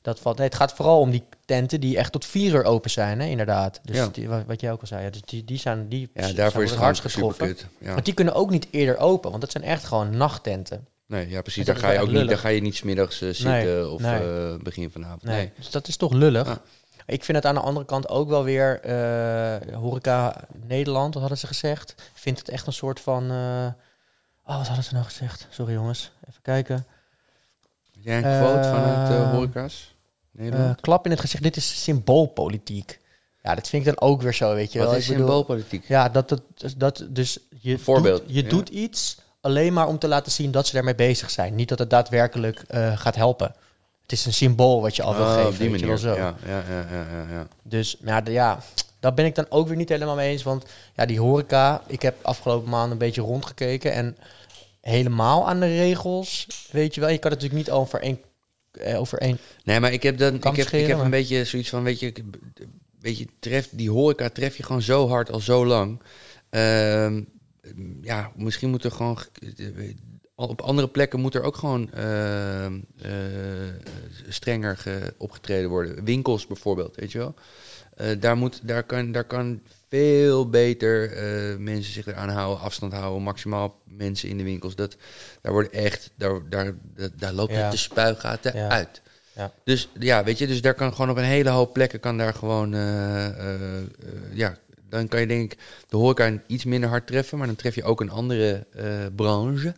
Dat 0.01 0.19
valt, 0.19 0.37
nee, 0.37 0.47
het 0.47 0.55
gaat 0.55 0.73
vooral 0.73 0.99
om 0.99 1.11
die 1.11 1.23
tenten 1.45 1.79
die 1.79 1.97
echt 1.97 2.11
tot 2.11 2.25
vier 2.25 2.53
uur 2.53 2.63
open 2.63 2.89
zijn, 2.89 3.19
hè, 3.19 3.27
inderdaad. 3.27 3.79
Dus 3.83 3.95
Ja. 3.95 4.07
die, 4.11 4.27
wat, 4.29 4.43
wat 4.47 4.61
jij 4.61 4.71
ook 4.71 4.81
al 4.81 4.87
zei. 4.87 5.03
Ja, 5.03 5.09
dus 5.09 5.21
die, 5.25 5.45
die 5.45 5.57
zijn 5.57 5.87
die 5.89 6.09
ja, 6.13 6.31
daarvoor 6.31 6.63
is 6.63 6.69
het 6.69 6.79
hard 6.79 6.99
getroffen. 6.99 7.57
Ja. 7.79 7.93
Want 7.93 8.05
die 8.05 8.13
kunnen 8.13 8.33
ook 8.33 8.49
niet 8.49 8.67
eerder 8.71 8.97
open, 8.97 9.29
want 9.29 9.41
dat 9.41 9.51
zijn 9.51 9.63
echt 9.63 9.83
gewoon 9.83 10.17
nachttenten. 10.17 10.87
Nee, 11.07 11.29
ja, 11.29 11.41
precies. 11.41 11.65
Daar 11.65 11.75
ga, 11.75 11.91
je 11.91 11.99
ook 11.99 12.11
niet, 12.11 12.27
daar 12.27 12.37
ga 12.37 12.49
je 12.49 12.61
niet 12.61 12.75
smiddags 12.75 13.21
eh, 13.21 13.27
zitten 13.29 13.51
Nee, 13.51 13.89
of 13.89 14.01
nee. 14.01 14.57
begin 14.57 14.91
vanavond. 14.91 15.23
Nee. 15.23 15.35
Nee. 15.37 15.51
Dus 15.57 15.69
dat 15.71 15.87
is 15.87 15.97
toch 15.97 16.13
lullig. 16.13 16.59
Ik 17.05 17.23
vind 17.23 17.37
het 17.37 17.45
aan 17.45 17.55
de 17.55 17.61
andere 17.61 17.85
kant 17.85 18.09
ook 18.09 18.29
wel 18.29 18.43
weer... 18.43 18.79
eh, 18.81 19.75
horeca 19.77 20.35
Nederland, 20.67 21.11
wat 21.13 21.21
hadden 21.21 21.37
ze 21.39 21.47
gezegd? 21.47 21.95
Vindt 22.13 22.39
het 22.39 22.49
echt 22.49 22.67
een 22.67 22.73
soort 22.73 22.99
van... 22.99 23.23
eh, 23.31 23.67
oh, 24.45 24.57
wat 24.57 24.67
hadden 24.67 24.83
ze 24.83 24.93
nou 24.93 25.05
gezegd? 25.05 25.47
Sorry 25.49 25.73
jongens, 25.73 26.11
even 26.29 26.41
kijken. 26.41 26.85
Jij 27.91 28.17
een 28.17 28.21
quote 28.41 28.67
vanuit 28.69 29.07
de 29.07 29.13
Eh, 29.15 29.31
horeca's? 29.31 29.95
Nederland? 30.31 30.81
klap 30.81 31.05
in 31.05 31.11
het 31.11 31.19
gezicht, 31.19 31.43
dit 31.43 31.55
is 31.55 31.83
symboolpolitiek. 31.83 32.99
Ja, 33.43 33.55
dat 33.55 33.67
vind 33.69 33.85
ik 33.87 33.95
dan 33.97 34.09
ook 34.09 34.21
weer 34.21 34.33
zo, 34.33 34.53
weet 34.55 34.71
je 34.71 34.79
Wat 34.79 34.87
wel. 34.87 34.97
is 34.97 35.03
Ik 35.03 35.09
bedoel- 35.11 35.25
symboolpolitiek? 35.27 35.87
Ja, 35.87 36.09
dat, 36.09 36.29
dat, 36.29 36.41
dat 36.77 37.05
dus 37.09 37.39
je, 37.59 37.77
voorbeeld, 37.79 38.21
doet, 38.25 38.35
je 38.35 38.43
ja. 38.43 38.49
doet 38.49 38.69
iets 38.69 39.17
alleen 39.41 39.73
maar 39.73 39.87
om 39.87 39.99
te 39.99 40.07
laten 40.07 40.31
zien 40.31 40.51
dat 40.51 40.67
ze 40.67 40.73
daarmee 40.73 40.95
bezig 40.95 41.29
zijn. 41.29 41.55
Niet 41.55 41.69
dat 41.69 41.79
het 41.79 41.89
daadwerkelijk 41.89 42.63
gaat 42.95 43.15
helpen. 43.15 43.55
Het 44.05 44.11
is 44.11 44.25
een 44.25 44.33
symbool 44.33 44.81
wat 44.81 44.95
je 44.95 45.03
al 45.03 45.15
wil 45.15 45.25
Oh, 45.25 45.33
geven. 45.33 45.49
op 45.49 45.57
die 45.57 45.69
manier. 45.69 45.87
wel 45.87 45.97
zo. 45.97 46.13
Ja, 46.15 46.35
ja, 46.45 46.63
ja, 46.69 46.85
ja, 46.91 47.25
ja. 47.31 47.47
Dus 47.63 47.97
ja, 48.05 48.21
de- 48.21 48.31
ja, 48.31 48.59
daar 48.99 49.13
ben 49.13 49.25
ik 49.25 49.35
dan 49.35 49.45
ook 49.49 49.67
weer 49.67 49.77
niet 49.77 49.89
helemaal 49.89 50.15
mee 50.15 50.31
eens. 50.31 50.43
Want 50.43 50.65
ja, 50.95 51.05
die 51.05 51.19
horeca, 51.19 51.83
ik 51.87 52.01
heb 52.01 52.15
afgelopen 52.21 52.69
maanden 52.69 52.91
een 52.91 52.97
beetje 52.97 53.21
rondgekeken. 53.21 53.91
En 53.93 54.17
helemaal 54.81 55.47
aan 55.47 55.59
de 55.59 55.65
regels, 55.77 56.47
weet 56.71 56.95
je 56.95 57.01
wel. 57.01 57.09
Je 57.09 57.17
kan 57.17 57.31
het 57.31 57.41
natuurlijk 57.41 57.67
niet 57.67 57.75
over 57.77 58.01
één... 58.01 58.19
eh, 58.71 58.99
over 58.99 59.19
één 59.19 59.37
Nee, 59.63 59.79
maar 59.79 59.93
ik 59.93 60.03
heb, 60.03 60.17
dan, 60.17 60.33
ik 60.35 60.43
heb, 60.43 60.67
ik 60.69 60.87
heb 60.87 60.99
een 60.99 61.09
beetje 61.09 61.45
zoiets 61.45 61.69
van, 61.69 61.83
weet 61.83 61.99
je, 61.99 62.13
weet 62.99 63.17
je 63.17 63.27
treft, 63.39 63.77
die 63.77 63.89
horeca 63.91 64.29
tref 64.29 64.57
je 64.57 64.63
gewoon 64.63 64.81
zo 64.81 65.07
hard 65.07 65.31
al 65.31 65.39
zo 65.39 65.65
lang. 65.65 66.01
Ehm, 66.49 67.21
ja, 68.01 68.31
misschien 68.35 68.69
moet 68.69 68.83
er 68.83 68.91
gewoon, 68.91 69.17
op 70.35 70.61
andere 70.61 70.87
plekken 70.87 71.19
moet 71.19 71.35
er 71.35 71.43
ook 71.43 71.55
gewoon 71.55 71.91
ehm, 71.91 72.79
eh, 73.01 73.11
strenger 74.27 74.77
ge- 74.77 75.13
opgetreden 75.17 75.69
worden. 75.69 76.03
Winkels 76.03 76.47
bijvoorbeeld, 76.47 76.95
weet 76.95 77.11
je 77.11 77.17
wel. 77.17 77.33
Eh, 77.95 78.07
daar, 78.19 78.35
moet, 78.37 78.59
daar, 78.63 78.83
kan, 78.83 79.11
daar 79.11 79.23
kan 79.23 79.61
veel 79.89 80.49
beter 80.49 81.11
eh, 81.11 81.57
mensen 81.57 81.93
zich 81.93 82.07
eraan 82.07 82.29
houden, 82.29 82.63
afstand 82.63 82.93
houden, 82.93 83.21
maximaal 83.23 83.79
mensen 83.83 84.29
in 84.29 84.37
de 84.37 84.43
winkels. 84.43 84.75
Dat, 84.75 84.95
daar 85.41 85.51
wordt 85.51 85.69
echt, 85.69 86.11
daar, 86.15 86.39
daar, 86.49 86.73
daar, 86.95 87.09
daar 87.17 87.33
loopt 87.33 87.51
Ja. 87.53 87.61
het 87.61 87.71
de 87.71 87.77
spuigaten 87.77 88.57
Ja. 88.57 88.69
uit. 88.69 89.01
Ja. 89.33 89.51
Dus 89.63 89.89
ja, 89.99 90.23
weet 90.23 90.37
je, 90.37 90.47
dus 90.47 90.61
daar 90.61 90.73
kan 90.73 90.91
gewoon 90.93 91.09
op 91.09 91.17
een 91.17 91.23
hele 91.23 91.49
hoop 91.49 91.73
plekken 91.73 91.99
kan 91.99 92.17
daar 92.17 92.33
gewoon, 92.33 92.73
eh, 92.73 93.25
eh, 93.27 93.53
eh, 93.53 93.83
ja, 94.33 94.57
dan 94.89 95.07
kan 95.07 95.19
je 95.19 95.27
denk 95.27 95.51
ik 95.53 95.59
de 95.89 95.97
horeca 95.97 96.33
iets 96.47 96.65
minder 96.65 96.89
hard 96.89 97.07
treffen, 97.07 97.37
maar 97.37 97.47
dan 97.47 97.55
tref 97.55 97.75
je 97.75 97.83
ook 97.83 98.01
een 98.01 98.09
andere 98.09 98.65
eh, 98.73 98.85
branche. 99.15 99.73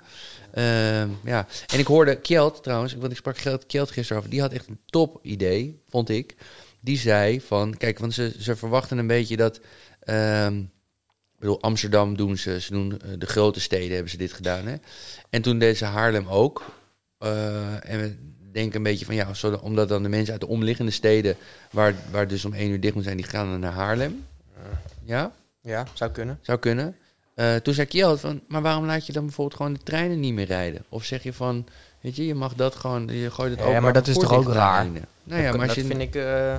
Ehm, 0.58 1.10
ja, 1.24 1.48
en 1.74 1.80
ik 1.80 1.88
hoorde 1.88 2.15
Kjeld 2.15 2.63
trouwens, 2.63 2.93
want 2.93 3.12
ik 3.12 3.17
sprak 3.17 3.36
Kjeld, 3.36 3.65
Kjeld 3.65 3.91
gisteren 3.91 4.17
over, 4.17 4.30
die 4.30 4.41
had 4.41 4.52
echt 4.52 4.67
een 4.67 4.80
top 4.86 5.20
idee, 5.22 5.82
vond 5.89 6.10
ik. 6.10 6.36
Die 6.80 6.98
zei 6.98 7.41
van, 7.41 7.78
kijk, 7.78 8.00
want 8.00 8.13
ze, 8.13 8.36
ze 8.39 8.56
verwachten 8.56 8.98
een 8.98 9.08
beetje 9.08 9.38
dat, 9.38 9.60
ehm, 10.00 10.58
ik 10.58 11.39
bedoel, 11.39 11.62
Amsterdam 11.62 12.17
doen 12.17 12.38
ze, 12.38 12.62
ze 12.62 12.72
doen 12.72 13.00
eh, 13.02 13.10
de 13.17 13.26
grote 13.26 13.60
steden 13.60 13.91
hebben 13.91 14.12
ze 14.12 14.17
dit 14.17 14.34
gedaan, 14.34 14.67
hè. 14.67 14.76
En 15.30 15.41
toen 15.41 15.60
deed 15.60 15.78
ze 15.78 15.86
Haarlem 15.86 16.28
ook. 16.28 16.65
Eh, 17.17 17.89
en 17.91 18.00
we 18.00 18.15
denken 18.52 18.76
een 18.78 18.84
beetje 18.84 19.06
van, 19.06 19.15
ja, 19.15 19.32
omdat 19.62 19.89
dan 19.89 20.04
de 20.04 20.10
mensen 20.10 20.32
uit 20.32 20.41
de 20.41 20.48
omliggende 20.48 20.91
steden, 20.91 21.36
waar, 21.72 21.96
waar 22.12 22.28
dus 22.28 22.46
om 22.46 22.54
één 22.54 22.72
uur 22.72 22.80
dicht 22.80 22.96
moet 22.96 23.04
zijn, 23.04 23.17
die 23.17 23.26
gaan 23.26 23.50
dan 23.50 23.60
naar 23.60 23.74
Haarlem. 23.74 24.26
Ja, 25.04 25.32
Ja, 25.62 25.88
zou 25.93 26.12
kunnen. 26.12 26.39
zou 26.41 26.60
kunnen. 26.60 26.96
Eh, 27.38 27.56
toen 27.56 27.73
zei 27.73 27.88
Kjeld 27.88 28.19
van, 28.19 28.41
maar 28.47 28.62
waarom 28.62 28.86
laat 28.86 29.06
je 29.06 29.13
dan 29.13 29.26
bijvoorbeeld 29.26 29.58
gewoon 29.58 29.73
de 29.73 29.80
treinen 29.84 30.19
niet 30.19 30.34
meer 30.34 30.45
rijden? 30.45 30.84
Of 30.89 31.04
zeg 31.04 31.23
je 31.23 31.34
van, 31.34 31.65
weet 32.02 32.15
je, 32.15 32.26
je 32.26 32.36
mag 32.36 32.54
dat 32.54 32.76
gewoon, 32.76 33.08
je 33.08 33.32
gooit 33.32 33.52
het 33.52 33.60
Ja, 33.60 33.76
ook. 33.76 33.82
maar 33.82 33.93
dat 33.93 34.08
is 34.08 34.17
toch 34.17 34.34
ook 34.34 34.47
raar? 34.54 34.86
Nou 35.23 35.41
ja, 35.41 35.52
maar 35.52 35.58
als 35.60 35.67
dat 35.67 35.76
je, 35.76 35.84
vind 35.86 36.02
ik... 36.02 36.15
eh, 36.15 36.56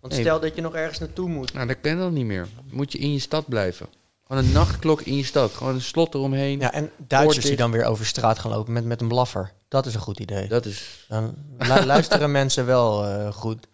want 0.00 0.12
Nee. 0.12 0.22
stel 0.22 0.40
dat 0.40 0.54
je 0.54 0.60
nog 0.62 0.74
ergens 0.74 0.98
naartoe 0.98 1.28
moet. 1.28 1.52
nou 1.52 1.66
dat 1.66 1.76
kan 1.80 1.98
dan 1.98 2.12
niet 2.12 2.24
meer. 2.24 2.46
Moet 2.70 2.92
je 2.92 2.98
in 2.98 3.12
je 3.12 3.18
stad 3.18 3.48
blijven. 3.48 3.86
Gewoon 4.26 4.44
een 4.44 4.52
nachtklok 4.52 5.00
in 5.00 5.16
je 5.16 5.24
stad. 5.24 5.52
Gewoon 5.54 5.74
een 5.74 5.80
slot 5.80 6.14
eromheen. 6.14 6.58
Ja, 6.60 6.72
en 6.72 6.90
Duitsers 6.96 7.44
die 7.44 7.56
dan 7.56 7.70
weer 7.70 7.84
over 7.84 8.06
straat 8.06 8.38
gaan 8.38 8.50
lopen 8.50 8.72
met, 8.72 8.84
met 8.84 9.00
een 9.00 9.08
blaffer. 9.08 9.52
Dat 9.68 9.86
is 9.86 9.94
een 9.94 10.00
goed 10.00 10.20
idee. 10.20 10.48
Dat 10.48 10.64
is... 10.66 11.04
Dan 11.08 11.34
lu- 11.58 11.84
luisteren 11.84 12.30
mensen 12.40 12.66
wel 12.66 13.06
eh, 13.06 13.32
goed. 13.32 13.66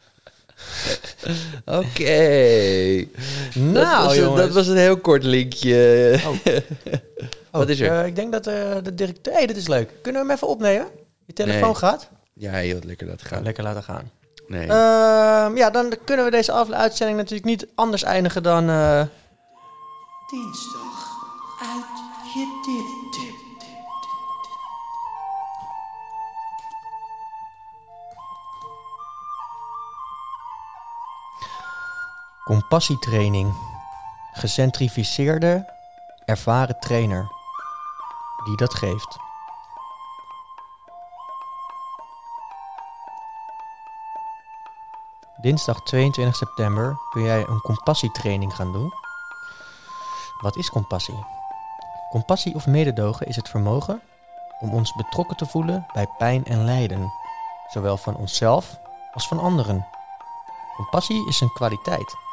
Oké. 1.80 3.06
Nou, 3.54 3.72
dat, 3.72 4.04
was 4.04 4.16
een, 4.16 4.22
jongens. 4.22 4.40
dat 4.42 4.52
was 4.52 4.66
een 4.66 4.76
heel 4.76 4.96
kort 4.98 5.22
linkje. 5.24 6.18
Oh, 7.52 7.62
Wat 7.62 7.68
is 7.70 7.80
er? 7.80 8.00
eh, 8.00 8.06
ik 8.06 8.16
denk 8.16 8.32
dat 8.32 8.46
eh, 8.46 8.54
de 8.82 8.94
directeur... 8.94 9.32
Hé, 9.34 9.46
dit 9.46 9.56
is 9.56 9.68
leuk. 9.68 9.90
Kunnen 10.02 10.20
we 10.22 10.26
hem 10.26 10.36
even 10.36 10.48
opnemen? 10.48 10.86
Je 11.26 11.32
telefoon 11.32 11.60
Nee. 11.62 11.74
gaat? 11.74 12.08
Ja, 12.34 12.56
je 12.58 12.74
had 12.74 12.84
lekker 12.84 13.06
laten 13.06 13.26
gaan. 13.26 13.42
Lekker 13.42 13.64
laten 13.64 13.82
gaan. 13.82 14.10
Nee. 14.46 14.60
Ehm, 14.66 15.56
ja, 15.56 15.70
dan 15.70 15.92
kunnen 16.04 16.24
we 16.24 16.30
deze 16.30 16.52
uitzending 16.74 17.18
natuurlijk 17.18 17.46
niet 17.48 17.66
anders 17.74 18.02
eindigen 18.02 18.42
dan... 18.42 18.68
eh, 18.68 19.02
Dinsdag 20.30 21.08
uit 21.60 21.98
je 22.34 22.46
Compassietraining. 32.46 33.54
Gecentrificeerde, 34.32 35.72
ervaren 36.24 36.80
trainer. 36.80 37.32
Die 38.44 38.56
dat 38.56 38.74
geeft. 38.74 39.16
Dinsdag 45.40 45.82
22 45.82 46.36
september 46.36 46.96
kun 47.10 47.22
jij 47.22 47.46
een 47.46 47.60
compassietraining 47.60 48.54
gaan 48.54 48.72
doen. 48.72 48.92
Wat 50.40 50.56
is 50.56 50.70
compassie? 50.70 51.24
Compassie 52.10 52.54
of 52.54 52.66
mededogen 52.66 53.26
is 53.26 53.36
het 53.36 53.48
vermogen 53.48 54.00
om 54.60 54.74
ons 54.74 54.94
betrokken 54.94 55.36
te 55.36 55.46
voelen 55.46 55.86
bij 55.92 56.06
pijn 56.18 56.44
en 56.44 56.64
lijden, 56.64 57.12
zowel 57.68 57.96
van 57.96 58.16
onszelf 58.16 58.78
als 59.12 59.28
van 59.28 59.38
anderen. 59.38 59.86
Compassie 60.76 61.28
is 61.28 61.40
een 61.40 61.52
kwaliteit 61.52 62.24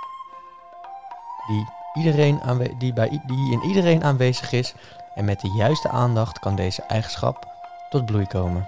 die, 1.48 1.68
iedereen 1.94 2.42
die, 2.78 2.94
bij, 2.94 3.22
die 3.26 3.52
in 3.52 3.62
iedereen 3.62 4.04
aanwezig 4.04 4.52
is 4.52 4.74
en 5.16 5.26
met 5.26 5.42
de 5.42 5.50
juiste 5.50 5.90
aandacht 5.90 6.40
kan 6.40 6.56
deze 6.56 6.82
eigenschap 6.82 7.48
tot 7.90 8.06
bloei 8.06 8.28
komen. 8.28 8.68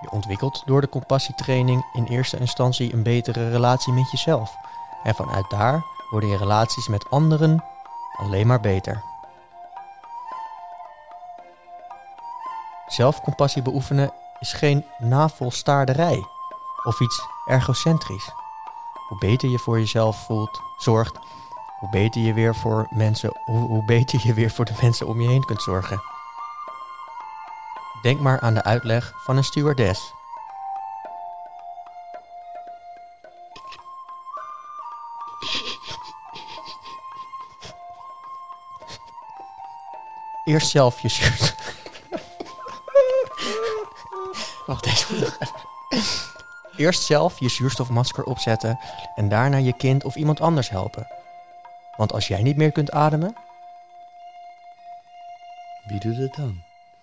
Je 0.00 0.10
ontwikkelt 0.10 0.62
door 0.66 0.80
de 0.80 0.88
compassietraining 0.88 1.86
in 1.92 2.04
eerste 2.04 2.38
instantie 2.38 2.92
een 2.92 3.02
betere 3.02 3.50
relatie 3.50 3.92
met 3.92 4.10
jezelf 4.10 4.56
en 5.02 5.14
vanuit 5.14 5.50
daar 5.50 5.84
worden 6.10 6.30
je 6.30 6.36
relaties 6.36 6.88
met 6.88 7.10
anderen 7.10 7.64
alleen 8.16 8.46
maar 8.46 8.60
beter. 8.60 9.02
Zelfcompassie 12.86 13.62
beoefenen 13.62 14.12
is 14.38 14.52
geen 14.52 14.84
navolstaarderij 14.98 16.24
of 16.84 17.00
iets 17.00 17.22
ergocentrisch 17.46 18.39
hoe 19.10 19.18
beter 19.18 19.48
je 19.48 19.58
voor 19.58 19.78
jezelf 19.78 20.24
voelt, 20.26 20.60
zorgt, 20.76 21.18
hoe 21.78 21.90
beter 21.90 22.20
je 22.20 22.34
weer 22.34 22.54
voor 22.54 22.86
mensen, 22.90 23.40
hoe, 23.44 23.66
hoe 23.66 23.84
beter 23.84 24.20
je 24.22 24.34
weer 24.34 24.50
voor 24.50 24.64
de 24.64 24.74
mensen 24.82 25.06
om 25.06 25.20
je 25.20 25.28
heen 25.28 25.44
kunt 25.44 25.62
zorgen. 25.62 26.02
Denk 28.02 28.20
maar 28.20 28.40
aan 28.40 28.54
de 28.54 28.62
uitleg 28.62 29.12
van 29.16 29.36
een 29.36 29.44
stewardess. 29.44 30.12
Eerst 40.44 40.70
zelf 40.70 41.00
je 41.00 41.08
shirt. 41.08 41.54
Wacht 44.66 44.86
even. 44.86 45.32
Eerst 46.80 47.02
zelf 47.02 47.40
je 47.40 47.48
zuurstofmasker 47.48 48.24
opzetten 48.24 48.78
en 49.14 49.28
daarna 49.28 49.56
je 49.56 49.76
kind 49.76 50.04
of 50.04 50.14
iemand 50.16 50.40
anders 50.40 50.70
helpen. 50.70 51.06
Want 51.96 52.12
als 52.12 52.28
jij 52.28 52.42
niet 52.42 52.56
meer 52.56 52.72
kunt 52.72 52.90
ademen, 52.90 53.34
Wie 55.88 56.00
doet 56.00 56.16
het 56.16 56.34
dan? 56.34 56.62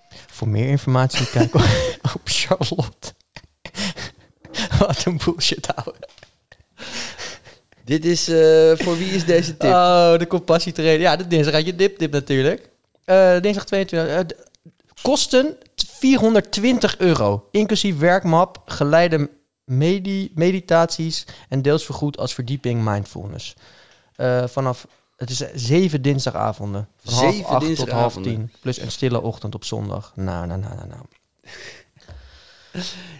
voor 0.10 0.48
meer 0.48 0.68
informatie 0.68 1.30
kijk 1.30 1.56
op, 1.56 1.62
op 2.16 2.22
Charlotte. 2.24 3.13
Wat 4.80 5.06
een 5.06 5.20
bullshit, 5.26 5.76
ouwe. 5.76 5.96
Dit 7.84 8.06
is, 8.06 8.28
eh, 8.28 8.72
voor 8.76 8.98
wie 8.98 9.12
is 9.12 9.26
deze 9.26 9.58
tip? 9.58 9.70
Oh, 9.70 10.18
de 10.18 10.28
compassietrainer. 10.28 11.00
Ja, 11.00 11.16
de 11.16 11.28
dinsdag 11.28 11.54
had 11.54 11.66
je 11.66 11.76
dip 11.76 12.00
dip 12.00 12.12
natuurlijk. 12.12 12.70
Eh, 13.06 13.40
dinsdag 13.42 13.66
22. 13.66 14.10
eh, 14.18 14.38
kosten 15.02 15.58
420 15.76 16.98
euro. 16.98 17.48
Inclusief 17.52 17.98
werkmap, 17.98 18.62
geleide 18.66 19.30
medi 19.67 20.32
meditaties 20.36 21.25
en 21.49 21.62
deels 21.62 21.86
vergoed 21.86 22.17
als 22.17 22.34
verdieping 22.34 22.84
mindfulness. 22.84 23.56
Eh, 24.15 24.47
vanaf, 24.47 24.88
het 25.15 25.30
is 25.30 25.43
zeven 25.53 26.01
dinsdagavonden. 26.01 26.88
Van 26.97 27.13
half 27.13 27.34
Zeven 27.34 27.49
acht 27.49 27.75
tot 27.75 27.89
half 27.89 28.13
tien. 28.21 28.51
Plus 28.62 28.80
een 28.80 28.91
stille 28.91 29.21
ochtend 29.21 29.56
op 29.56 29.63
zondag. 29.63 30.12
Nou, 30.15 30.47
nou, 30.47 30.60
nou, 30.60 30.75
nou, 30.75 30.88
nou. 30.88 31.01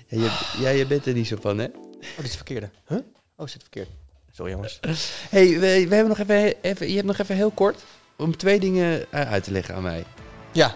Ja, 0.08 0.22
je, 0.22 0.56
ja, 0.60 0.70
je 0.70 0.86
bent 0.86 1.06
er 1.06 1.14
niet 1.14 1.28
zo 1.28 1.38
van, 1.42 1.58
hè? 1.58 1.66
Oh, 1.66 2.16
dit 2.16 2.26
is 2.26 2.36
verkeerde. 2.36 2.70
Huh? 2.88 3.00
Oh, 3.36 3.46
is 3.46 3.54
het 3.54 3.62
verkeerd? 3.62 3.90
Sorry 4.32 4.52
jongens. 4.52 4.80
hey, 5.30 5.48
we, 5.48 5.60
we 5.60 5.96
hebben 5.96 6.08
nog 6.08 6.20
even, 6.20 6.54
even, 6.62 6.88
je 6.88 6.96
hebt 6.96 7.08
nog 7.08 7.18
even 7.18 7.36
heel 7.36 7.52
kort 7.52 7.84
om 8.16 8.38
twee 8.38 8.60
dingen 8.60 9.12
eh, 9.12 9.32
uit 9.32 9.44
te 9.44 9.52
leggen 9.52 9.76
aan 9.76 9.84
mij. 9.84 10.06
Ja, 10.52 10.76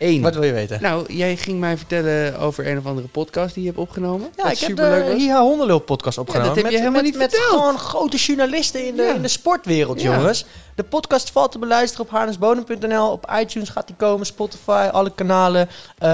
Eén. 0.00 0.22
wat 0.22 0.34
wil 0.34 0.42
je 0.42 0.52
weten? 0.52 0.78
Nou, 0.82 1.12
jij 1.12 1.36
ging 1.36 1.60
mij 1.60 1.76
vertellen 1.76 2.38
over 2.38 2.66
een 2.66 2.78
of 2.78 2.86
andere 2.86 3.08
podcast 3.08 3.54
die 3.54 3.62
je 3.62 3.68
hebt 3.68 3.80
opgenomen. 3.80 4.28
Ja, 4.36 4.42
ik 4.50 4.58
heb 4.58 4.68
superleuk 4.68 5.06
de. 5.06 5.14
Hiha 5.14 5.40
Hondenlul 5.40 5.78
podcast 5.78 6.18
opgenomen. 6.18 6.54
dat 6.54 6.56
heb 6.56 6.64
je 6.66 6.70
met, 6.72 6.80
helemaal 6.80 7.02
met, 7.02 7.10
niet 7.10 7.20
met 7.20 7.30
verteld. 7.34 7.60
gewoon 7.60 7.78
grote 7.78 8.16
journalisten 8.16 8.86
in 8.86 8.96
de, 8.96 9.02
Ja. 9.02 9.14
in 9.14 9.22
de 9.22 9.28
sportwereld, 9.28 10.00
Ja. 10.00 10.14
jongens. 10.16 10.44
De 10.74 10.82
podcast 10.84 11.30
valt 11.30 11.52
te 11.52 11.58
beluisteren 11.58 12.04
op 12.06 12.10
harnesbodem.nl. 12.10 13.10
Op 13.10 13.30
iTunes 13.40 13.68
gaat 13.68 13.86
die 13.86 13.96
komen, 13.96 14.26
Spotify, 14.26 14.88
alle 14.92 15.12
kanalen. 15.14 15.68
Eh, 15.98 16.08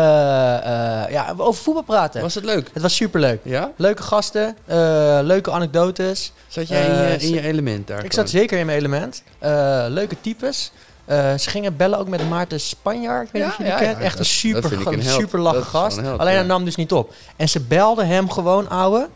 eh, 1.05 1.11
ja, 1.11 1.35
over 1.37 1.63
voetbal 1.63 1.83
praten. 1.83 2.21
Was 2.21 2.35
het 2.35 2.45
leuk? 2.45 2.71
Het 2.73 2.83
was 2.83 2.95
superleuk. 2.97 3.41
Ja? 3.43 3.73
Leuke 3.77 4.03
gasten, 4.03 4.57
eh, 4.65 5.19
leuke 5.23 5.51
anekdotes. 5.51 6.33
Zat 6.49 6.69
jij 6.69 6.87
in, 6.87 6.95
je, 7.11 7.17
in 7.19 7.35
je 7.35 7.41
element 7.41 7.87
daar? 7.87 8.05
Ik 8.05 8.13
zat 8.13 8.31
zeker 8.31 8.59
in 8.59 8.67
mijn 8.67 8.79
element. 8.79 9.23
Eh, 9.39 9.85
leuke 9.89 10.17
types. 10.21 10.73
Eh, 11.07 11.35
ze 11.35 11.51
gingen 11.51 11.77
bellen 11.77 11.99
ook 11.99 12.09
met 12.09 12.29
Maarten 12.29 12.61
Spanjaard. 12.61 13.27
Ik 13.27 13.33
weet 13.33 13.43
niet 13.43 13.43
Ja, 13.43 13.49
of 13.51 13.57
je 13.57 13.63
die 13.65 13.73
ja, 13.73 13.79
kent. 13.79 13.99
ja, 13.99 14.05
Echt 14.05 14.13
een 14.13 14.19
dat- 14.19 14.27
super, 14.73 14.93
een 14.93 15.03
super 15.03 15.63
gast. 15.65 15.99
Alleen 15.99 16.17
ja. 16.19 16.25
hij 16.39 16.43
nam 16.43 16.65
dus 16.65 16.75
niet 16.77 16.93
op. 16.93 17.15
En 17.37 17.49
ze 17.49 17.61
belden 17.61 18.07
hem 18.07 18.31
gewoon, 18.31 18.69
ouwe, 18.69 19.09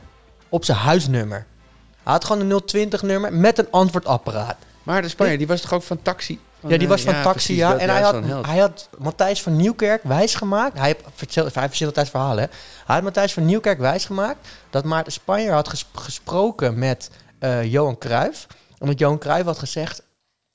op 0.48 0.64
zijn 0.64 0.78
huisnummer. 0.78 1.46
Hij 2.02 2.12
had 2.12 2.24
gewoon 2.24 2.50
een 2.50 2.64
020 2.64 3.02
nummer 3.02 3.32
met 3.32 3.58
een 3.58 3.68
antwoordapparaat. 3.70 4.56
Maar 4.82 5.02
de 5.02 5.08
Spanjaard, 5.08 5.38
die 5.38 5.46
was 5.46 5.60
toch 5.60 5.72
ook 5.72 5.82
van 5.82 6.02
Taxi? 6.02 6.40
Ja, 6.60 6.68
die 6.68 6.78
eh, 6.80 6.88
was 6.88 7.02
van 7.02 7.12
Taxi, 7.12 7.30
precies, 7.32 7.56
ja. 7.56 7.76
En 7.76 7.88
hij 7.90 8.00
had, 8.02 8.16
hij 8.46 8.58
had 8.58 8.88
Matthijs 8.98 9.42
van 9.42 9.56
Nieuwkerk 9.56 10.02
wijsgemaakt. 10.02 10.78
Hij, 10.78 10.86
heeft 10.86 11.00
verteld, 11.14 11.54
hij 11.54 11.68
verzint 11.68 11.88
altijd 11.88 12.08
verhalen, 12.10 12.42
hè. 12.44 12.50
Hij 12.86 12.94
had 12.94 13.04
Matthijs 13.04 13.32
van 13.32 13.44
Nieuwkerk 13.44 13.78
wijsgemaakt... 13.78 14.48
dat 14.70 14.84
Maarten 14.84 15.12
Spanjer 15.12 15.52
had 15.52 15.68
ges- 15.68 15.88
gesproken 15.94 16.78
met 16.78 17.10
eh, 17.38 17.64
Johan 17.64 17.98
Cruijff. 17.98 18.46
Omdat 18.78 18.98
Johan 18.98 19.18
Cruijff 19.18 19.44
had 19.46 19.58
gezegd... 19.58 20.02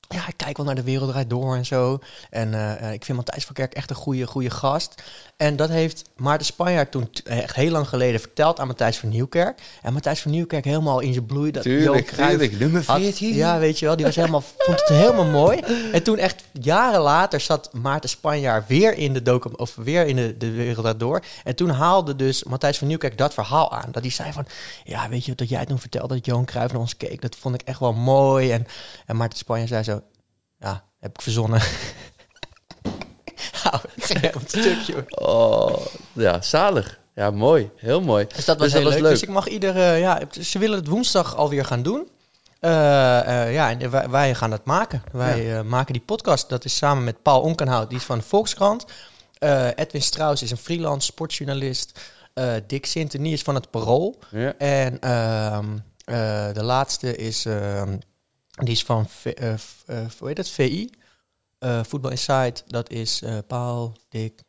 Ja, 0.08 0.28
ik 0.28 0.36
kijk 0.36 0.56
wel 0.56 0.66
naar 0.66 0.74
de 0.74 0.82
wereld 0.82 1.10
draait 1.10 1.30
door 1.30 1.56
en 1.56 1.66
zo. 1.66 1.98
En 2.30 2.54
eh, 2.54 2.72
eh, 2.86 2.92
ik 2.92 3.04
vind 3.04 3.16
Matthijs 3.16 3.44
van 3.44 3.54
Kerk 3.54 3.74
echt 3.74 3.90
een 3.90 3.96
goede, 3.96 4.26
goede 4.26 4.50
gast. 4.50 5.02
En 5.36 5.56
dat 5.56 5.68
heeft 5.68 6.02
Maarten 6.16 6.46
Spanjaard 6.46 6.90
toen 6.90 7.10
t- 7.10 7.22
echt 7.22 7.54
heel 7.56 7.70
lang 7.70 7.88
geleden 7.88 8.20
verteld 8.20 8.60
aan 8.60 8.66
Matthijs 8.66 8.98
van 8.98 9.08
Nieuwkerk. 9.08 9.60
En 9.82 9.92
Matthijs 9.92 10.20
van 10.22 10.30
Nieuwkerk 10.30 10.64
helemaal 10.64 11.00
in 11.00 11.12
zijn 11.12 11.26
bloei. 11.26 11.50
Dat 11.50 11.62
Tuurlijk, 11.62 12.08
tuurlijk. 12.08 12.58
Nummer 12.58 12.82
had- 12.86 13.00
14. 13.00 13.34
ja, 13.34 13.58
weet 13.58 13.78
je 13.78 13.86
wel. 13.86 13.96
Die 13.96 14.04
was 14.06 14.16
helemaal, 14.16 14.42
vond 14.58 14.80
het 14.80 14.88
helemaal 14.88 15.24
mooi. 15.24 15.58
En 15.92 16.02
toen 16.02 16.18
echt 16.18 16.44
jaren 16.52 17.00
later 17.00 17.40
zat 17.40 17.68
Maarten 17.72 18.10
Spanjaard 18.10 18.68
weer 18.68 18.94
in 18.98 19.12
de 19.12 19.22
docu 19.22 19.50
of 19.56 19.74
weer 19.74 20.06
in 20.06 20.16
de, 20.16 20.36
de 20.36 20.50
wereld 20.50 20.84
daardoor. 20.84 21.20
En 21.44 21.54
toen 21.56 21.70
haalde 21.70 22.16
dus 22.16 22.44
Matthijs 22.44 22.78
van 22.78 22.86
Nieuwkerk 22.86 23.18
dat 23.18 23.34
verhaal 23.34 23.72
aan. 23.72 23.88
Dat 23.92 24.02
hij 24.02 24.12
zei 24.12 24.32
van, 24.32 24.46
ja, 24.84 25.08
weet 25.08 25.24
je 25.24 25.34
dat 25.34 25.48
jij 25.48 25.64
toen 25.66 25.78
vertelde 25.78 26.14
dat 26.14 26.26
Johan 26.26 26.44
Cruijff 26.44 26.72
naar 26.72 26.80
ons 26.80 26.96
keek. 26.96 27.20
Dat 27.22 27.36
vond 27.40 27.54
ik 27.54 27.62
echt 27.64 27.80
wel 27.80 27.92
mooi. 27.92 28.50
En, 28.52 28.66
en 29.06 29.16
Maarten 29.16 29.38
Spanjaard 29.38 29.68
zei 29.68 29.82
zo, 29.82 29.95
ja, 30.58 30.84
heb 30.98 31.14
ik 31.14 31.22
verzonnen. 31.22 31.60
Nou, 33.64 33.80
stukje. 34.46 34.92
hoor. 34.92 35.04
Oh, 35.28 35.86
ja, 36.12 36.40
zalig. 36.42 37.00
Ja, 37.14 37.30
mooi. 37.30 37.70
Heel 37.76 38.00
mooi. 38.00 38.26
Dus 38.36 38.44
dat 38.44 38.58
was 38.58 38.72
Dus 38.72 38.80
heel 38.80 38.90
leuk. 38.90 39.02
Dus 39.02 39.22
ik 39.22 39.28
mag 39.28 39.48
ieder... 39.48 39.76
eh, 39.76 40.00
ja, 40.00 40.20
ze 40.40 40.58
willen 40.58 40.78
het 40.78 40.86
woensdag 40.86 41.36
alweer 41.36 41.64
gaan 41.64 41.82
doen. 41.82 42.08
Eh, 42.60 43.42
eh, 43.46 43.52
ja, 43.52 43.70
en 43.70 43.90
wij, 43.90 44.10
wij 44.10 44.34
gaan 44.34 44.50
dat 44.50 44.64
maken. 44.64 45.02
Wij 45.12 45.62
maken 45.64 45.92
die 45.92 46.02
podcast. 46.02 46.48
Dat 46.48 46.64
is 46.64 46.76
samen 46.76 47.04
met 47.04 47.22
Paul 47.22 47.40
Onkenhout, 47.40 47.88
die 47.88 47.98
is 47.98 48.04
van 48.04 48.18
de 48.18 48.24
Volkskrant. 48.24 48.84
Eh, 49.38 49.68
Edwin 49.74 50.02
Strauss 50.02 50.42
is 50.42 50.50
een 50.50 50.56
freelance 50.56 51.06
sportjournalist. 51.06 52.00
Eh, 52.34 52.52
Dick 52.66 52.86
Sintony 52.86 53.32
is 53.32 53.42
van 53.42 53.54
het 53.54 53.70
Parool. 53.70 54.18
Ja. 54.30 54.54
En 54.58 55.00
ehm, 55.00 55.76
eh, 56.04 56.52
de 56.52 56.62
laatste 56.62 57.16
is, 57.16 57.44
ehm, 57.44 57.96
die 58.64 58.74
is 58.74 58.82
van, 58.84 59.08
V- 59.08 59.26
eh, 59.26 59.52
eh, 59.52 59.58
hoe 60.18 60.28
heet 60.28 60.36
het, 60.36 60.48
VI. 60.48 60.90
Eh 61.58 61.80
Voetbal 61.88 62.10
Insight, 62.10 62.64
dat 62.66 62.90
is 62.90 63.22
Paul, 63.46 63.96
Dick, 64.08 64.40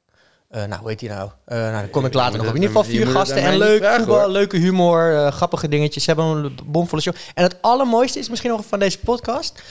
nou, 0.50 0.76
hoe 0.76 0.90
heet 0.90 1.00
die 1.00 1.10
nou? 1.10 1.30
Eh, 1.46 1.58
nou, 1.58 1.72
dan 1.82 1.90
kom 1.90 2.06
ik 2.06 2.14
later 2.14 2.38
nog 2.38 2.48
op. 2.48 2.56
In 2.56 2.62
ieder 2.62 2.76
geval 2.76 2.92
vier 2.92 3.08
gasten 3.08 3.38
en 3.38 3.58
leuk 3.58 3.78
vragen, 3.80 3.98
voetbal, 4.00 4.20
hoor. 4.20 4.30
leuke 4.30 4.58
humor, 4.58 5.32
grappige 5.32 5.68
dingetjes. 5.68 6.04
Ze 6.04 6.12
hebben 6.14 6.26
een 6.46 6.58
bomvolle 6.66 7.02
show. 7.02 7.14
En 7.34 7.44
het 7.44 7.58
allermooiste 7.62 8.20
is 8.20 8.30
misschien 8.30 8.52
nog 8.52 8.66
van 8.66 8.80
deze 8.80 9.00
podcast. 9.00 9.62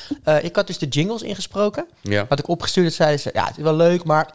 ik 0.42 0.57
had 0.57 0.66
dus 0.66 0.79
de 0.79 0.87
jingles 0.88 1.22
ingesproken. 1.22 1.87
Ja. 2.03 2.27
Had 2.29 2.38
ik 2.38 2.49
opgestuurd, 2.49 2.87
dat 2.87 2.94
zeiden 2.94 3.20
ze, 3.20 3.31
ja, 3.33 3.46
het 3.46 3.57
is 3.57 3.62
wel 3.62 3.75
leuk, 3.77 4.05
maar 4.05 4.33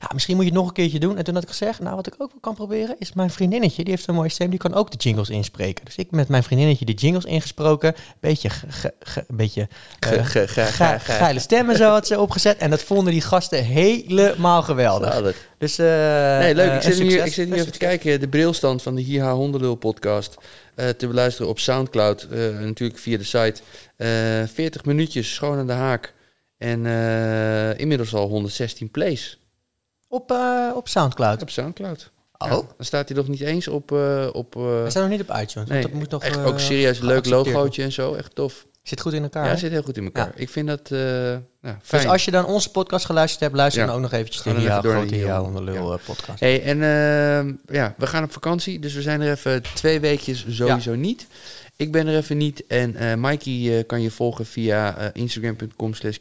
ja, 0.00 0.08
misschien 0.12 0.34
moet 0.36 0.44
je 0.44 0.50
het 0.50 0.58
nog 0.58 0.68
een 0.68 0.74
keertje 0.74 0.98
doen. 0.98 1.16
En 1.16 1.24
toen 1.24 1.34
had 1.34 1.42
ik 1.42 1.48
gezegd, 1.48 1.80
nou, 1.80 1.96
wat 1.96 2.06
ik 2.06 2.12
ook 2.18 2.30
wel 2.30 2.40
kan 2.40 2.54
proberen, 2.54 2.96
is 2.98 3.12
mijn 3.12 3.30
vriendinnetje, 3.30 3.84
die 3.84 3.92
heeft 3.94 4.06
een 4.08 4.14
mooie 4.14 4.28
stem, 4.28 4.50
die 4.50 4.58
kan 4.58 4.74
ook 4.74 4.90
de 4.90 4.96
jingles 4.96 5.28
inspreken. 5.30 5.84
Dus 5.84 5.96
ik 5.96 6.10
met 6.10 6.28
mijn 6.28 6.42
vriendinnetje 6.42 6.84
de 6.84 6.92
jingles 6.92 7.24
ingesproken, 7.24 7.94
beetje, 8.20 8.50
ge, 8.50 8.66
ge- 8.68 8.94
ge- 9.00 9.24
een 9.28 9.36
beetje 9.36 9.68
Ge- 10.00 10.24
ge- 10.24 10.24
ge- 10.24 10.48
ge- 10.48 10.62
ge- 10.64 10.98
ge- 10.98 11.12
geile 11.12 11.40
stemmen 11.40 11.76
zo 11.76 11.90
had 11.90 12.06
ze 12.06 12.20
opgezet. 12.20 12.58
En 12.58 12.70
dat 12.70 12.82
vonden 12.82 13.12
die 13.12 13.22
gasten 13.22 13.64
helemaal 13.64 14.62
geweldig. 14.62 15.12
Zalig. 15.12 15.48
Dus, 15.58 15.78
eh 15.78 15.86
Nee, 16.38 16.54
leuk. 16.54 16.68
eh, 16.70 16.76
ik, 16.76 16.82
zit 16.82 16.98
een 16.98 17.06
hier, 17.06 17.24
ik 17.24 17.32
zit 17.32 17.48
hier 17.48 17.56
even 17.56 17.72
te 17.72 17.78
kijken. 17.78 18.20
De 18.20 18.28
brilstand 18.28 18.82
van 18.82 18.94
de 18.94 19.02
Hiha 19.02 19.32
Hondenlul 19.32 19.74
podcast. 19.74 20.36
eh, 20.74 20.88
te 20.88 21.06
beluisteren 21.06 21.50
op 21.50 21.58
Soundcloud. 21.58 22.26
natuurlijk 22.60 22.98
via 22.98 23.18
de 23.18 23.24
site. 23.24 23.60
Eh 23.96 24.08
40 24.54 24.84
minuutjes, 24.84 25.34
schoon 25.34 25.58
aan 25.58 25.66
de 25.66 25.72
haak. 25.72 26.14
En 26.58 26.86
inmiddels 27.76 28.14
al 28.14 28.28
116 28.28 28.90
plays 28.90 29.39
Op, 30.10 30.30
eh, 30.30 30.70
op 30.74 30.88
Soundcloud. 30.88 31.42
op 31.42 31.50
Soundcloud. 31.50 32.10
Oh. 32.38 32.48
Ja, 32.48 32.54
dan 32.54 32.66
staat 32.78 33.08
hij 33.08 33.16
nog 33.16 33.28
niet 33.28 33.40
eens 33.40 33.68
op... 33.68 33.92
eh, 33.92 34.28
op 34.32 34.56
eh, 34.56 34.62
We 34.62 34.90
zijn 34.90 35.08
nog 35.08 35.18
niet 35.18 35.28
op 35.28 35.36
iTunes. 35.40 35.68
nee, 35.68 35.82
dat 35.82 35.92
moet 35.92 36.10
nog, 36.10 36.22
echt 36.22 36.44
ook 36.44 36.58
serieus 36.58 36.98
leuk 36.98 37.26
logootje 37.26 37.82
en 37.82 37.92
zo. 37.92 38.14
Echt 38.14 38.34
tof. 38.34 38.66
Zit 38.82 39.00
goed 39.00 39.12
in 39.12 39.22
elkaar. 39.22 39.46
Ja, 39.46 39.56
zit 39.56 39.70
heel 39.70 39.82
goed 39.82 39.96
in 39.96 40.04
elkaar. 40.04 40.26
Ja. 40.26 40.32
Ik 40.34 40.50
vind 40.50 40.68
dat 40.68 40.90
eh 40.90 40.98
nou, 40.98 41.76
fijn. 41.82 42.02
Dus 42.02 42.06
als 42.06 42.24
je 42.24 42.30
dan 42.30 42.44
onze 42.46 42.70
podcast 42.70 43.04
geluisterd 43.04 43.40
hebt, 43.40 43.54
luister 43.54 43.80
Ja. 43.80 43.86
dan 43.86 43.96
ook 43.96 44.02
nog 44.02 44.12
eventjes 44.12 44.42
Ja 44.44 44.52
even 44.52 44.82
door 44.82 44.94
naar 44.94 45.06
die 45.06 45.18
Ja 45.18 45.36
eh, 45.38 45.94
podcast. 46.04 46.40
Hey, 46.40 46.62
en 46.62 46.82
ehm, 46.82 47.76
ja, 47.76 47.94
we 47.96 48.06
gaan 48.06 48.24
op 48.24 48.32
vakantie, 48.32 48.78
dus 48.78 48.94
we 48.94 49.02
zijn 49.02 49.20
er 49.20 49.30
even 49.30 49.62
twee 49.74 50.00
weekjes 50.00 50.44
sowieso 50.48 50.94
niet. 50.94 51.26
Ik 51.80 51.92
ben 51.92 52.06
er 52.06 52.16
even 52.16 52.36
niet. 52.36 52.66
En 52.66 52.96
eh 52.96 53.14
Mikey 53.14 53.78
eh, 53.78 53.86
kan 53.86 54.02
je 54.02 54.10
volgen 54.10 54.46
via 54.46 54.96
eh, 54.96 55.06
instagram.com 55.12 55.94
slash 55.94 56.16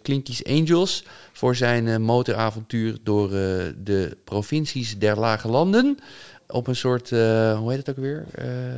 Angels 0.48 1.04
voor 1.34 1.56
zijn 1.56 2.02
motoravontuur 2.02 2.98
door 3.04 3.30
de 3.30 4.18
provincies 4.24 4.98
der 4.98 5.20
Lage 5.20 5.48
Landen. 5.48 5.98
Op 6.48 6.68
een 6.68 6.76
soort, 6.76 7.10
hoe 7.10 7.66
heet 7.68 7.78
het 7.78 7.90
ook 7.90 8.04
weer? 8.04 8.26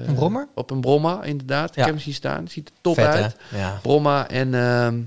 Een 0.08 0.13
brommer? 0.15 0.48
Op 0.56 0.72
een 0.72 0.82
bromma, 0.82 1.24
inderdaad. 1.24 1.70
Ik 1.70 1.76
Ja. 1.76 1.82
heb 1.84 1.91
hem 1.94 2.02
zien 2.04 2.13
staan. 2.13 2.48
Ziet 2.48 2.67
er 2.70 2.76
top 2.82 2.94
Vet, 2.96 3.06
uit. 3.06 3.36
Ja. 3.56 3.80
Bromma 3.82 4.30
en 4.30 4.54
ehm, 4.54 5.00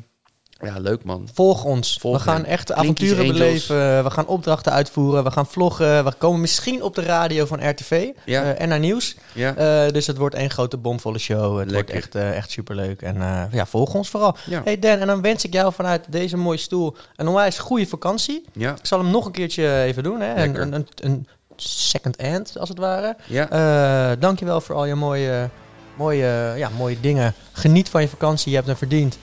ja, 0.60 0.78
leuk 0.78 1.04
man. 1.04 1.28
Volg 1.34 1.64
ons. 1.64 1.96
Volg 2.00 2.16
we 2.16 2.22
gaan 2.22 2.36
hem. 2.36 2.44
echt 2.44 2.72
avonturen 2.72 3.26
beleven. 3.26 4.04
We 4.04 4.10
gaan 4.10 4.26
opdrachten 4.26 4.72
uitvoeren. 4.72 5.24
We 5.24 5.30
gaan 5.30 5.46
vloggen. 5.46 6.04
We 6.04 6.12
komen 6.18 6.40
misschien 6.40 6.82
op 6.82 6.94
de 6.94 7.02
radio 7.02 7.44
van 7.46 7.68
RTV 7.70 8.08
Ja. 8.24 8.42
eh, 8.42 8.60
en 8.60 8.68
naar 8.68 8.78
nieuws. 8.78 9.16
Ja, 9.32 9.54
Eh, 9.56 9.92
dus 9.92 10.06
het 10.06 10.16
wordt 10.16 10.34
één 10.34 10.50
grote 10.50 10.76
bomvolle 10.76 11.18
show. 11.18 11.58
Het 11.58 11.70
Lekker. 11.70 11.72
wordt 11.74 11.90
echt, 11.90 12.14
eh, 12.14 12.36
echt 12.36 12.50
superleuk. 12.50 13.02
En 13.02 13.16
ja, 13.50 13.66
volg 13.66 13.94
ons 13.94 14.08
vooral. 14.10 14.36
ja. 14.46 14.60
Hey 14.64 14.78
Dan, 14.78 14.98
en 14.98 15.06
dan 15.06 15.22
wens 15.22 15.44
ik 15.44 15.52
jou 15.52 15.72
vanuit 15.72 16.04
deze 16.12 16.36
mooie 16.36 16.58
stoel 16.58 16.96
een 17.16 17.28
onwijs 17.28 17.58
goede 17.58 17.86
vakantie. 17.86 18.44
Ik 18.52 18.72
zal 18.82 18.98
hem 18.98 19.10
nog 19.10 19.26
een 19.26 19.32
keertje 19.32 19.82
even 19.82 20.02
doen. 20.02 20.20
Hè? 20.20 20.42
Een, 20.44 20.60
een, 20.60 20.72
een, 20.72 20.86
een 20.96 21.26
second 21.56 22.20
hand, 22.22 22.58
als 22.58 22.68
het 22.68 22.78
ware. 22.78 23.16
ja. 23.26 24.16
Dankjewel 24.16 24.60
voor 24.60 24.74
al 24.74 24.84
je 24.84 24.94
mooie, 24.94 25.48
mooie, 25.96 26.52
ja, 26.56 26.68
mooie 26.76 27.00
dingen. 27.00 27.34
Geniet 27.52 27.88
van 27.88 28.00
je 28.02 28.08
vakantie, 28.08 28.48
je 28.50 28.54
hebt 28.56 28.68
hem 28.68 28.76
verdiend. 28.76 29.18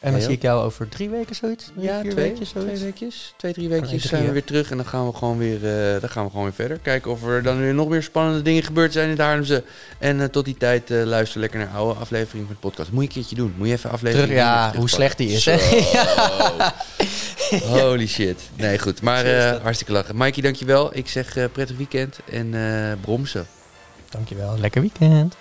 En 0.00 0.12
dan 0.12 0.20
zie 0.20 0.32
ik 0.32 0.42
jou 0.42 0.64
over 0.64 0.88
drie 0.88 1.08
weken 1.08 1.34
zoiets? 1.34 1.70
Drie, 1.74 1.86
Ja, 1.86 2.00
vier 2.00 2.10
twee, 2.10 2.24
weken 2.28 2.46
zoiets? 2.46 2.70
twee 2.72 2.84
weekjes. 2.84 3.34
Twee, 3.36 3.52
drie 3.52 3.68
nee, 3.68 3.80
weekjes 3.80 3.98
drie, 3.98 4.08
zijn 4.10 4.26
we 4.26 4.32
weer 4.32 4.44
terug. 4.44 4.70
En 4.70 4.76
dan 4.76 4.86
gaan 4.86 5.06
we 5.06 5.16
gewoon 5.16 5.38
weer, 5.38 5.54
eh, 5.54 6.00
dan 6.00 6.10
gaan 6.10 6.24
we 6.24 6.30
gewoon 6.30 6.44
weer 6.44 6.54
verder. 6.54 6.78
Kijken 6.78 7.10
of 7.10 7.24
er 7.24 7.42
dan 7.42 7.58
weer 7.58 7.74
nog 7.74 7.88
meer 7.88 8.02
spannende 8.02 8.42
dingen 8.42 8.62
gebeurd 8.62 8.92
zijn 8.92 9.04
in 9.04 9.10
het 9.10 9.20
Haarlemse. 9.20 9.64
En 9.98 10.20
eh, 10.20 10.28
tot 10.28 10.44
die 10.44 10.56
tijd 10.56 10.90
eh, 10.90 11.02
luister 11.02 11.40
lekker 11.40 11.58
naar 11.58 11.68
oude 11.68 12.00
afleveringen 12.00 12.46
van 12.46 12.56
de 12.60 12.68
podcast. 12.68 12.90
Moet 12.90 13.02
je 13.02 13.08
een 13.08 13.14
keertje 13.14 13.36
doen. 13.36 13.54
Moet 13.56 13.66
je 13.66 13.72
even 13.72 13.90
aflevering 13.90 14.28
Terug, 14.28 14.42
ja, 14.42 14.72
hoe 14.76 14.88
slecht 14.88 15.18
die 15.18 15.30
is, 15.30 15.44
hè? 15.44 15.56
Holy 17.80 18.06
shit. 18.06 18.40
Nee, 18.54 18.78
goed. 18.78 19.02
Maar 19.02 19.26
hartstikke 19.62 19.92
lachen. 19.92 20.16
Mikey, 20.16 20.42
dankjewel. 20.42 20.96
Ik 20.96 21.08
zeg 21.08 21.48
prettig 21.52 21.76
weekend 21.76 22.18
en 22.30 22.54
bromsen. 23.00 23.46
Dankjewel, 24.10 24.58
lekker 24.58 24.80
weekend. 24.80 25.36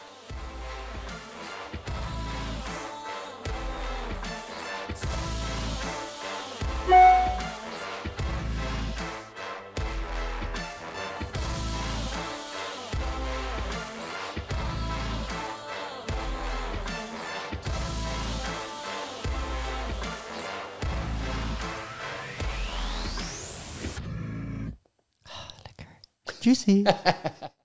Juicy. 26.45 26.85